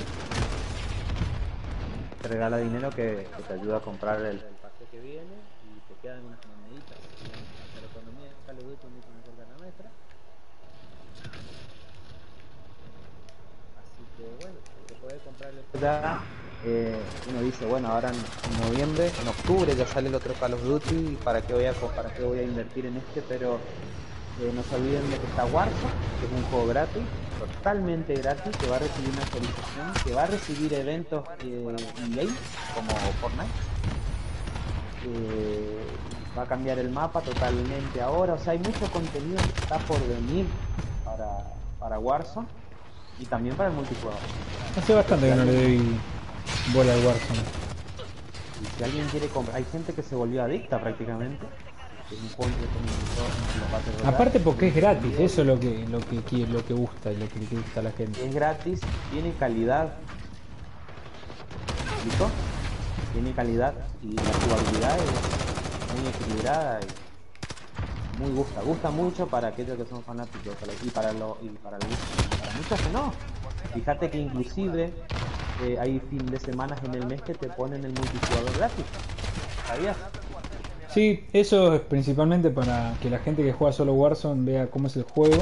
Te 2.23 2.29
regala 2.29 2.57
dinero 2.59 2.91
que, 2.91 3.29
que 3.37 3.43
te 3.43 3.53
ayuda 3.53 3.77
a 3.77 3.81
comprar 3.81 4.19
el, 4.21 4.27
el 4.27 4.39
pase 4.63 4.85
que 4.91 4.99
viene 5.01 5.37
y 5.69 5.79
te 5.93 5.95
quedan 6.03 6.25
unas 6.25 6.41
moneditas. 6.47 6.99
La 7.79 7.87
economía 7.87 8.31
mucho 8.89 9.09
mejor 9.15 9.35
que 9.37 9.43
la 9.47 9.57
nuestra. 9.61 9.89
Así 13.79 14.03
que 14.16 14.16
bueno, 14.41 14.57
se 14.89 14.95
puede 14.95 15.19
comprar 15.19 15.53
eh, 16.65 16.97
uno 17.31 17.43
dice 17.43 17.67
bueno 17.67 17.89
ahora 17.89 18.11
en, 18.11 18.69
noviembre 18.69 19.11
en 19.21 19.29
octubre 19.29 19.77
ya 19.77 19.87
sale 19.87 20.09
el 20.09 20.15
otro 20.15 20.33
Call 20.35 20.55
of 20.55 20.63
Duty 20.63 21.19
para 21.23 21.43
qué 21.43 21.53
voy 21.53 21.67
a 21.67 21.73
para 21.73 22.13
qué 22.15 22.23
voy 22.23 22.39
a 22.39 22.43
invertir 22.43 22.87
en 22.87 22.97
este 22.97 23.23
pero 23.23 23.59
eh, 24.41 24.51
no 24.55 24.63
se 24.63 24.75
olviden 24.75 25.09
de 25.11 25.19
que 25.19 25.27
está 25.27 25.45
Warzone 25.45 25.93
que 26.19 26.27
es 26.27 26.33
un 26.33 26.43
juego 26.51 26.67
gratis 26.67 27.03
totalmente 27.39 28.15
gratis 28.15 28.57
que 28.57 28.69
va 28.69 28.77
a 28.77 28.79
recibir 28.79 29.11
una 29.11 29.23
actualización 29.23 29.93
que 30.05 30.13
va 30.15 30.23
a 30.23 30.27
recibir 30.27 30.73
eventos 30.75 31.25
eh, 31.45 31.77
EA 32.17 32.27
como 32.75 32.91
Fortnite. 33.21 33.51
Eh, 35.05 35.87
va 36.37 36.43
a 36.43 36.47
cambiar 36.47 36.79
el 36.79 36.91
mapa 36.91 37.21
totalmente 37.21 38.01
ahora 38.01 38.35
o 38.35 38.39
sea 38.39 38.53
hay 38.55 38.59
mucho 38.59 38.91
contenido 38.91 39.41
que 39.55 39.61
está 39.61 39.79
por 39.79 40.01
venir 40.09 40.47
para, 41.05 41.29
para 41.79 41.99
Warzone 41.99 42.49
y 43.19 43.25
también 43.27 43.57
para 43.57 43.69
el 43.71 43.75
multijugador 43.75 44.21
Hace 44.77 44.95
bastante 44.95 45.29
que 45.29 45.35
no 45.35 45.45
le 45.45 45.53
doy 45.53 45.97
bola 46.75 46.93
al 46.93 47.05
Warzone. 47.05 47.41
Y 48.63 48.79
si 48.79 48.85
alguien 48.85 49.07
quiere 49.09 49.29
comprar, 49.29 49.57
hay 49.57 49.65
gente 49.71 49.93
que 49.93 50.03
se 50.03 50.15
volvió 50.15 50.43
adicta 50.43 50.81
prácticamente. 50.81 51.47
Aparte 54.05 54.39
porque 54.41 54.69
es 54.69 54.75
gratis, 54.75 55.15
eso 55.19 55.41
es 55.41 55.47
lo 55.47 55.59
que, 55.59 55.87
lo 55.89 56.01
que 56.01 56.47
lo 56.47 56.65
que 56.65 56.73
gusta 56.75 57.11
y 57.11 57.17
lo 57.17 57.29
que 57.29 57.41
le 57.41 57.47
gusta 57.47 57.81
a 57.81 57.83
la 57.83 57.91
gente. 57.93 58.25
es 58.25 58.35
gratis, 58.35 58.81
tiene 59.11 59.33
calidad. 59.39 59.95
¿Me 61.87 61.93
explico? 61.95 62.31
Tiene 63.13 63.33
calidad 63.33 63.75
y 64.03 64.13
la 64.13 64.23
jugabilidad 64.45 64.97
es 64.99 66.01
muy 66.01 66.09
equilibrada 66.11 66.81
y 66.83 68.23
muy 68.23 68.31
gusta. 68.33 68.61
Gusta 68.63 68.91
mucho 68.91 69.27
para 69.27 69.49
aquellos 69.49 69.77
que 69.77 69.87
son 69.87 70.03
fanáticos 70.05 70.55
y 70.85 70.91
para 70.91 71.13
lo, 71.13 71.39
y 71.43 71.49
para, 71.49 71.79
lo- 71.79 71.85
para 71.87 72.26
muchos 72.57 72.81
que 72.81 72.91
no. 72.93 73.13
Fíjate 73.75 74.11
que 74.11 74.19
inclusive 74.19 74.93
eh, 75.65 75.79
hay 75.81 76.01
fin 76.11 76.25
de 76.27 76.39
semanas 76.39 76.79
en 76.85 76.95
el 76.95 77.07
mes 77.07 77.23
que 77.23 77.35
te 77.35 77.49
ponen 77.49 77.85
el 77.85 77.93
multijugador 77.93 78.57
gratis. 78.57 78.85
¿Sabías? 79.67 79.97
Sí, 80.89 81.27
eso 81.33 81.75
es 81.75 81.81
principalmente 81.83 82.51
para 82.51 82.95
que 83.03 83.11
la 83.11 83.19
gente 83.19 83.43
que 83.43 83.53
juega 83.53 83.73
solo 83.73 83.93
Warzone 83.95 84.51
vea 84.51 84.67
cómo 84.69 84.87
es 84.87 84.97
el 84.97 85.03
juego 85.03 85.37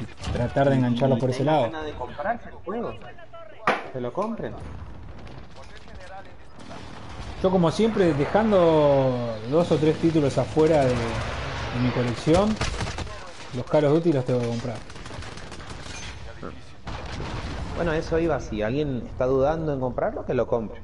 y 0.00 0.32
tratar 0.32 0.68
de 0.68 0.76
engancharlo 0.76 1.16
Y 1.16 1.20
por 1.20 1.30
ese 1.30 1.44
lado. 1.44 1.70
de 1.82 1.92
comprarse 1.92 2.48
el 2.50 2.54
juego. 2.56 2.92
Que 3.92 4.00
lo 4.00 4.12
compren. 4.12 4.52
Yo 7.42 7.50
como 7.50 7.70
siempre 7.70 8.12
dejando 8.14 9.34
dos 9.50 9.70
o 9.70 9.76
tres 9.76 9.96
títulos 9.98 10.36
afuera 10.36 10.84
de, 10.84 10.90
de 10.90 11.80
mi 11.82 11.90
colección, 11.90 12.54
los 13.54 13.64
Call 13.66 13.84
of 13.84 13.92
Duty 13.94 14.12
los 14.12 14.24
tengo 14.24 14.40
que 14.40 14.48
comprar. 14.48 14.76
Bueno, 17.76 17.92
eso 17.92 18.18
iba. 18.18 18.40
Si 18.40 18.62
alguien 18.62 19.02
está 19.06 19.26
dudando 19.26 19.74
en 19.74 19.80
comprarlo, 19.80 20.24
que 20.24 20.32
lo 20.32 20.46
compre. 20.46 20.80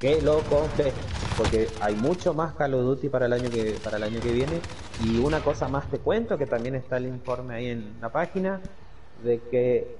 Que 0.00 0.20
lo 0.20 0.40
compre. 0.40 0.92
Porque 1.38 1.68
hay 1.80 1.94
mucho 1.94 2.34
más 2.34 2.54
Call 2.54 2.74
of 2.74 2.82
Duty 2.82 3.08
para 3.08 3.26
el 3.26 3.32
año 3.32 3.48
que 3.50 3.76
para 3.82 3.96
el 3.96 4.02
año 4.02 4.18
que 4.20 4.32
viene. 4.32 4.60
Y 5.04 5.20
una 5.20 5.38
cosa 5.40 5.68
más 5.68 5.88
te 5.88 5.98
cuento, 5.98 6.36
que 6.36 6.46
también 6.46 6.74
está 6.74 6.96
el 6.96 7.06
informe 7.06 7.54
ahí 7.54 7.66
en 7.68 8.00
la 8.00 8.08
página, 8.08 8.60
de 9.22 9.38
que 9.42 9.96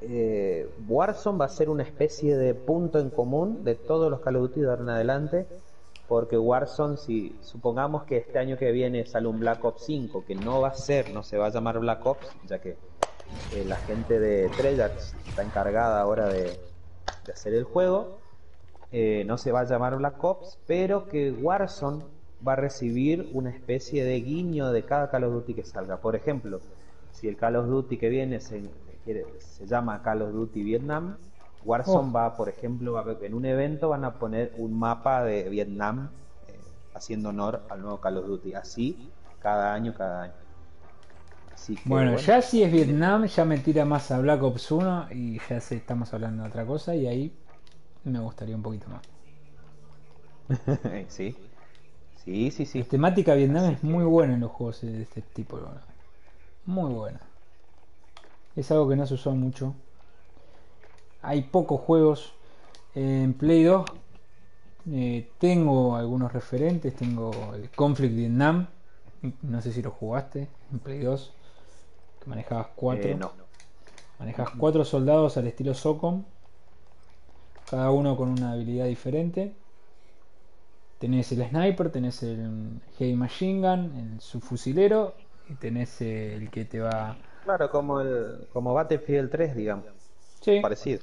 eh, 0.00 0.70
Warzone 0.88 1.38
va 1.38 1.46
a 1.46 1.48
ser 1.48 1.70
una 1.70 1.82
especie 1.82 2.36
de 2.36 2.54
punto 2.54 3.00
en 3.00 3.10
común 3.10 3.64
de 3.64 3.74
todos 3.74 4.08
los 4.08 4.20
Call 4.20 4.36
of 4.36 4.42
Duty 4.42 4.60
de 4.60 4.70
ahora 4.70 4.82
en 4.82 4.90
adelante. 4.90 5.46
Porque 6.06 6.38
Warzone, 6.38 6.98
si 6.98 7.34
supongamos 7.42 8.04
que 8.04 8.18
este 8.18 8.38
año 8.38 8.56
que 8.56 8.70
viene 8.70 9.06
sale 9.06 9.26
un 9.26 9.40
Black 9.40 9.64
Ops 9.64 9.86
5, 9.86 10.24
que 10.24 10.36
no 10.36 10.60
va 10.60 10.68
a 10.68 10.74
ser, 10.74 11.12
no 11.12 11.24
se 11.24 11.36
va 11.36 11.46
a 11.46 11.50
llamar 11.50 11.80
Black 11.80 12.06
Ops, 12.06 12.28
ya 12.46 12.60
que 12.60 12.76
eh, 13.52 13.64
la 13.64 13.76
gente 13.76 14.18
de 14.20 14.48
Treyarch 14.50 14.98
está 15.26 15.42
encargada 15.42 16.00
ahora 16.00 16.28
de, 16.28 16.42
de 17.26 17.32
hacer 17.32 17.54
el 17.54 17.64
juego. 17.64 18.18
Eh, 18.92 19.24
no 19.26 19.38
se 19.38 19.50
va 19.52 19.60
a 19.60 19.64
llamar 19.64 19.96
Black 19.96 20.22
Ops, 20.22 20.58
pero 20.66 21.08
que 21.08 21.32
Warzone 21.32 22.04
va 22.46 22.52
a 22.52 22.56
recibir 22.56 23.30
una 23.32 23.50
especie 23.50 24.04
de 24.04 24.20
guiño 24.20 24.70
de 24.70 24.84
cada 24.84 25.10
Call 25.10 25.24
of 25.24 25.32
Duty 25.32 25.54
que 25.54 25.64
salga. 25.64 25.96
Por 25.96 26.14
ejemplo, 26.14 26.60
si 27.12 27.28
el 27.28 27.36
Call 27.36 27.56
of 27.56 27.66
Duty 27.66 27.96
que 27.96 28.08
viene 28.08 28.40
se, 28.40 28.62
quiere- 29.04 29.26
se 29.40 29.66
llama 29.66 30.02
Call 30.02 30.22
of 30.22 30.32
Duty 30.32 30.62
Vietnam, 30.62 31.16
Warzone 31.64 32.10
Oh. 32.10 32.12
va, 32.12 32.36
por 32.36 32.48
ejemplo, 32.48 32.92
va 32.92 33.00
a 33.00 33.04
ver- 33.04 33.24
en 33.24 33.34
un 33.34 33.46
evento 33.46 33.88
van 33.88 34.04
a 34.04 34.18
poner 34.18 34.52
un 34.58 34.78
mapa 34.78 35.24
de 35.24 35.48
Vietnam 35.48 36.10
eh, 36.48 36.60
haciendo 36.94 37.30
honor 37.30 37.62
al 37.70 37.80
nuevo 37.80 37.98
Call 38.00 38.18
of 38.18 38.26
Duty. 38.26 38.54
Así, 38.54 39.10
cada 39.40 39.72
año, 39.72 39.94
cada 39.94 40.22
año. 40.24 40.34
Así 41.54 41.76
que, 41.76 41.88
Bueno, 41.88 42.16
ya 42.16 42.42
si 42.42 42.62
es 42.64 42.72
Vietnam, 42.72 43.26
ya 43.26 43.44
me 43.44 43.58
tira 43.58 43.84
más 43.84 44.10
a 44.10 44.18
Black 44.18 44.42
Ops 44.42 44.72
1 44.72 45.08
y 45.12 45.38
ya 45.48 45.60
sé, 45.60 45.76
estamos 45.76 46.12
hablando 46.12 46.42
de 46.42 46.48
otra 46.48 46.66
cosa 46.66 46.96
y 46.96 47.06
ahí 47.06 47.32
me 48.02 48.18
gustaría 48.18 48.56
un 48.56 48.62
poquito 48.62 48.88
más. 48.88 49.02
sí. 51.08 51.36
Sí, 52.24 52.50
sí, 52.50 52.66
sí. 52.66 52.80
La 52.80 52.84
temática 52.86 53.34
Vietnam 53.34 53.70
es 53.70 53.84
muy 53.84 54.04
buena 54.04 54.34
en 54.34 54.40
los 54.40 54.50
juegos 54.50 54.80
de 54.80 55.02
este 55.02 55.22
tipo. 55.22 55.60
Muy 56.66 56.92
buena. 56.92 57.20
Es 58.56 58.70
algo 58.72 58.88
que 58.88 58.96
no 58.96 59.06
se 59.06 59.14
usó 59.14 59.32
mucho. 59.32 59.74
Hay 61.22 61.42
pocos 61.42 61.80
juegos. 61.80 62.32
En 62.96 63.34
Play 63.34 63.64
2 63.64 63.84
eh, 64.92 65.30
tengo 65.38 65.96
algunos 65.96 66.32
referentes. 66.32 66.96
Tengo 66.96 67.54
el 67.54 67.70
Conflict 67.70 68.14
Vietnam. 68.14 68.66
No 69.42 69.60
sé 69.60 69.72
si 69.72 69.82
lo 69.82 69.92
jugaste 69.92 70.48
en 70.72 70.78
Play 70.80 71.00
2. 71.00 71.32
Manejabas 72.26 72.68
cuatro. 72.74 73.10
Eh, 73.10 73.14
no. 73.14 73.44
Manejas 74.18 74.50
cuatro 74.56 74.84
soldados 74.84 75.36
al 75.36 75.46
estilo 75.48 75.74
SOCOM, 75.74 76.24
cada 77.68 77.90
uno 77.90 78.16
con 78.16 78.28
una 78.28 78.52
habilidad 78.52 78.86
diferente. 78.86 79.52
Tenés 80.98 81.32
el 81.32 81.46
sniper, 81.48 81.90
tenés 81.90 82.22
el 82.22 82.80
heavy 82.96 83.14
machine 83.14 83.60
gun, 83.60 84.12
el 84.14 84.20
subfusilero 84.20 85.14
y 85.48 85.54
tenés 85.54 86.00
el 86.00 86.48
que 86.50 86.64
te 86.64 86.80
va. 86.80 87.16
Claro, 87.44 87.70
como 87.70 88.00
el 88.00 88.46
como 88.52 88.72
Battlefield 88.72 89.30
3, 89.30 89.56
digamos. 89.56 89.86
Sí. 90.40 90.60
Parecido. 90.60 91.00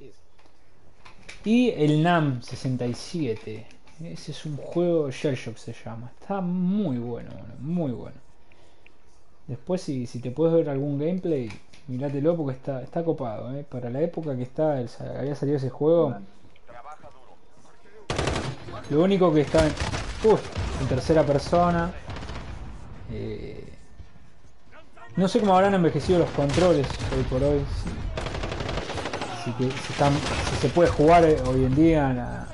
Y 1.43 1.71
el 1.71 2.01
NAM 2.01 2.41
67. 2.41 3.67
Ese 4.03 4.31
es 4.31 4.45
un 4.45 4.57
juego 4.57 5.11
Shellshock 5.11 5.57
se 5.57 5.73
llama. 5.73 6.11
Está 6.19 6.41
muy 6.41 6.97
bueno, 6.97 7.29
muy 7.59 7.91
bueno. 7.91 8.17
Después 9.47 9.81
si, 9.81 10.05
si 10.07 10.19
te 10.19 10.31
puedes 10.31 10.53
ver 10.55 10.69
algún 10.69 10.97
gameplay, 10.99 11.49
mirátelo 11.87 12.35
porque 12.37 12.55
está, 12.57 12.81
está 12.81 13.03
copado, 13.03 13.53
¿eh? 13.55 13.65
Para 13.69 13.89
la 13.89 14.01
época 14.01 14.35
que 14.35 14.43
está, 14.43 14.79
el- 14.79 14.89
había 15.17 15.35
salido 15.35 15.57
ese 15.57 15.69
juego, 15.69 16.09
lo 18.89 19.01
único 19.03 19.33
que 19.33 19.41
está 19.41 19.65
en, 19.65 19.73
en 20.81 20.87
tercera 20.87 21.23
persona. 21.23 21.91
eh, 23.11 23.67
no 25.17 25.27
sé 25.27 25.39
cómo 25.41 25.53
habrán 25.55 25.73
envejecido 25.73 26.19
los 26.19 26.29
controles 26.31 26.87
hoy 27.15 27.23
por 27.23 27.43
hoy. 27.43 27.59
Si, 29.43 29.51
que- 29.53 29.71
si 29.71 29.91
están, 29.93 30.13
si 30.49 30.55
se 30.61 30.69
puede 30.69 30.89
jugar 30.89 31.25
eh, 31.25 31.37
hoy 31.47 31.65
en 31.65 31.75
día 31.75 32.47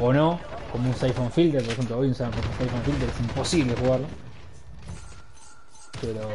o 0.00 0.12
no, 0.12 0.40
como 0.72 0.88
un 0.88 0.94
Siphon 0.94 1.30
Filter, 1.30 1.62
por 1.62 1.72
ejemplo, 1.72 1.98
hoy 1.98 2.08
un 2.08 2.14
Siphon 2.14 2.32
Filter 2.84 3.08
es 3.08 3.20
imposible 3.20 3.74
jugarlo. 3.76 4.06
Pero 6.02 6.28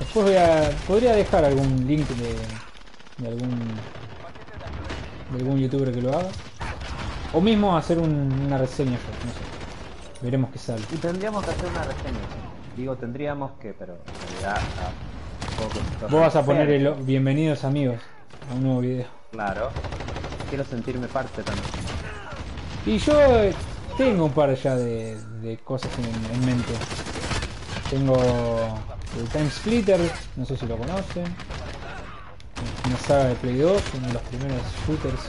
después 0.00 0.26
voy 0.26 0.36
a, 0.36 0.70
podría 0.86 1.12
dejar 1.14 1.44
algún 1.44 1.86
link 1.86 2.06
de, 2.08 2.34
de 3.18 3.28
algún 3.28 3.50
de 5.30 5.38
algún 5.38 5.58
youtuber 5.58 5.92
que 5.92 6.02
lo 6.02 6.10
haga. 6.16 6.28
O 7.32 7.40
mismo 7.40 7.76
hacer 7.76 7.98
un- 7.98 8.32
una 8.46 8.58
reseña 8.58 8.92
yo, 8.92 9.26
no 9.26 9.32
sé. 9.32 9.38
Veremos 10.22 10.50
qué 10.52 10.58
sale. 10.58 10.82
Y 10.92 10.96
tendríamos 10.96 11.44
que 11.44 11.50
hacer 11.50 11.66
una 11.66 11.82
reseña. 11.82 12.18
Digo, 12.76 12.96
tendríamos 12.96 13.52
que, 13.60 13.72
pero 13.72 13.94
en 13.94 14.28
realidad 14.42 14.60
situación 15.50 15.84
Vos 16.10 16.20
vas 16.20 16.36
a 16.36 16.44
poner 16.44 16.70
el 16.70 16.92
bienvenidos 17.04 17.64
amigos 17.64 18.00
a 18.50 18.54
un 18.54 18.62
nuevo 18.64 18.80
video. 18.80 19.06
Claro. 19.32 19.70
Quiero 20.48 20.64
sentirme 20.64 21.06
parte 21.08 21.42
también. 21.42 21.66
Y 22.86 22.98
yo 22.98 23.20
eh, 23.20 23.54
tengo 23.96 24.24
un 24.26 24.32
par 24.32 24.54
ya 24.54 24.76
de, 24.76 25.16
de 25.40 25.56
cosas 25.58 25.90
en, 25.98 26.34
en 26.34 26.46
mente. 26.46 26.72
Tengo 27.90 28.16
el 29.18 29.28
Time 29.28 29.50
Splitter, 29.50 30.00
no 30.36 30.44
sé 30.44 30.56
si 30.56 30.66
lo 30.66 30.76
conocen. 30.76 31.24
Una 32.86 32.98
saga 32.98 33.24
de 33.26 33.34
Play 33.36 33.58
2, 33.58 33.82
uno 33.98 34.06
de 34.06 34.12
los 34.12 34.22
primeros 34.22 34.62
shooters 34.86 35.20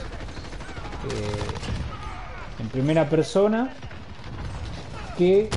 eh, 1.10 2.60
en 2.60 2.68
primera 2.68 3.08
persona 3.08 3.72
que 5.18 5.44
eh, 5.44 5.50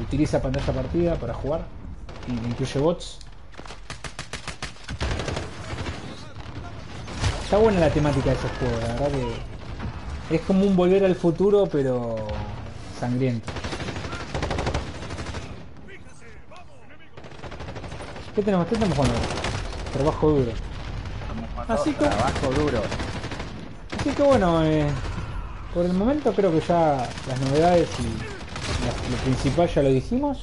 utiliza 0.00 0.40
pantalla 0.42 0.72
partida 0.72 1.14
para 1.16 1.34
jugar 1.34 1.78
incluye 2.28 2.78
bots. 2.78 3.18
Está 7.44 7.56
buena 7.56 7.80
la 7.80 7.90
temática 7.90 8.30
de 8.30 8.36
ese 8.36 8.48
juego, 8.58 8.80
la 8.80 8.88
verdad 8.88 9.08
que 10.28 10.36
es 10.36 10.42
como 10.42 10.66
un 10.66 10.76
volver 10.76 11.04
al 11.04 11.14
futuro 11.14 11.66
pero 11.70 12.16
sangriento. 13.00 13.50
¿Qué 18.38 18.44
tenemos? 18.44 18.68
¿Qué 18.68 18.74
tenemos 18.76 18.96
jugando? 18.96 19.18
Trabajo 19.92 20.30
duro. 20.30 20.52
Así 21.66 21.92
que- 21.92 22.04
Trabajo 22.06 22.50
duro. 22.56 22.82
Así 23.98 24.10
que 24.10 24.22
bueno, 24.22 24.62
eh, 24.64 24.86
por 25.74 25.84
el 25.84 25.92
momento 25.92 26.32
creo 26.32 26.52
que 26.52 26.60
ya 26.60 27.04
las 27.26 27.40
novedades 27.40 27.88
y 27.98 28.04
las- 28.86 29.10
lo 29.10 29.16
principal 29.24 29.68
ya 29.68 29.82
lo 29.82 29.88
dijimos. 29.88 30.38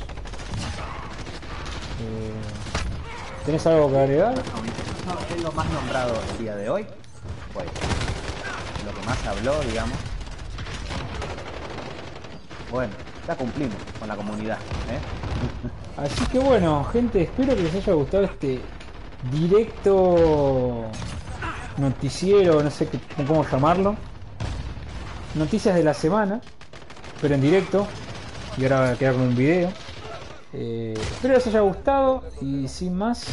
Eh, 2.01 2.33
¿Tenés 3.45 3.65
algo 3.65 3.89
que 3.89 3.97
agregar? 3.97 4.33
No, 4.35 5.35
es 5.37 5.41
lo 5.41 5.51
más 5.53 5.69
nombrado 5.69 6.15
el 6.33 6.37
día 6.37 6.55
de 6.57 6.69
hoy. 6.69 6.85
Pues 7.53 7.67
lo 8.85 8.93
que 8.93 9.05
más 9.07 9.25
habló, 9.25 9.57
digamos. 9.61 9.97
Bueno, 12.69 12.91
ya 13.25 13.35
cumplimos 13.37 13.77
con 13.97 14.09
la 14.09 14.17
comunidad. 14.17 14.57
¿eh? 14.91 14.99
Así 15.97 16.25
que 16.25 16.39
bueno, 16.39 16.83
gente, 16.85 17.21
espero 17.23 17.55
que 17.55 17.63
les 17.63 17.75
haya 17.75 17.93
gustado 17.93 18.23
este 18.25 18.59
directo 19.31 20.85
noticiero, 21.77 22.61
no 22.61 22.69
sé 22.69 22.87
qué- 22.89 22.99
cómo 23.25 23.45
llamarlo. 23.45 23.95
Noticias 25.35 25.75
de 25.75 25.83
la 25.83 25.93
semana, 25.93 26.41
pero 27.21 27.35
en 27.35 27.41
directo. 27.41 27.87
Y 28.57 28.63
ahora 28.63 28.79
va 28.81 28.89
a 28.91 28.95
quedar 28.95 29.13
como 29.13 29.25
un 29.25 29.35
video. 29.35 29.69
Eh, 30.53 30.93
espero 30.97 31.33
les 31.35 31.47
haya 31.47 31.59
gustado 31.61 32.23
y 32.41 32.67
sin 32.67 32.97
más, 32.97 33.25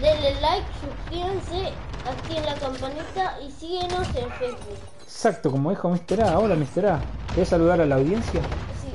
Denle 0.00 0.38
like, 0.40 0.66
suscríbanse, 0.80 1.72
activen 2.06 2.44
la 2.46 2.54
campanita 2.54 3.38
y 3.46 3.50
síguenos 3.50 4.06
en 4.08 4.30
Facebook. 4.38 4.78
exacto 5.02 5.50
como 5.50 5.70
dijo 5.70 5.88
Mr. 5.88 6.22
A. 6.24 6.38
Hola 6.38 6.56
Mr. 6.56 6.86
A. 6.86 7.00
¿Querés 7.34 7.48
saludar 7.48 7.80
a 7.80 7.86
la 7.86 7.94
audiencia? 7.96 8.40
Sí. 8.42 8.88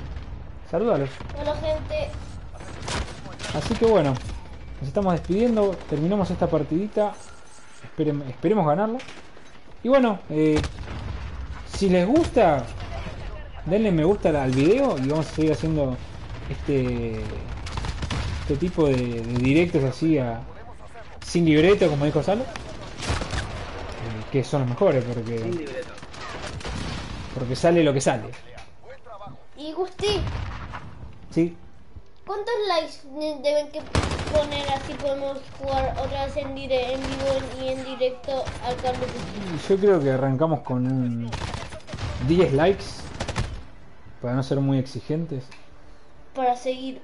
Salúdalos. 0.70 1.10
Hola 1.40 1.54
gente. 1.56 2.10
Así 3.56 3.74
que 3.76 3.86
bueno, 3.86 4.14
nos 4.80 4.88
estamos 4.88 5.14
despidiendo, 5.14 5.76
terminamos 5.90 6.30
esta 6.32 6.48
partidita, 6.48 7.14
Esperem- 7.98 8.28
esperemos 8.30 8.66
ganarla. 8.68 9.00
Y 9.84 9.90
bueno, 9.90 10.20
eh, 10.30 10.62
si 11.76 11.90
les 11.90 12.06
gusta, 12.08 12.64
denle 13.66 13.92
me 13.92 14.04
gusta 14.04 14.44
al 14.44 14.52
video 14.52 14.98
y 14.98 15.08
vamos 15.08 15.28
a 15.28 15.32
seguir 15.32 15.54
haciendo 15.54 15.96
este 16.50 17.22
este 18.42 18.56
tipo 18.58 18.88
de, 18.88 18.96
de 18.96 19.22
directos 19.44 19.84
así 19.84 20.18
a, 20.18 20.42
sin 21.26 21.46
libreto, 21.46 21.88
como 21.90 22.06
dijo 22.06 22.22
Salo. 22.24 22.42
Eh, 22.42 22.46
que 24.32 24.44
son 24.44 24.62
los 24.62 24.70
mejores 24.72 25.04
porque, 25.04 25.68
porque 27.36 27.56
sale 27.56 27.84
lo 27.84 27.94
que 27.94 28.02
sale. 28.02 28.30
Y 29.58 29.72
Gusti, 29.74 30.20
¿Sí? 31.32 31.56
¿Cuántos 32.30 32.54
likes 32.68 33.42
deben 33.42 33.72
que 33.72 33.82
poner 34.32 34.70
así 34.70 34.94
podemos 34.94 35.40
jugar 35.58 35.96
otra 36.00 36.26
vez 36.26 36.38
en, 36.38 36.54
dire- 36.56 36.94
en 36.94 37.02
vivo 37.02 37.60
y 37.60 37.68
en 37.70 37.84
directo 37.86 38.44
al 38.64 38.76
Duty? 38.76 39.68
Yo 39.68 39.78
creo 39.78 40.00
que 40.00 40.12
arrancamos 40.12 40.60
con 40.60 40.86
un 40.86 41.32
10 42.28 42.54
likes 42.54 42.84
para 44.22 44.36
no 44.36 44.44
ser 44.44 44.60
muy 44.60 44.78
exigentes, 44.78 45.44
Para 46.36 46.56
seguir. 46.56 47.02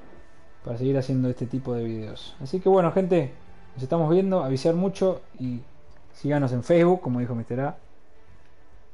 para 0.63 0.77
seguir 0.77 0.95
haciendo 0.95 1.27
este 1.29 1.47
tipo 1.47 1.73
de 1.73 1.83
videos. 1.83 2.35
Así 2.39 2.59
que 2.59 2.69
bueno, 2.69 2.91
gente, 2.91 3.33
nos 3.73 3.81
estamos 3.81 4.07
viendo, 4.11 4.43
avisar 4.43 4.75
mucho 4.75 5.21
y 5.39 5.61
síganos 6.13 6.51
en 6.51 6.63
Facebook, 6.63 7.01
como 7.01 7.19
dijo 7.19 7.33
Mr. 7.33 7.59
A. 7.61 7.77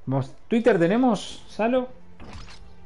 Vamos, 0.06 0.32
Twitter 0.48 0.80
tenemos, 0.80 1.44
Salo. 1.50 1.90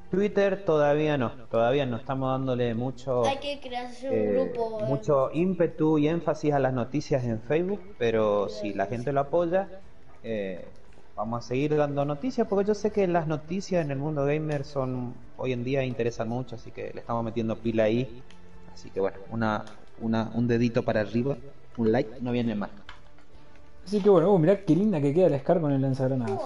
Twitter 0.09 0.63
todavía 0.65 1.17
no. 1.17 1.31
Todavía 1.49 1.85
no 1.85 1.97
estamos 1.97 2.31
dándole 2.31 2.73
mucho. 2.75 3.25
Hay 3.25 3.37
que 3.37 3.59
crearse 3.59 4.09
un 4.09 4.15
eh, 4.15 4.31
grupo. 4.33 4.79
eh. 4.81 4.85
mucho 4.87 5.29
ímpetu 5.33 5.97
y 5.97 6.07
énfasis 6.07 6.53
a 6.53 6.59
las 6.59 6.73
noticias 6.73 7.23
en 7.25 7.39
Facebook, 7.41 7.81
pero 7.97 8.49
si 8.49 8.73
la 8.73 8.85
gente 8.85 9.11
lo 9.11 9.21
apoya, 9.21 9.67
eh, 10.23 10.65
vamos 11.15 11.43
a 11.43 11.47
seguir 11.47 11.75
dando 11.75 12.05
noticias, 12.05 12.47
porque 12.47 12.67
yo 12.67 12.73
sé 12.73 12.91
que 12.91 13.07
las 13.07 13.27
noticias 13.27 13.83
en 13.83 13.91
el 13.91 13.97
mundo 13.97 14.25
gamer 14.25 14.63
son 14.63 15.13
hoy 15.37 15.53
en 15.53 15.63
día 15.63 15.83
interesan 15.83 16.29
mucho, 16.29 16.55
así 16.55 16.71
que 16.71 16.91
le 16.93 16.99
estamos 17.01 17.23
metiendo 17.23 17.55
pila 17.57 17.83
ahí. 17.83 18.21
Así 18.73 18.89
que 18.89 18.99
bueno, 18.99 19.17
una, 19.31 19.65
una, 20.01 20.31
un 20.33 20.47
dedito 20.47 20.83
para 20.83 21.01
arriba, 21.01 21.37
un 21.77 21.91
like, 21.91 22.09
no 22.21 22.31
viene 22.31 22.55
mal. 22.55 22.69
Así 23.85 24.01
que 24.01 24.09
bueno, 24.09 24.31
uh, 24.33 24.39
mirá 24.39 24.57
qué 24.65 24.75
linda 24.75 24.99
que 24.99 25.13
queda 25.13 25.27
el 25.27 25.39
Scar 25.39 25.61
con 25.61 25.71
el 25.71 25.81
lanzagranadas. 25.81 26.39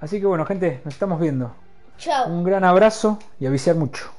Así 0.00 0.20
que 0.20 0.26
bueno, 0.26 0.44
gente, 0.44 0.80
nos 0.84 0.94
estamos 0.94 1.18
viendo. 1.18 1.52
Chao. 1.98 2.28
Un 2.28 2.44
gran 2.44 2.64
abrazo 2.64 3.18
y 3.40 3.46
avisar 3.46 3.74
mucho. 3.76 4.15